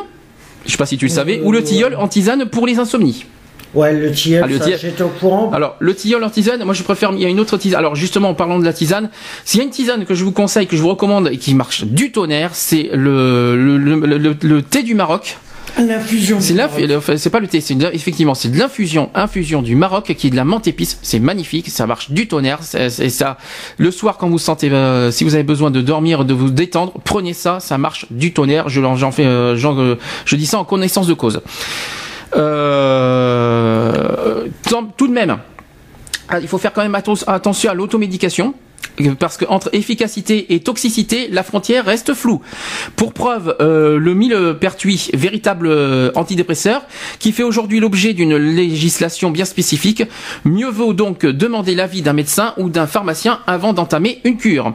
[0.66, 3.26] je sais pas si tu le savais, ou le tilleul en tisane pour les insomnies.
[3.74, 4.80] Ouais, le tilleul, Ah, le ça, tilleul.
[4.80, 5.52] j'étais au courant.
[5.54, 7.78] Alors, le tilleul en tisane, moi je préfère, il y a une autre tisane.
[7.80, 9.10] Alors justement, en parlant de la tisane,
[9.46, 11.54] s'il y a une tisane que je vous conseille, que je vous recommande et qui
[11.54, 15.38] marche du tonnerre, c'est le, le, le, le- le thé du Maroc.
[15.78, 16.38] L'infusion.
[16.42, 20.28] C'est l'inf- c'est pas le thé, c'est effectivement c'est de l'infusion, infusion du Maroc qui
[20.28, 20.98] est de la menthe épice.
[21.04, 22.58] C'est magnifique, ça marche du tonnerre.
[22.64, 23.38] C'est c'est ça.
[23.78, 26.94] Le soir quand vous sentez, euh, si vous avez besoin de dormir, de vous détendre,
[27.06, 28.68] prenez ça, ça marche du tonnerre.
[28.68, 31.40] Je j'en fais, euh, j'en, euh, je dis ça en connaissance de cause.
[33.20, 34.48] Euh,
[34.98, 35.38] tout de même,
[36.42, 38.54] il faut faire quand même atten- attention à l'automédication.
[39.18, 42.42] Parce que entre efficacité et toxicité, la frontière reste floue.
[42.98, 46.82] Pour preuve, euh, le millepertuis, véritable euh, antidépresseur,
[47.18, 50.04] qui fait aujourd'hui l'objet d'une législation bien spécifique,
[50.44, 54.74] mieux vaut donc demander l'avis d'un médecin ou d'un pharmacien avant d'entamer une cure.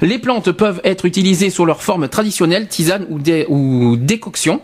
[0.00, 4.62] Les plantes peuvent être utilisées sous leur forme traditionnelle, tisane ou décoction.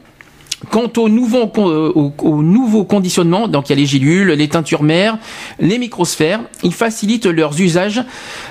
[0.71, 4.29] Quant au nouveau, con- euh, au, au nouveau conditionnement, donc il y a les gélules,
[4.31, 5.19] les teintures mères,
[5.59, 8.03] les microsphères, ils facilitent leurs usages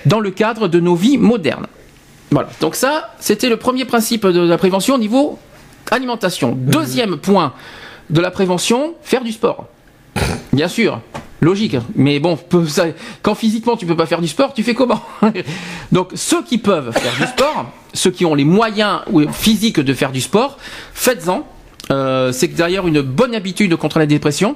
[0.06, 1.68] dans le cadre de nos vies modernes.
[2.32, 5.40] Voilà, donc ça, c'était le premier principe de la prévention au niveau
[5.90, 6.54] alimentation.
[6.58, 7.54] Deuxième point
[8.10, 9.66] de la prévention, faire du sport.
[10.54, 11.00] Bien sûr,
[11.42, 12.86] logique, mais bon, ça-
[13.22, 15.02] quand physiquement tu peux pas faire du sport, tu fais comment
[15.92, 19.00] Donc ceux qui peuvent faire du sport, ceux qui ont les moyens
[19.32, 20.58] physiques de faire du sport,
[20.94, 21.46] faites-en.
[21.90, 24.56] Euh, c'est d'ailleurs une bonne habitude contre la dépression,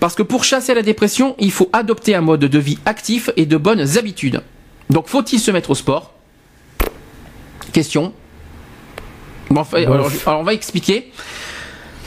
[0.00, 3.46] parce que pour chasser la dépression, il faut adopter un mode de vie actif et
[3.46, 4.42] de bonnes habitudes.
[4.90, 6.12] Donc faut-il se mettre au sport?
[7.72, 8.12] Question.
[9.50, 11.12] Bon, enfin, alors, alors, on va expliquer.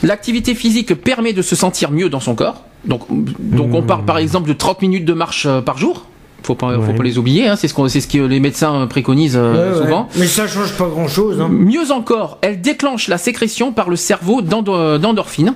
[0.02, 2.64] L'activité physique permet de se sentir mieux dans son corps.
[2.84, 3.02] Donc,
[3.38, 6.06] donc on parle par exemple de 30 minutes de marche euh, par jour.
[6.46, 7.48] Faut pas, faut pas les oublier.
[7.48, 9.84] Hein, c'est ce, qu'on- c'est ce que les médecins préconisent euh, Ouais, ouais.
[9.84, 10.08] souvent.
[10.14, 11.40] Mais ça change pas grand chose.
[11.40, 11.48] Hein.
[11.50, 15.54] Mieux encore, elle déclenche la sécrétion par le cerveau d'endo- d'endorphines.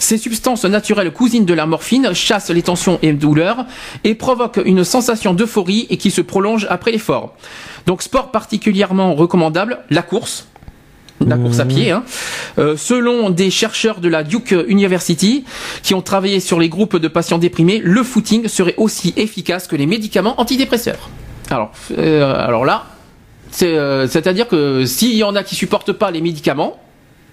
[0.00, 3.66] Ces substances naturelles cousines de la morphine chassent les tensions et douleurs
[4.02, 7.34] et provoquent une sensation d'euphorie et qui se prolonge après l'effort.
[7.86, 10.48] Donc sport particulièrement recommandable, la course.
[11.26, 11.90] La course à pied.
[11.90, 12.04] Hein.
[12.58, 15.44] Euh, selon des chercheurs de la Duke University
[15.82, 19.76] qui ont travaillé sur les groupes de patients déprimés, le footing serait aussi efficace que
[19.76, 21.08] les médicaments antidépresseurs.
[21.50, 22.86] Alors, euh, alors là,
[23.50, 26.78] c'est, euh, C'est-à-dire que s'il y en a qui supportent pas les médicaments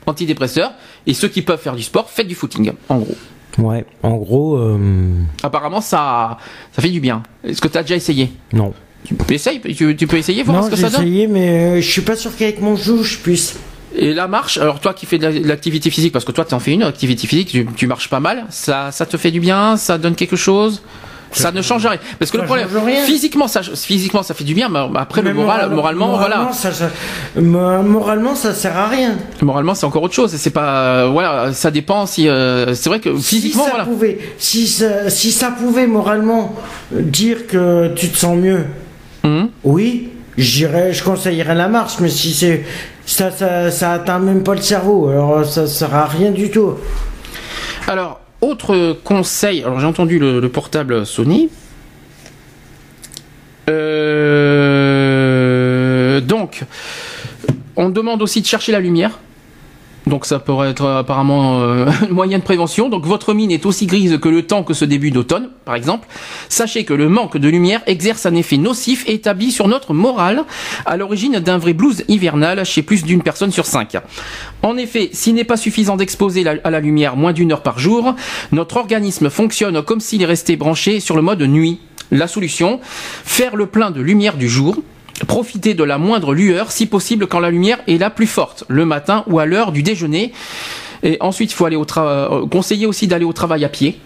[0.06, 0.72] antidépresseurs
[1.08, 3.16] et ceux qui peuvent faire du sport, faites du footing, en gros.
[3.58, 4.78] Ouais, en gros, euh,
[5.44, 6.38] Apparemment, ça,
[6.72, 7.24] ça fait du bien.
[7.44, 8.32] Est-ce que tu as déjà essayé?
[8.54, 8.74] Non.
[9.06, 11.02] Tu peux essayer, tu, tu peux essayer, voir Non, ce que j'ai ça donne.
[11.08, 13.58] essayé, mais euh, je suis pas sûr qu'avec mon joue je puisse.
[13.96, 16.46] Et la marche, alors toi qui fais de la- de l'activité physique, parce que toi
[16.46, 19.32] tu en fais une activité physique, tu, tu marches pas mal, ça, ça te fait
[19.32, 20.82] du bien, ça donne quelque chose?
[21.32, 22.00] Ça ne change rien.
[22.18, 22.68] Parce que Ça le problème,
[23.06, 26.50] physiquement, ça, physiquement, ça fait du bien, mais après, le Mais moral, moral- moralement, voilà.
[26.54, 26.90] ça, ça-
[27.36, 29.16] mo- moralement, ça sert à rien.
[29.44, 30.36] Moralement, c'est encore autre chose.
[30.36, 33.86] C'est pas, euh, voilà, ça dépend si, euh, c'est vrai que physiquement, si ça voilà.
[33.86, 36.56] pouvait, si ça, si ça pouvait moralement
[36.92, 38.66] dire que tu te sens mieux,
[39.24, 39.50] Hum.
[39.64, 42.66] oui, j'irais, je conseillerais la marche, mais si c'est
[43.10, 46.76] ça, ça, ça atteint même pas le cerveau, alors ça sert à rien du tout.
[47.88, 51.50] Alors, autre conseil, alors j'ai entendu le, le portable Sony.
[53.70, 55.00] Euh,
[56.22, 56.64] donc,
[57.76, 59.20] on demande aussi de chercher la lumière.
[60.10, 62.90] Donc ça pourrait être apparemment euh, un moyen de prévention.
[62.90, 66.08] Donc votre mine est aussi grise que le temps que ce début d'automne, par exemple.
[66.50, 70.44] Sachez que le manque de lumière exerce un effet nocif établi sur notre morale,
[70.86, 73.96] à l'origine d'un vrai blues hivernal chez plus d'une personne sur cinq.
[74.64, 78.16] En effet, s'il n'est pas suffisant d'exposer à la lumière moins d'une heure par jour,
[78.52, 81.80] notre organisme fonctionne comme s'il est resté branché sur le mode nuit.
[82.12, 84.78] La solution, faire le plein de lumière du jour,
[85.28, 88.86] Profiter de la moindre lueur, si possible quand la lumière est la plus forte, le
[88.86, 90.32] matin ou à l'heure du déjeuner.
[91.04, 92.48] Et ensuite, il faut aller au travail.
[92.50, 94.00] conseiller aussi d'aller au travail à pied.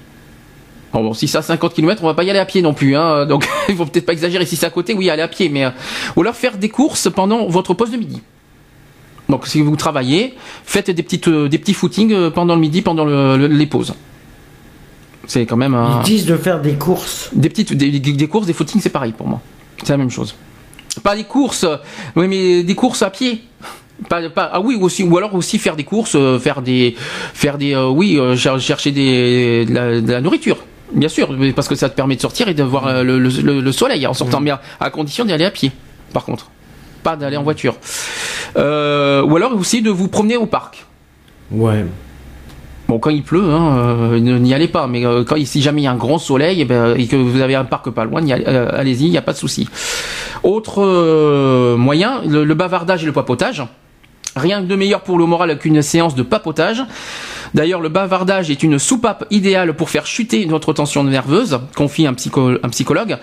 [0.92, 2.74] Bon, bon, si c'est à 50 km, on va pas y aller à pied non
[2.74, 2.96] plus.
[2.96, 4.46] Hein, donc, il faut peut-être pas exagérer.
[4.46, 5.50] Si c'est à côté, oui, aller à pied.
[5.50, 5.70] Mais euh,
[6.16, 8.22] ou alors faire des courses pendant votre pause de midi.
[9.30, 10.36] Donc, si vous travaillez,
[10.66, 13.66] faites des petites, euh, des petits footings euh, pendant le midi, pendant le- le- les
[13.66, 13.94] pauses.
[15.26, 16.02] C'est quand même un...
[16.02, 17.30] Ils disent de faire des courses.
[17.34, 19.42] Des petites, des, des- des courses, des footings, c'est pareil pour moi.
[19.82, 20.36] C'est la même chose.
[21.02, 21.66] Pas des courses,
[22.16, 23.42] oui, mais des courses à pied.
[24.10, 26.96] Pas, pas, ah oui, aussi, ou alors aussi faire des courses, euh, faire des,
[27.34, 30.58] faire des, euh, oui, euh, cher- chercher des, de la, de la nourriture.
[30.94, 33.72] Bien sûr, parce que ça te permet de sortir et de voir le, le- le
[33.72, 35.72] soleil en sortant, mais à, à condition d'y aller à pied,
[36.12, 36.50] par contre.
[37.02, 37.76] Pas d'aller en voiture.
[38.58, 40.86] Euh, ou alors aussi de vous promener au parc.
[41.52, 41.86] Ouais.
[43.00, 43.78] Quand il pleut, hein,
[44.14, 44.88] euh, n'y allez pas.
[44.88, 47.16] Mais euh, quand, si jamais il y a un grand soleil eh ben, et que
[47.16, 49.68] vous avez un parc pas loin, euh, allez-y, il n'y a pas de souci.
[50.44, 53.64] Autre moyen, le, bavardage et le papotage.
[54.36, 56.84] Rien de meilleur pour le moral qu'une séance de papotage.
[57.54, 62.14] D'ailleurs, le bavardage est une soupape idéale pour faire chuter notre tension nerveuse, confie un,
[62.14, 63.18] psycho- un psychologue.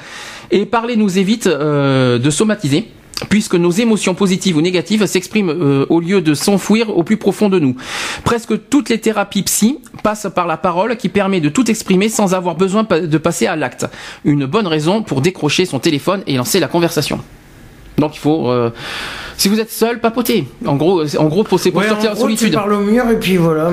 [0.53, 2.89] Et parler nous évite de somatiser,
[3.29, 7.49] puisque nos émotions positives ou négatives s'expriment euh, au lieu de s'enfouir au plus profond
[7.49, 7.77] de nous.
[8.25, 12.35] Presque toutes les thérapies psy passent par la parole qui permet de tout exprimer sans
[12.35, 13.87] avoir besoin de passer à l'acte.
[14.25, 17.21] Une bonne raison pour décrocher son téléphone et lancer la conversation.
[18.01, 18.71] Donc il faut, euh,
[19.37, 20.47] si vous êtes seul, papoter.
[20.67, 22.55] En gros, en gros, pour, c'est pour Ouais, sortir en gros, tu solitude.
[22.55, 23.71] parles au mur et puis voilà.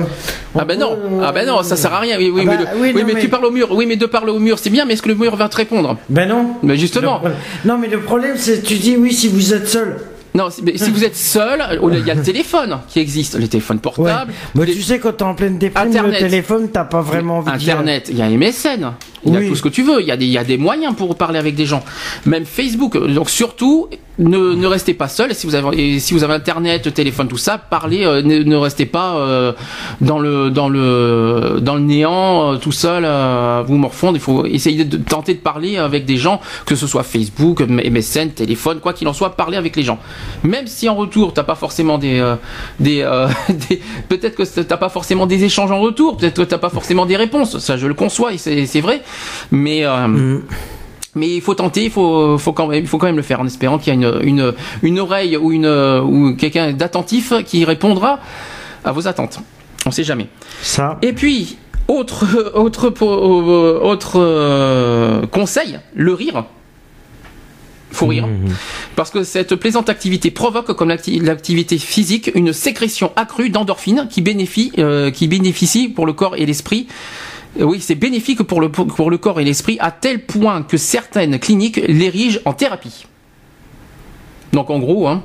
[0.58, 2.16] Ah ben non, Euh, ah ben non, ça sert à rien.
[2.18, 3.68] Oui, oui, Ah mais, bah, le- oui, oui, non, mais mais- tu parles au mur.
[3.72, 5.56] Oui, mais de parler au mur, c'est bien, mais est-ce que le mur va te
[5.56, 5.96] répondre?
[6.08, 6.52] Ben non.
[6.62, 7.20] Mais justement.
[7.24, 7.30] Le
[7.68, 9.96] Non, mais le problème, c'est tu dis oui si vous êtes seul.
[10.34, 11.58] Non, mais si vous êtes seul,
[11.92, 13.82] il y a le téléphone qui existe, les téléphones Ouais.
[13.82, 14.32] portables.
[14.54, 16.12] Mais les- tu sais, quand t'es en pleine déprime, Internet.
[16.12, 17.50] le téléphone, t'as pas vraiment envie.
[17.50, 18.92] Internet, il y a MSN,
[19.24, 20.44] il y a tout ce que tu veux, il y, a des, il y a
[20.44, 21.82] des moyens pour parler avec des gens.
[22.26, 22.96] Même Facebook.
[23.12, 23.88] Donc surtout,
[24.18, 25.34] ne, restez pas seul.
[25.34, 28.04] Si vous avez, si vous avez Internet, téléphone, tout ça, parlez.
[28.04, 29.52] euh, ne, restez pas euh,
[30.00, 34.16] dans le dans le dans le néant, euh, tout seul, à vous morfondre.
[34.16, 38.30] Il faut essayer de tenter de parler avec des gens, que ce soit Facebook, MSN,
[38.30, 39.98] téléphone, quoi qu'il en soit, parler avec les gens.
[40.42, 42.18] Même si en retour, t'as pas forcément des
[42.80, 43.04] des,
[44.08, 47.16] peut-être que t'as pas forcément des échanges en retour, peut-être que t'as pas forcément des
[47.16, 47.58] réponses.
[47.58, 49.02] Ça, je le conçois c'est vrai.
[49.50, 50.42] Mais euh, Mm.
[51.18, 53.40] Mais il faut tenter, il faut, faut quand même, il faut quand même le faire
[53.40, 57.64] en espérant qu'il y a une, une, une oreille ou une ou quelqu'un d'attentif qui
[57.64, 58.20] répondra
[58.84, 59.40] à vos attentes.
[59.86, 60.28] On sait jamais.
[60.62, 60.98] Ça.
[61.02, 61.58] Et puis
[61.88, 66.44] autre autre euh, autre euh, conseil, le rire.
[67.90, 68.28] faut rire.
[68.94, 74.72] Parce que cette plaisante activité provoque, comme l'activité physique, une sécrétion accrue d'endorphines qui bénéficie,
[74.78, 76.86] euh, qui bénéficie pour le corps et l'esprit.
[77.58, 80.76] Euh, oui, c'est bénéfique pour le, pour le corps et l'esprit à tel point que
[80.76, 83.06] certaines cliniques l'érigent en thérapie.
[84.52, 85.22] Donc en gros, hein,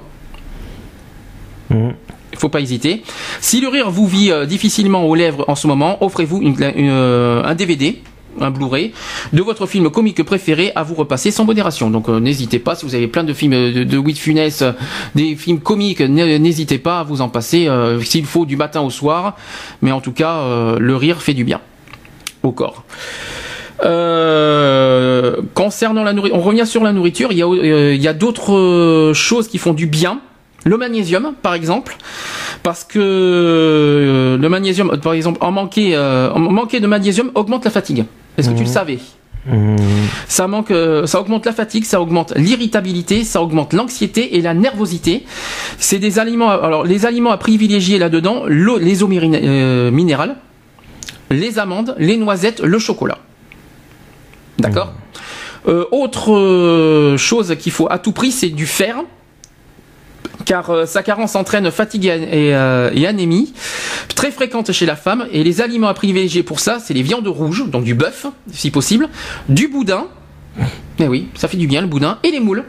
[1.72, 3.04] il faut pas hésiter.
[3.40, 8.02] Si le rire vous vit euh, difficilement aux lèvres en ce moment, offrez-vous un DVD
[8.40, 8.94] un Blu-ray
[9.32, 11.90] de votre film comique préféré à vous repasser sans modération.
[11.90, 14.64] Donc euh, n'hésitez pas, si vous avez plein de films de, de Witt Funès,
[15.16, 18.90] des films comiques, n'hésitez pas à vous en passer euh, s'il faut du matin au
[18.90, 19.36] soir.
[19.82, 21.62] Mais en tout cas, euh, le rire fait du bien
[22.44, 22.84] au corps.
[25.54, 27.32] concernant la nourriture, on revient sur la nourriture.
[27.32, 30.20] Il y a, il y a d'autres choses qui font du bien.
[30.66, 31.98] Le magnésium, par exemple,
[32.64, 38.06] parce que le magnésium, par exemple, en manquer, en manquer de magnésium augmente la fatigue.
[38.38, 38.74] Est-ce que tu le mmh.
[38.74, 39.00] savais?
[39.46, 39.76] Mmh.
[40.28, 44.54] Ça manque, euh, ça augmente la fatigue, ça augmente l'irritabilité, ça augmente l'anxiété et la
[44.54, 45.26] nervosité.
[45.78, 46.50] C'est des aliments.
[46.50, 50.38] Alors les aliments à privilégier là-dedans, les eaux euh, minérales,
[51.34, 53.20] les amandes, les noisettes, le chocolat.
[54.60, 54.88] D'accord.
[54.88, 55.70] Mmh.
[55.70, 58.98] Euh, autre chose qu'il faut à tout prix, c'est du fer
[60.46, 63.54] car euh, sa carence entraîne fatigue euh, et, anémie,
[64.16, 67.28] très fréquente chez la femme, et les aliments à privilégier pour ça, c'est les viandes
[67.28, 69.10] rouges, donc du bœuf, si possible,
[69.50, 70.08] du boudin,
[71.00, 72.64] eh oui, ça fait du bien le boudin, et les moules.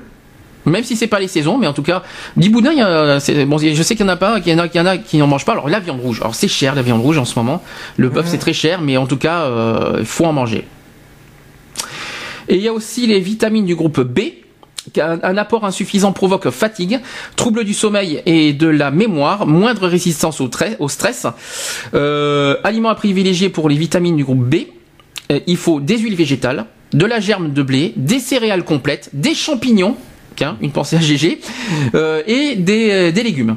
[0.67, 2.03] Même si c'est pas les saisons, mais en tout cas,
[2.37, 4.87] du boudin, il bon, je sais qu'il y en a pas, qu'il y y en
[4.87, 5.53] a qui n'en mangent pas.
[5.53, 7.63] Alors la viande rouge, alors c'est cher la viande rouge en ce moment.
[7.97, 10.67] Le bœuf c'est très cher, mais en tout cas, euh, il faut en manger.
[12.49, 14.21] Et il y a aussi les vitamines du groupe B,
[15.01, 17.01] un, apport insuffisant provoque fatigue,
[17.37, 21.27] trouble du sommeil et de la mémoire, moindre résistance au, au stress.
[21.95, 24.67] Euh, aliments à privilégier pour les vitamines du groupe B.
[25.33, 29.35] Euh, il faut des huiles végétales, de la germe de blé, des céréales complètes, des
[29.35, 29.97] champignons,
[30.37, 31.41] tiens, une pensée à GG,
[31.95, 33.57] euh, et des, des légumes.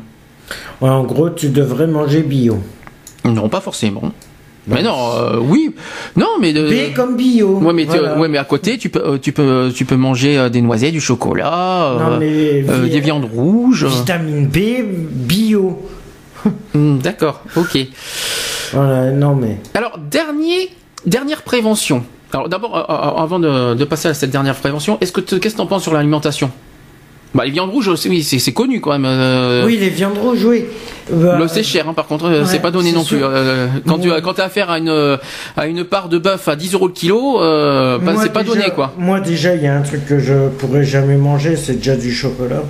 [0.81, 2.59] En gros, tu devrais manger bio.
[3.25, 4.11] Non, pas forcément.
[4.67, 5.73] Mais non, euh, oui,
[6.15, 6.69] non, mais de.
[6.69, 7.57] B comme bio.
[7.59, 10.49] Ouais, mais ouais, mais à côté, tu peux, euh, tu peux, tu peux manger euh,
[10.49, 13.85] des noisettes, du chocolat, des viandes rouges.
[13.85, 15.81] Vitamine B, bio.
[16.73, 17.77] Hmm, d'accord, ok.
[18.71, 19.57] Voilà, non mais.
[19.73, 20.69] Alors dernier,
[21.05, 22.03] dernière prévention.
[22.31, 22.75] Alors d'abord,
[23.19, 25.83] avant de, de, passer à cette dernière prévention, est-ce que qu'est-ce que tu en penses
[25.83, 26.51] sur l'alimentation?
[27.33, 29.05] Bah, les viandes rouges, oui, c'est connu quand même.
[29.05, 29.65] Euh.
[29.65, 30.65] Oui, les viandes rouges, oui.
[31.11, 33.19] Bah, c'est cher, hein, par contre, euh, c'est pas donné non plus.
[33.21, 35.17] Euh, quand tu as affaire à une
[35.55, 38.93] à une part de bœuf à 10 euros le kilo, bah, c'est pas donné quoi.
[38.97, 42.13] Moi déjà, il y a un truc que je pourrais jamais manger, c'est déjà du
[42.13, 42.63] chocolat.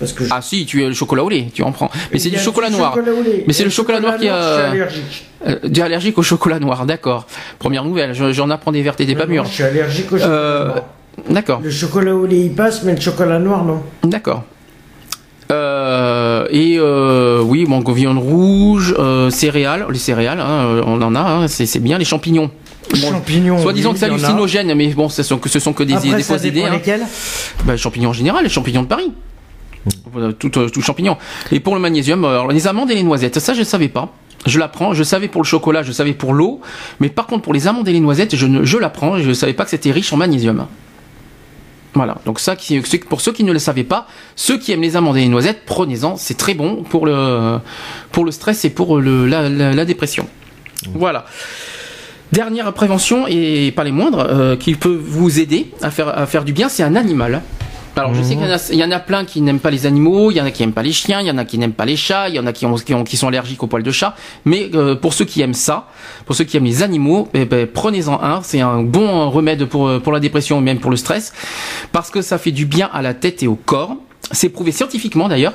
[0.00, 1.88] Parce que Ah si, tu as le chocolat au lait, tu en prends.
[2.12, 2.98] Mais c'est du chocolat noir.
[3.46, 4.40] Mais c'est le chocolat, noir qui a.
[4.40, 5.24] Je suis allergique.
[5.72, 7.26] tu es allergique au chocolat noir, d'accord.
[7.58, 9.46] Première nouvelle, j'en apprends des vertes et des pas mûres.
[9.46, 10.84] Je suis allergique au chocolat noir.
[11.28, 11.60] D'accord.
[11.62, 13.82] Le chocolat au lait il passe, mais le chocolat noir non.
[14.02, 14.44] D'accord.
[15.50, 21.20] Euh, et euh, oui, bon, viande rouge, euh, céréales, les céréales, hein, on en a,
[21.20, 22.50] hein, c'est bien, les champignons.
[22.94, 23.58] champignons.
[23.58, 26.22] Soit disant que c'est hallucinogène, mais bon, ce sont que ce sont que des, des
[26.22, 26.64] fausses idées.
[26.64, 26.72] Hein.
[26.72, 27.02] Lesquels
[27.64, 29.12] bah, champignons en général, les champignons de Paris.
[30.38, 31.18] Tout, tout champignon.
[31.52, 34.12] Et pour le magnésium, alors, les amandes et les noisettes, ça je ne savais pas.
[34.46, 36.60] Je l'apprends, je savais pour le chocolat, je savais pour l'eau,
[37.00, 39.34] mais par contre pour les amandes et les noisettes, je, ne, je l'apprends, je ne
[39.34, 40.66] savais pas que c'était riche en magnésium.
[41.94, 42.56] Voilà, donc ça,
[43.08, 45.62] pour ceux qui ne le savaient pas, ceux qui aiment les amandes et les noisettes,
[45.64, 47.58] prenez-en, c'est très bon pour le,
[48.10, 50.28] pour le stress et pour le, la, dépression.
[50.94, 51.24] Voilà.
[52.32, 56.44] Dernière prévention, et pas les moindres, euh, qui peut vous aider à faire, à faire
[56.44, 57.42] du bien, c'est un animal.
[57.96, 60.40] Alors je sais qu'il y, en a plein qui n'aiment pas les animaux, il y
[60.40, 61.96] en a qui n'aiment pas les chiens, il y en a qui n'aiment pas les
[61.96, 64.16] chats, il y en a qui, ont, qui, sont allergiques aux poils de chat.
[64.44, 65.86] Mais euh, pour ceux qui aiment ça,
[66.26, 68.42] pour ceux qui aiment les animaux, eh ben, prenez-en un.
[68.42, 71.32] C'est un bon remède pour, pour la dépression, même pour le stress,
[71.92, 73.96] parce que ça fait du bien à la tête et au corps.
[74.32, 75.54] C'est prouvé scientifiquement d'ailleurs.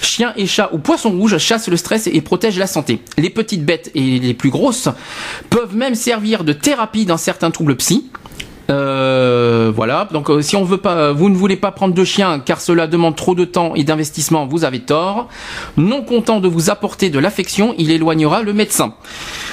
[0.00, 3.00] Chiens et chats ou poissons rouges chassent le stress et protègent la santé.
[3.16, 4.88] Les petites bêtes et les plus grosses
[5.50, 8.10] peuvent même servir de thérapie dans certains troubles psy.
[8.70, 10.08] Euh, voilà.
[10.12, 12.86] Donc, euh, si on veut pas, vous ne voulez pas prendre de chien car cela
[12.86, 15.28] demande trop de temps et d'investissement, vous avez tort.
[15.76, 18.94] Non content de vous apporter de l'affection, il éloignera le médecin.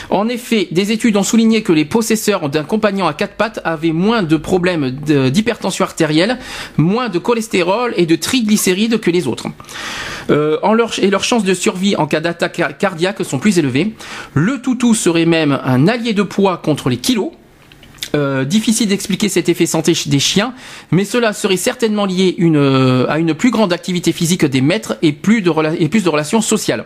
[0.10, 3.92] En effet, des études ont souligné que les possesseurs d'un compagnon à quatre pattes avaient
[3.92, 6.40] moins de problèmes d'hypertension artérielle,
[6.78, 9.48] moins de cholestérol et de triglycérides que les autres.
[10.32, 10.58] Euh,
[11.02, 13.94] et leurs chances de survie en cas d'attaque cardiaque sont plus élevées.
[14.34, 17.32] Le toutou serait même un allié de poids contre les kilos.
[18.16, 20.54] Euh, difficile d'expliquer cet effet santé des chiens,
[20.92, 25.12] mais cela serait certainement lié euh, à une plus grande activité physique des maîtres et
[25.12, 26.86] plus de, relations sociales.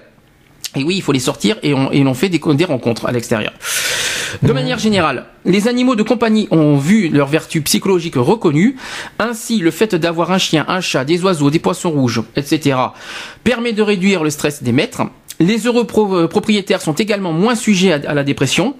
[0.75, 3.11] Et oui, il faut les sortir et on, et on fait des, des rencontres à
[3.11, 3.53] l'extérieur.
[4.41, 8.75] De manière générale, les animaux de compagnie ont vu leurs vertus psychologiques reconnues.
[9.19, 12.77] Ainsi, le fait d'avoir un chien, un chat, des oiseaux, des poissons rouges, etc.,
[13.43, 15.03] permet de réduire le stress des maîtres.
[15.43, 18.75] Les heureux euh, propriétaires sont également moins sujets à, la dépression.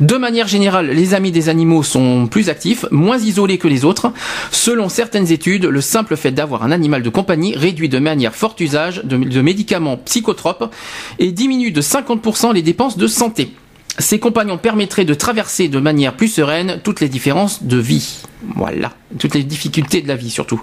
[0.00, 4.12] De manière générale, les amis des animaux sont plus actifs, moins isolés que les autres.
[4.50, 8.60] Selon certaines études, le simple fait d'avoir un animal de compagnie réduit de manière forte
[8.60, 10.74] usage de, de médicaments psychotropes
[11.20, 13.52] et diminue de 50% les dépenses de santé.
[13.98, 18.22] Ces compagnons permettraient de traverser de manière plus sereine toutes les différences de vie.
[18.56, 20.60] Voilà, toutes les difficultés de la vie surtout.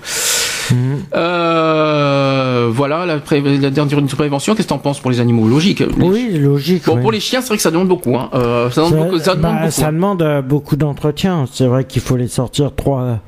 [1.15, 4.55] Euh, voilà la, pré- la dernière prévention.
[4.55, 5.47] Qu'est-ce que t'en penses pour les animaux?
[5.47, 5.79] Logique.
[5.79, 6.85] Les- Oui, logique.
[6.85, 8.15] Bon, pour les chiens, c'est vrai que ça demande beaucoup.
[8.15, 8.29] Hein.
[8.33, 9.19] Euh, ça demande Ça, beaucoup.
[9.19, 9.71] Ça demande bah, beaucoup.
[9.71, 11.45] ça demande euh, beaucoup d'entretien.
[11.51, 13.19] C'est vrai qu'il faut les sortir trois,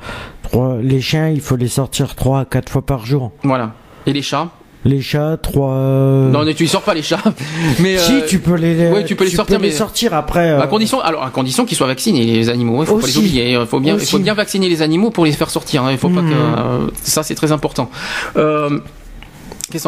[0.43, 0.77] trois.
[0.81, 3.31] Les chiens, il faut les sortir trois à quatre fois par jour.
[3.43, 3.71] Voilà.
[4.05, 4.49] Et les chats?
[4.85, 5.71] Les chats, trois.
[5.73, 7.19] euh, Non, mais tu les sors pas les chats.
[7.79, 8.89] Mais Si, euh, tu peux les.
[8.91, 10.51] oui, tu peux les sortir, mais- sortir après.
[10.51, 13.07] euh, À condition, alors à condition qu'ils soient vaccinés les animaux, il faut pas les
[13.07, 13.17] Aussi.
[13.19, 13.51] oublier.
[13.59, 14.23] Il faut bien, il faut Aussi.
[14.23, 15.83] bien vacciner les animaux pour les faire sortir.
[15.83, 15.91] hein.
[15.91, 17.89] Il faut pas que euh, ça c'est très important.
[18.37, 18.79] Euh,
[19.73, 19.79] les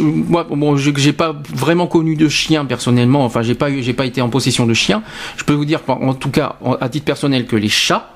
[0.00, 3.24] moi, bon, je- j'ai pas vraiment connu de chien personnellement.
[3.26, 5.02] Enfin, j'ai pas j'ai pas été en possession de chiens.
[5.36, 8.08] Je peux vous dire, en tout cas, à titre personnel, que les chats,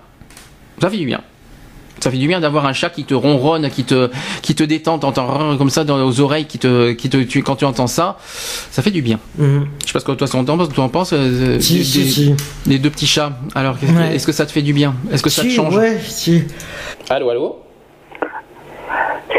[0.81, 1.21] ça fait du bien.
[2.03, 4.11] Ça fait du bien d'avoir un chat qui te ronronne, qui te,
[4.43, 7.55] qui te détend, t'entends comme ça dans, aux oreilles, qui te, qui te, tu, quand
[7.55, 8.19] tu entends ça,
[8.73, 9.21] ça fait du bien.
[9.39, 9.67] mhm.
[9.83, 11.85] Je sais pas ce que toi tu en penses, tu en penses euh, Si, des-
[11.85, 12.35] si,
[12.67, 13.39] les deux petits chats.
[13.55, 14.17] Alors, Ouais.
[14.17, 14.95] est-ce que ça te fait du bien?
[15.13, 15.77] Est-ce que ça te change?
[15.77, 16.43] Ouais, si.
[17.09, 17.62] Allô, allô?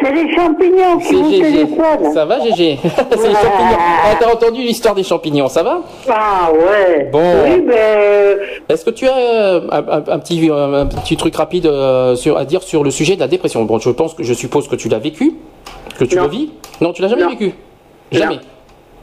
[0.03, 2.13] C'est les champignons qui vous téléphonent.
[2.13, 3.77] Ça va, Gégé C'est les champignons.
[4.03, 7.09] Ah, T'as entendu l'histoire des champignons, ça va Ah ouais.
[7.11, 7.19] Bon.
[7.45, 8.38] Oui, ben,
[8.69, 12.45] Est-ce que tu as euh, un, petit, euh, un petit truc rapide euh, sur, à
[12.45, 13.63] dire sur le sujet de la dépression?
[13.63, 15.34] Bon, je pense que je suppose que tu l'as vécu,
[15.97, 16.23] que tu Non.
[16.23, 16.49] le vis.
[16.81, 17.30] Non, tu l'as jamais Non.
[17.30, 17.53] vécu
[18.11, 18.39] Jamais.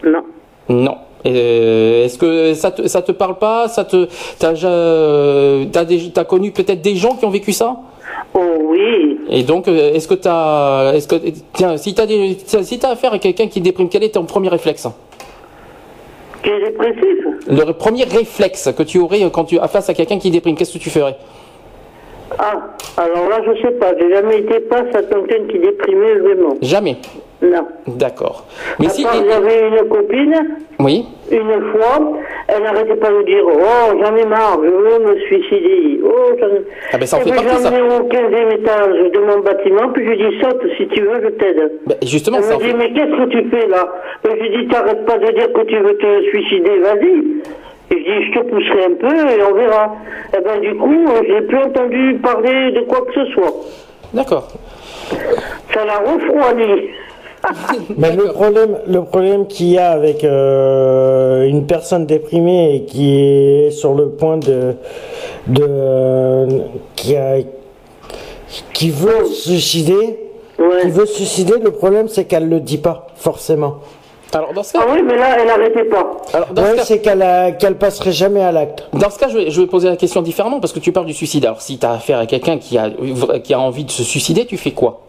[0.04, 0.22] non.
[0.68, 0.94] Non.
[1.26, 3.68] Euh, Est-ce que ça te, ça te parle pas?
[3.68, 4.06] Ça te,
[5.84, 7.76] des- t'as connu peut-être des gens qui ont vécu ça?
[8.34, 9.18] Oh oui.
[9.28, 11.16] Et donc, euh, est-ce que t'as, est-ce que,
[11.52, 14.48] tiens, si t'as des, si t'as affaire à quelqu'un qui déprime, quel est ton premier
[14.48, 14.86] réflexe?
[16.44, 17.18] Es dépressif
[17.48, 20.72] Le premier réflexe que tu aurais quand tu as face à quelqu'un qui déprime, qu'est-ce
[20.74, 21.16] que tu ferais?
[22.38, 22.54] Ah,
[22.96, 23.92] alors là, je sais pas.
[23.98, 26.54] J'ai jamais été face à quelqu'un qui déprimait vraiment.
[26.62, 26.96] Jamais.
[27.42, 27.66] Non.
[27.86, 28.44] D'accord.
[28.78, 30.34] Mais À si, j'avais une copine,
[30.78, 31.06] oui.
[31.32, 32.12] une fois,
[32.48, 36.00] elle n'arrêtait pas de dire Oh, j'en ai marre, je veux me suicider.
[36.04, 36.32] Oh.
[36.92, 37.70] Ah ben, ça en Eh fait ben, partie, ça.
[37.70, 41.72] Au 15e étage de mon bâtiment, puis je dis Saute, si tu veux, je t'aide.
[41.86, 43.88] Ben, justement, Elle ça en me dit, mais qu'est-ce que tu fais là?
[44.22, 47.24] Ben, Je dis, t'arrêtes pas de dire que tu veux te suicider, vas-y.
[47.92, 49.96] Et je dis, je te pousserai un peu et on verra.
[50.36, 53.52] Et ben du coup, euh, j'ai plus entendu parler de quoi que ce soit.
[54.12, 54.46] D'accord.
[55.72, 56.90] Ça l'a refroidi.
[57.96, 63.18] Mais le problème, le problème qu'il y a avec euh, une personne déprimée et qui
[63.18, 64.74] est sur le point de,
[65.46, 66.46] de
[66.96, 67.36] qui a,
[68.72, 70.18] qui veut se suicider,
[70.58, 70.82] Ouais.
[70.82, 73.76] qui veut se suicider, le problème c'est qu'elle le dit pas forcément.
[74.34, 76.18] Alors dans ce Ah cas, oui, mais là, elle n'arrêtait pas.
[76.34, 78.86] alors, dans ce Ouais, cas- c'est qu'elle a- qu'elle passerait jamais à l'acte.
[78.92, 81.06] Dans ce cas, je vais, je vais poser la question différemment parce que tu parles
[81.06, 81.46] du suicide.
[81.46, 82.90] Alors, si tu as affaire à quelqu'un qui a,
[83.42, 85.00] qui a envie de se suicider, tu fais quoi?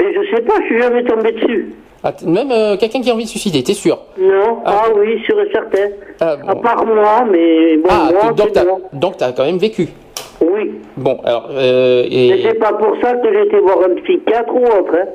[0.00, 1.74] Mais je sais pas, je suis jamais tombé dessus.
[2.02, 3.98] Ah, Même euh, quelqu'un qui a envie de suicider, t'es sûr?
[4.18, 4.84] Non, Ah.
[4.84, 5.88] ah, oui, sûr et certain.
[6.20, 8.32] Ah, À part moi, mais bon, Ah, moi,
[8.94, 9.88] donc t'as quand même vécu.
[10.40, 10.72] Oui.
[10.96, 14.64] Bon, alors euh, Mais c'est pas pour ça que j'ai été voir un psychiatre ou
[14.64, 14.94] autre.
[14.94, 15.06] Hein.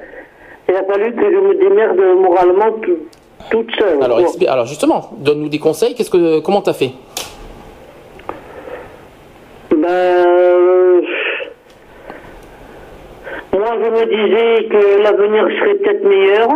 [0.70, 3.00] Il a fallu que je me démerde moralement tout-
[3.50, 4.04] toute seule.
[4.04, 4.52] alors, quoi.
[4.52, 5.96] alors justement, donne-nous des conseils.
[5.96, 6.92] Qu'est-ce que comment t'as fait?
[9.72, 11.02] Ben, euh,
[13.60, 16.48] moi, je me disais que l'avenir serait peut-être meilleur,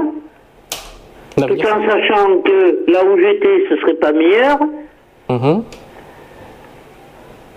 [1.36, 4.58] tout en sachant que là où j'étais, ce serait pas meilleur.
[5.30, 5.64] Mhm.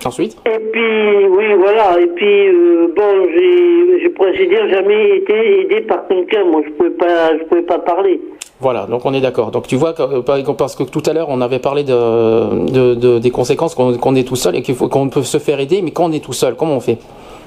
[0.05, 1.99] Ensuite Et puis, oui, voilà.
[2.01, 6.45] Et puis, euh, bon, j'ai, je pourrais ainsi dire, jamais été aidé par quelqu'un.
[6.45, 8.21] Moi, je pouvais pas, je pouvais pas parler.
[8.61, 9.51] Voilà, donc on est d'accord.
[9.51, 10.23] Donc tu vois, euh,
[10.57, 14.15] parce que tout à l'heure on avait parlé de, de- de- des conséquences qu'on qu'on
[14.15, 16.23] est tout seul et qu'il faut qu'on peut se faire aider, mais quand on est
[16.25, 16.99] tout seul, comment on fait?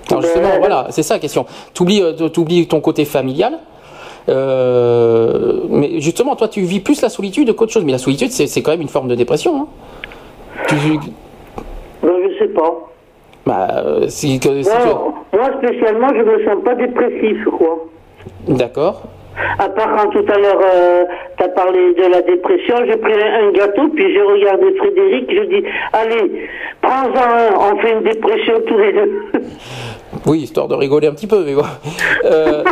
[0.10, 1.45] Alors justement, Ben, voilà, c'est ça la question.
[1.73, 3.60] T'oublies, euh, t'oublies ton côté familial.
[4.30, 7.84] euh, mais justement, toi, tu vis plus la solitude qu'autre chose.
[7.86, 9.56] Mais la solitude, c'est quand même une forme de dépression.
[9.61, 9.68] Hein.
[10.68, 10.76] Tu,
[12.02, 12.73] Ben, je sais pas.
[13.45, 17.86] bah, euh, si, que- si Bon, moi, spécialement, je me sens pas dépressif, quoi.
[18.48, 19.03] d'accord.
[19.60, 20.60] À part quand tout à l'heure,
[21.38, 25.26] tu as parlé de la dépression, j'ai pris un, un gâteau, puis j'ai regardé Frédéric,
[25.30, 26.48] je dis, allez,
[26.82, 29.14] prends-en un, on fait une dépression tous les deux.
[30.26, 31.61] Oui, histoire de rigoler un petit peu, mais bon.
[32.26, 32.64] Euh,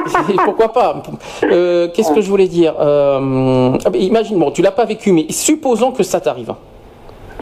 [0.43, 1.03] pourquoi pas?
[1.43, 2.73] Euh, Qu'est-ce que je voulais dire?
[2.79, 6.53] Euh, ah, Imagine, bon, tu l'as pas vécu, mais supposons que ça t'arrive.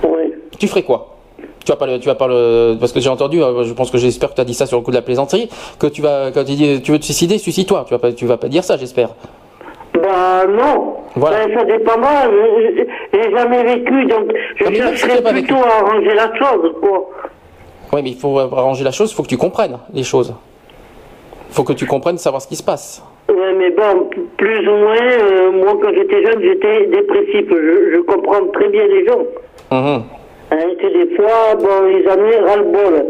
[0.04, 0.32] ouais.
[0.60, 1.16] Tu ferais quoi?
[1.64, 3.92] Tu vas pas le, tu vas pas le, parce que j'ai entendu, euh, je pense
[3.92, 5.48] que j'espère que tu as dit ça sur le coup de la plaisanterie,
[5.80, 7.86] que tu vas, quand tu dis, tu veux te suicider, suicide-toi.
[7.88, 9.10] Tu vas pas, tu vas pas dire ça, j'espère.
[9.94, 10.96] Bah non.
[11.16, 11.46] Voilà.
[11.46, 12.84] Ben, ça dépend je-
[13.14, 15.48] J'ai jamais vécu, donc je Ah, chercherais pas vécu?
[15.54, 17.10] plutôt à arranger la chose, quoi.
[17.94, 20.34] Oui, mais il faut arranger la chose, il faut que tu comprennes les choses.
[21.50, 23.04] Il faut que tu comprennes savoir ce qui se passe.
[23.30, 27.46] Ouais, mais bon, plus ou moins, euh, moi quand j'étais jeune, j'étais dépressif.
[27.50, 29.20] Je, je comprends très bien les gens.
[29.72, 30.04] Mhm.
[30.52, 33.06] Hein, que des fois, bon, ils en ont ras-le-bol.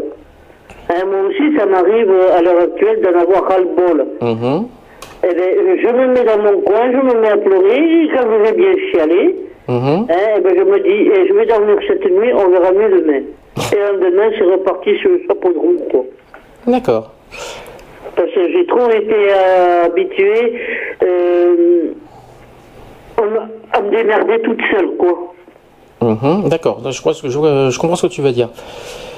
[0.90, 4.06] Hein, moi aussi, ça m'arrive euh, à l'heure actuelle d'en avoir ras-le-bol.
[4.20, 4.66] Mhm.
[5.24, 8.24] Eh ben, je me mets dans mon coin, je me mets à pleurer, et quand
[8.28, 9.36] je vais bien chialer,
[9.68, 10.06] Mhm.
[10.10, 13.00] hein, eh ben, je me dis, eh, je vais dormir cette nuit, on verra mieux
[13.00, 13.20] demain.
[13.56, 16.04] Et le lendemain, c'est reparti sur le chapeau de roue, quoi.
[16.66, 17.10] D'accord.
[18.16, 20.60] Parce que j'ai trop été euh, habitué
[21.02, 21.92] euh,
[23.72, 25.34] à me- démerder toute seule, quoi.
[26.00, 26.48] Mhm.
[26.48, 26.80] D'accord.
[26.90, 27.30] Je crois que je,
[27.70, 28.48] je comprends ce que tu veux dire.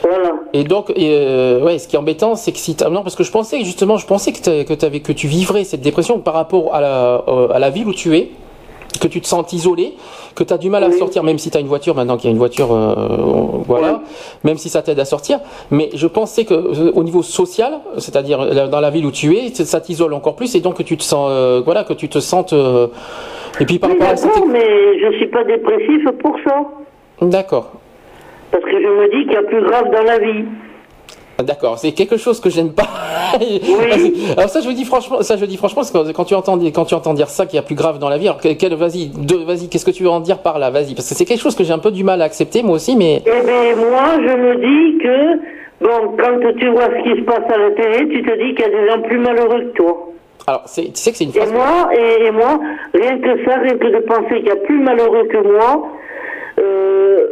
[0.03, 0.35] Voilà.
[0.53, 3.33] Et donc, euh, ouais, ce qui est embêtant, c'est que si non, parce que je
[3.33, 6.81] pensais justement, je pensais que, que, t'avais- que tu vivrais cette dépression par rapport à
[6.81, 7.25] la,
[7.55, 8.29] à la ville où tu es,
[9.01, 9.95] que tu te sens isolé,
[10.35, 10.99] que tu as du mal à Oui.
[10.99, 12.95] sortir, même si tu as une voiture, maintenant qu'il y a une voiture, euh,
[13.67, 14.03] voilà,
[14.45, 15.41] même si ça t'aide à sortir.
[15.71, 19.37] Mais je pensais que euh, au niveau social, c'est-à-dire euh, dans la ville où tu
[19.37, 22.09] es, ça t'isole encore plus et donc que tu te sens, euh, voilà, que tu
[22.09, 22.53] te sentes.
[22.53, 22.89] euh,
[23.61, 26.57] et puis par Oui, rapport à mais je suis pas dépressif pour ça.
[27.23, 27.71] D'accord.
[28.51, 30.45] Parce que je me dis qu'il y a plus grave dans la vie.
[31.43, 32.87] D'accord, c'est quelque chose que j'aime pas.
[34.37, 36.85] alors ça, je dis franchement, ça je dis franchement, parce que quand tu entends quand
[36.85, 38.75] tu entends dire ça qu'il y a plus grave dans la vie, alors que- quel-
[38.75, 39.11] vas-y,
[39.45, 41.57] vas-y, qu'est-ce que tu veux en dire par là, vas-y, parce que c'est quelque chose
[41.57, 44.37] que j'ai un peu du mal à accepter moi aussi, mais Eh bien, moi, je
[44.37, 45.37] me dis que,
[45.85, 48.61] bon, quand tu vois ce qui se passe à la télé, tu te dis qu'il
[48.61, 50.09] y a des gens plus malheureux que toi.
[50.47, 51.53] alors c'est, tu sais que c'est une Et phrase.
[51.53, 52.61] moi, et, et moi,
[52.95, 55.89] rien que ça, rien que de penser qu'il y a plus malheureux que moi,
[56.61, 57.27] euh,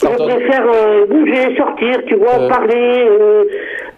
[0.00, 2.48] je préfère euh, bouger, sortir, tu vois, Euh.
[2.48, 3.44] parler, euh,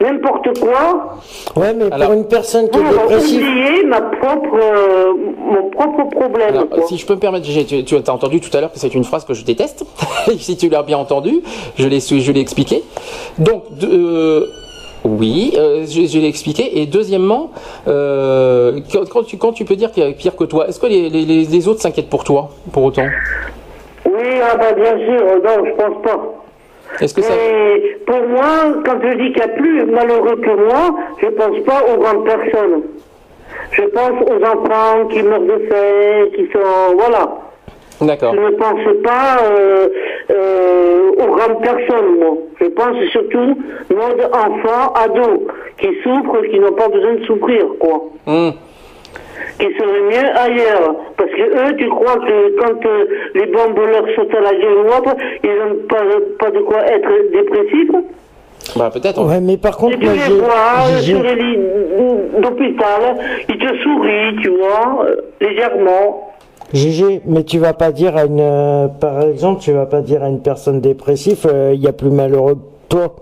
[0.00, 1.16] n'importe quoi,
[1.56, 5.70] Ouais, mais Alors- pour une personne qui est pour dépressive, oublier ma propre, euh, mon
[5.70, 6.48] propre problème.
[6.50, 6.86] Alors, quoi.
[6.86, 9.04] si je peux me permettre, tu, tu as entendu tout à l'heure que c'est une
[9.04, 9.84] phrase que je déteste.
[10.38, 11.40] si tu l'as bien entendu,
[11.78, 12.82] je l'ai, je l'ai expliqué.
[13.38, 14.46] Donc, de- euh,
[15.04, 16.80] oui, euh, je, je l'ai expliqué.
[16.80, 17.50] Et deuxièmement,
[17.88, 20.78] euh, quand, quand tu, quand tu peux dire qu'il y a pire que toi, est-ce
[20.78, 23.06] que les, les, les- les autres s'inquiètent pour toi, pour autant?
[24.06, 26.44] Oui, ah bah bien sûr, non, je pense pas.
[27.00, 27.34] Est-ce que ça...
[27.34, 31.60] Mais pour moi, quand je dis qu'il y a plus malheureux que moi, je pense
[31.64, 32.82] pas aux grandes personnes.
[33.72, 36.96] Je pense aux enfants qui meurent de faim, qui sont...
[36.96, 37.28] Voilà.
[38.00, 38.32] D'accord.
[38.34, 39.88] Je ne pense pas euh,
[40.30, 42.36] euh, aux grandes personnes, moi.
[42.60, 43.58] Je pense surtout
[43.90, 45.40] mode enfants, ados,
[45.78, 48.04] qui souffrent, qui n'ont pas besoin de souffrir, quoi.
[48.26, 48.52] Hum.
[49.58, 50.94] Qui seraient mieux ailleurs.
[51.16, 53.04] Parce que eux, tu crois que quand euh,
[53.34, 56.02] les bombes leur sautent à la gueule ou autre, ils n'ont pas,
[56.38, 57.90] pas de quoi être dépressifs
[58.76, 59.20] Bah peut-être.
[59.24, 61.58] ouais, mais par Et contre, tu moi, les vois euh, sur les lits
[62.40, 63.16] d'hôpital,
[63.48, 66.24] ils te sourient, tu vois, euh, légèrement.
[66.72, 70.22] GG, mais tu vas pas dire à une, euh, par exemple, tu vas pas dire
[70.22, 73.16] à une personne dépressive, euh, il y a plus malheureux que toi.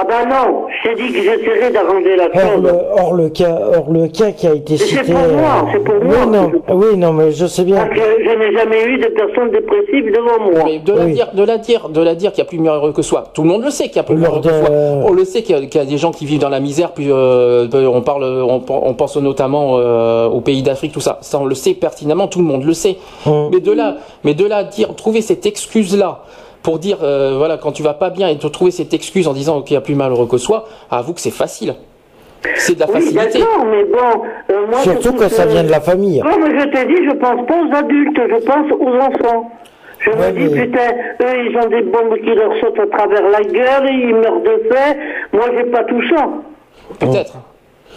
[0.00, 2.62] Ah ben non, je t'ai dit que j'essaierai d'arranger la Or chose.
[2.62, 5.12] le, or le cas, or le cas qui a été c'est cité.
[5.12, 6.14] pour moi, euh, c'est pour moi.
[6.24, 7.78] Oui, non, oui, non, mais je sais bien.
[7.78, 10.62] Parce que je n'ai jamais eu de personne dépressive devant moi.
[10.66, 11.12] Mais de la Oui.
[11.14, 13.24] dire, de la dire, de la dire qu'il y a plus malheureux que soi.
[13.34, 14.70] Tout le monde le sait qu'il y a plus malheureux que de- soi.
[14.70, 16.60] On le sait qu'il y, a- qu'il y a des gens qui vivent dans la
[16.60, 16.92] misère.
[16.92, 21.18] Puis euh, on parle, on, on pense notamment euh, aux pays d'Afrique, tout ça.
[21.22, 22.28] Ça, on le sait pertinemment.
[22.28, 22.98] Tout le monde le sait.
[23.26, 23.48] Hum.
[23.52, 26.20] Mais de là, mais de là à dire, trouver cette excuse là
[26.68, 29.32] pour dire, euh, voilà, quand tu vas pas bien et te trouver cette excuse en
[29.32, 31.74] disant qu'il y a plus malheureux que soi, avoue que c'est facile.
[32.56, 33.38] C'est de la Oui, facilité.
[33.38, 34.80] d'accord, mais bon, euh, moi...
[34.80, 36.20] Surtout quand trouve ça que- vient de la famille.
[36.20, 39.50] Comme je t'ai dit, je pense pas aux adultes, je pense aux enfants.
[40.00, 40.90] Je Ouais, me dis, mais- putain,
[41.22, 44.62] eux, ils ont des bombes qui leur sautent à travers la gueule, ils meurent de
[44.70, 44.94] faim.
[45.32, 46.28] Moi, j'ai pas tout ça.
[47.00, 47.32] Peut-être.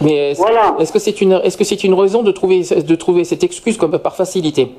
[0.00, 0.76] Mais est-ce Voilà.
[0.80, 3.76] est-ce que c'est une, est-ce que c'est une raison de trouver, de trouver cette excuse
[3.76, 4.70] comme par facilité?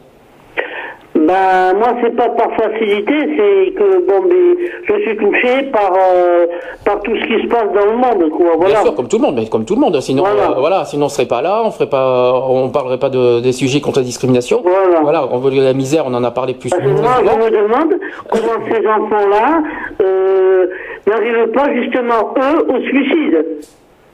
[1.33, 6.45] Ben, moi, c'est pas par facilité, c'est que, bon, mais je suis touché par, euh,
[6.85, 8.51] par tout ce qui se passe dans le monde, quoi.
[8.57, 8.73] Voilà.
[8.75, 9.99] Bien sûr, comme tout le monde, mais comme tout le monde.
[9.99, 10.51] Sinon, Voilà.
[10.51, 13.51] euh, voilà, sinon on serait pas là, on ferait pas, on parlerait pas de, des
[13.51, 14.61] sujets contre la discrimination.
[15.01, 15.27] Voilà.
[15.31, 17.01] on veut la misère, on en a parlé plus Parce souvent.
[17.01, 17.93] moi, je me demande
[18.29, 19.63] comment ces enfants-là
[20.03, 20.67] euh,
[21.07, 23.45] n'arrivent pas justement, eux, au suicide.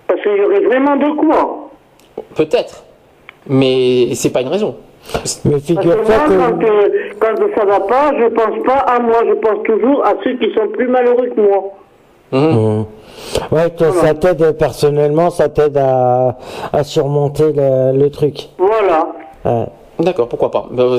[0.07, 1.69] Parce qu'il y aurait vraiment de quoi.
[2.35, 2.85] Peut-être,
[3.45, 4.75] mais c'est pas une raison.
[5.45, 6.89] Mais que figure-toi quand, que, euh,
[7.19, 10.53] quand ça va pas, je pense pas à moi, je pense toujours à ceux qui
[10.53, 11.63] sont plus malheureux que moi.
[12.31, 12.57] Mhm.
[12.57, 12.85] Hum.
[13.51, 16.37] ouais, que ça t'aide personnellement, ça t'aide à,
[16.71, 18.49] à surmonter le, le truc.
[18.57, 19.07] Voilà.
[19.45, 19.67] Ouais.
[19.99, 20.67] D'accord, pourquoi pas.
[20.71, 20.97] Ben,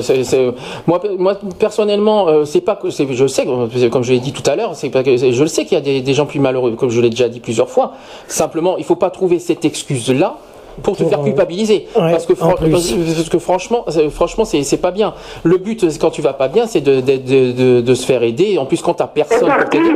[0.85, 4.55] moi, moi, personnellement, euh, c'est pas que je sais, comme je l'ai dit tout à
[4.55, 6.75] l'heure, c'est pas que je le sais qu'il y a des, des gens plus malheureux,
[6.75, 7.93] comme je l'ai déjà dit plusieurs fois.
[8.27, 10.35] Simplement, il faut pas trouver cette excuse-là
[10.83, 12.91] pour te faire euh, culpabiliser, ouais, parce que, fran- parce
[13.39, 15.13] franchement, c'est- franchement, c'est pas bien.
[15.43, 18.23] Le but, quand tu vas pas bien, c'est de, de, de, de- de se faire
[18.23, 18.57] aider.
[18.57, 19.91] En plus, quand t'as personne pour t'aider.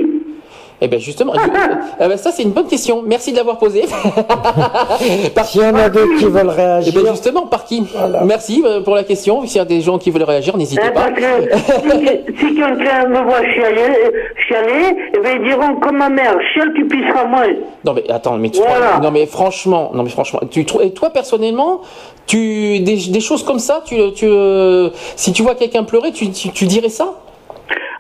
[0.82, 1.34] Eh ben justement,
[2.02, 3.02] eh ben, ça c'est une bonne question.
[3.06, 3.86] Merci de l'avoir posée.
[5.36, 7.84] par S'il y en a d'autres qui veulent eh réagir, ben justement, par qui
[8.26, 9.46] Merci euh, pour la question.
[9.48, 11.12] S'il y a des gens qui veulent réagir, n'hésitez Hein, pas.
[11.12, 14.12] que si, si quelqu'un me voit chialer,
[14.48, 17.48] chialer, eh ben, ils diront comme ma mère, chiale, tu pisseras moins.
[17.86, 18.86] Non mais attends, mais tu Voilà.
[18.88, 21.82] crois- non mais franchement, non mais franchement, tu et toi personnellement,
[22.28, 26.30] tu des, des choses comme ça, tu tu euh, si tu vois quelqu'un pleurer, tu,
[26.32, 27.14] tu tu dirais ça?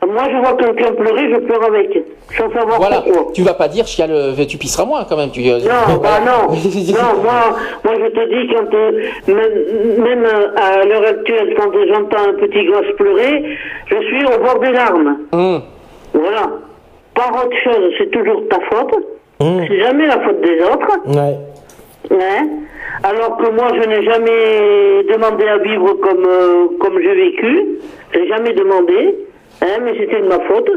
[0.07, 1.98] Moi, je vois quelqu'un pleurer, je pleure avec,
[2.38, 3.32] sans savoir Voilà, pourquoi.
[3.34, 5.32] tu vas pas dire chiale, euh, tu pisseras moins quand même.
[5.32, 8.91] Tu, euh, Non, bah non, non, moi, moi je te dis quand euh,
[9.27, 10.26] même, même
[10.56, 13.44] à l'heure actuelle, quand j'entends un petit gosse pleurer,
[13.88, 15.18] je suis au bord des larmes.
[15.32, 15.61] Hum,
[16.14, 16.49] Voilà.
[17.14, 18.94] Par autre chose, c'est toujours ta faute.
[19.40, 19.61] Hum.
[19.68, 20.91] C'est jamais la faute des autres.
[21.07, 21.38] ouais.
[22.11, 22.48] Hein?
[23.03, 27.80] Alors que moi, je n'ai jamais demandé à vivre comme, euh, comme j'ai vécu.
[28.14, 29.15] J'ai jamais demandé.
[29.66, 30.70] Hein, mais c'était de ma faute.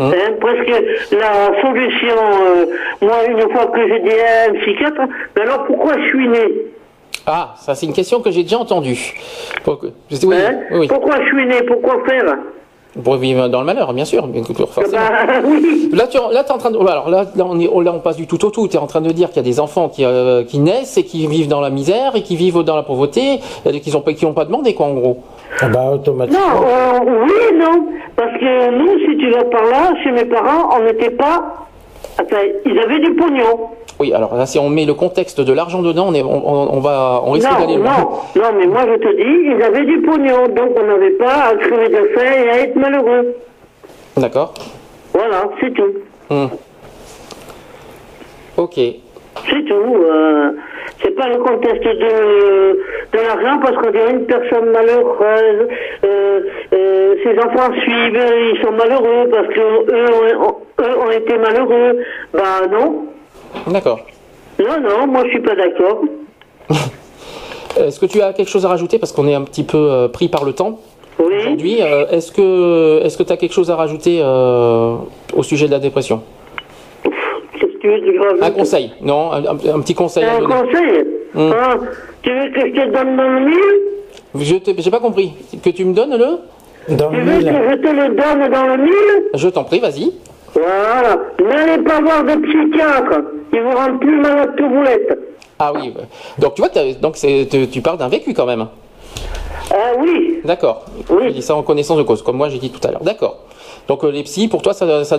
[0.00, 0.10] Hein,
[0.40, 0.68] presque
[1.12, 2.66] la solution, euh,
[3.02, 5.02] moi, une fois que j'ai dit à un psychiatre,
[5.36, 6.38] mais alors pourquoi je suis né
[7.26, 9.14] Ah, ça c'est une question que j'ai déjà entendue.
[9.66, 10.88] Oui, hein oui.
[10.88, 12.38] Pourquoi je suis né Pourquoi faire
[13.04, 14.96] Pour vivre dans le malheur, bien sûr, bien sûr, forcément.
[14.96, 15.90] Bah oui.
[15.92, 16.78] Là, tu là, es en train de.
[16.78, 18.68] Alors là, là, on est, là, on passe du tout au tout.
[18.68, 20.96] Tu es en train de dire qu'il y a des enfants qui, euh, qui naissent
[20.96, 24.00] et qui vivent dans la misère et qui vivent dans la pauvreté, et qui n'ont
[24.00, 25.22] pas, qui ont pas demandé, quoi, en gros.
[25.60, 26.40] Ah bah automatiquement.
[26.60, 27.86] Non, euh, oui et non.
[28.16, 31.66] Parce que nous, si tu vas par là, chez mes parents, on n'était pas.
[32.20, 33.68] Enfin, ils avaient du pognon.
[34.00, 36.74] Oui, alors là, si on met le contexte de l'argent dedans, on, est, on, on-
[36.76, 37.84] on va, on risque d'aller loin.
[38.34, 41.50] non, non, mais moi je te dis, ils avaient du pognon, donc on n'avait pas
[41.50, 43.34] à crever de faim et à être malheureux.
[44.16, 44.54] D'accord.
[45.14, 45.92] Voilà, c'est tout.
[46.30, 46.46] Hmm.
[48.56, 48.78] Ok.
[49.48, 49.96] C'est tout.
[50.04, 50.50] Euh,
[51.02, 52.78] c'est pas le contexte de,
[53.12, 55.68] de l'argent parce qu'on dirait une personne malheureuse.
[56.04, 56.40] Euh,
[56.72, 58.20] euh, ses enfants suivent,
[58.54, 61.98] ils sont malheureux parce que eux ont, eux ont été malheureux.
[62.32, 63.06] Ben non.
[63.68, 64.00] D'accord.
[64.58, 66.02] Non, non, moi je suis pas d'accord.
[67.78, 70.08] Est-ce que tu as quelque chose à rajouter parce qu'on est un petit peu euh,
[70.08, 70.78] pris par le temps
[71.18, 71.34] Oui.
[71.38, 75.78] aujourd'hui Est-ce que est-ce que tu as quelque chose à rajouter au sujet de la
[75.78, 76.18] dépression?
[76.18, 76.41] que
[77.82, 81.04] tu veux que je rajoute Un conseil Non, un, un- un petit conseil Un conseil
[81.34, 81.50] Hum.
[81.52, 81.78] Hein,
[82.22, 85.32] Tu veux que je te donne dans le mille Je t'ai- j'ai pas compris.
[85.62, 87.46] Que tu me donnes le Dans Tu le veux mille.
[87.46, 90.12] que je te le donne dans le mille Je t'en prie, vas-y.
[90.54, 91.16] Voilà.
[91.42, 93.20] N'allez pas voir de psychiatre.
[93.52, 95.18] Ils vous rendent plus malade que vous l'êtes.
[95.58, 95.90] Ah oui.
[95.94, 96.02] bah.
[96.38, 98.66] Donc tu vois, donc tu, tu parles d'un vécu quand même.
[99.70, 100.40] Ah oui.
[100.44, 100.84] D'accord.
[101.08, 101.24] Oui.
[101.28, 103.02] Je dis ça en connaissance de cause, comme moi j'ai dit tout à l'heure.
[103.02, 103.38] D'accord.
[103.88, 105.18] Donc euh, les psys, pour toi, ça, ça,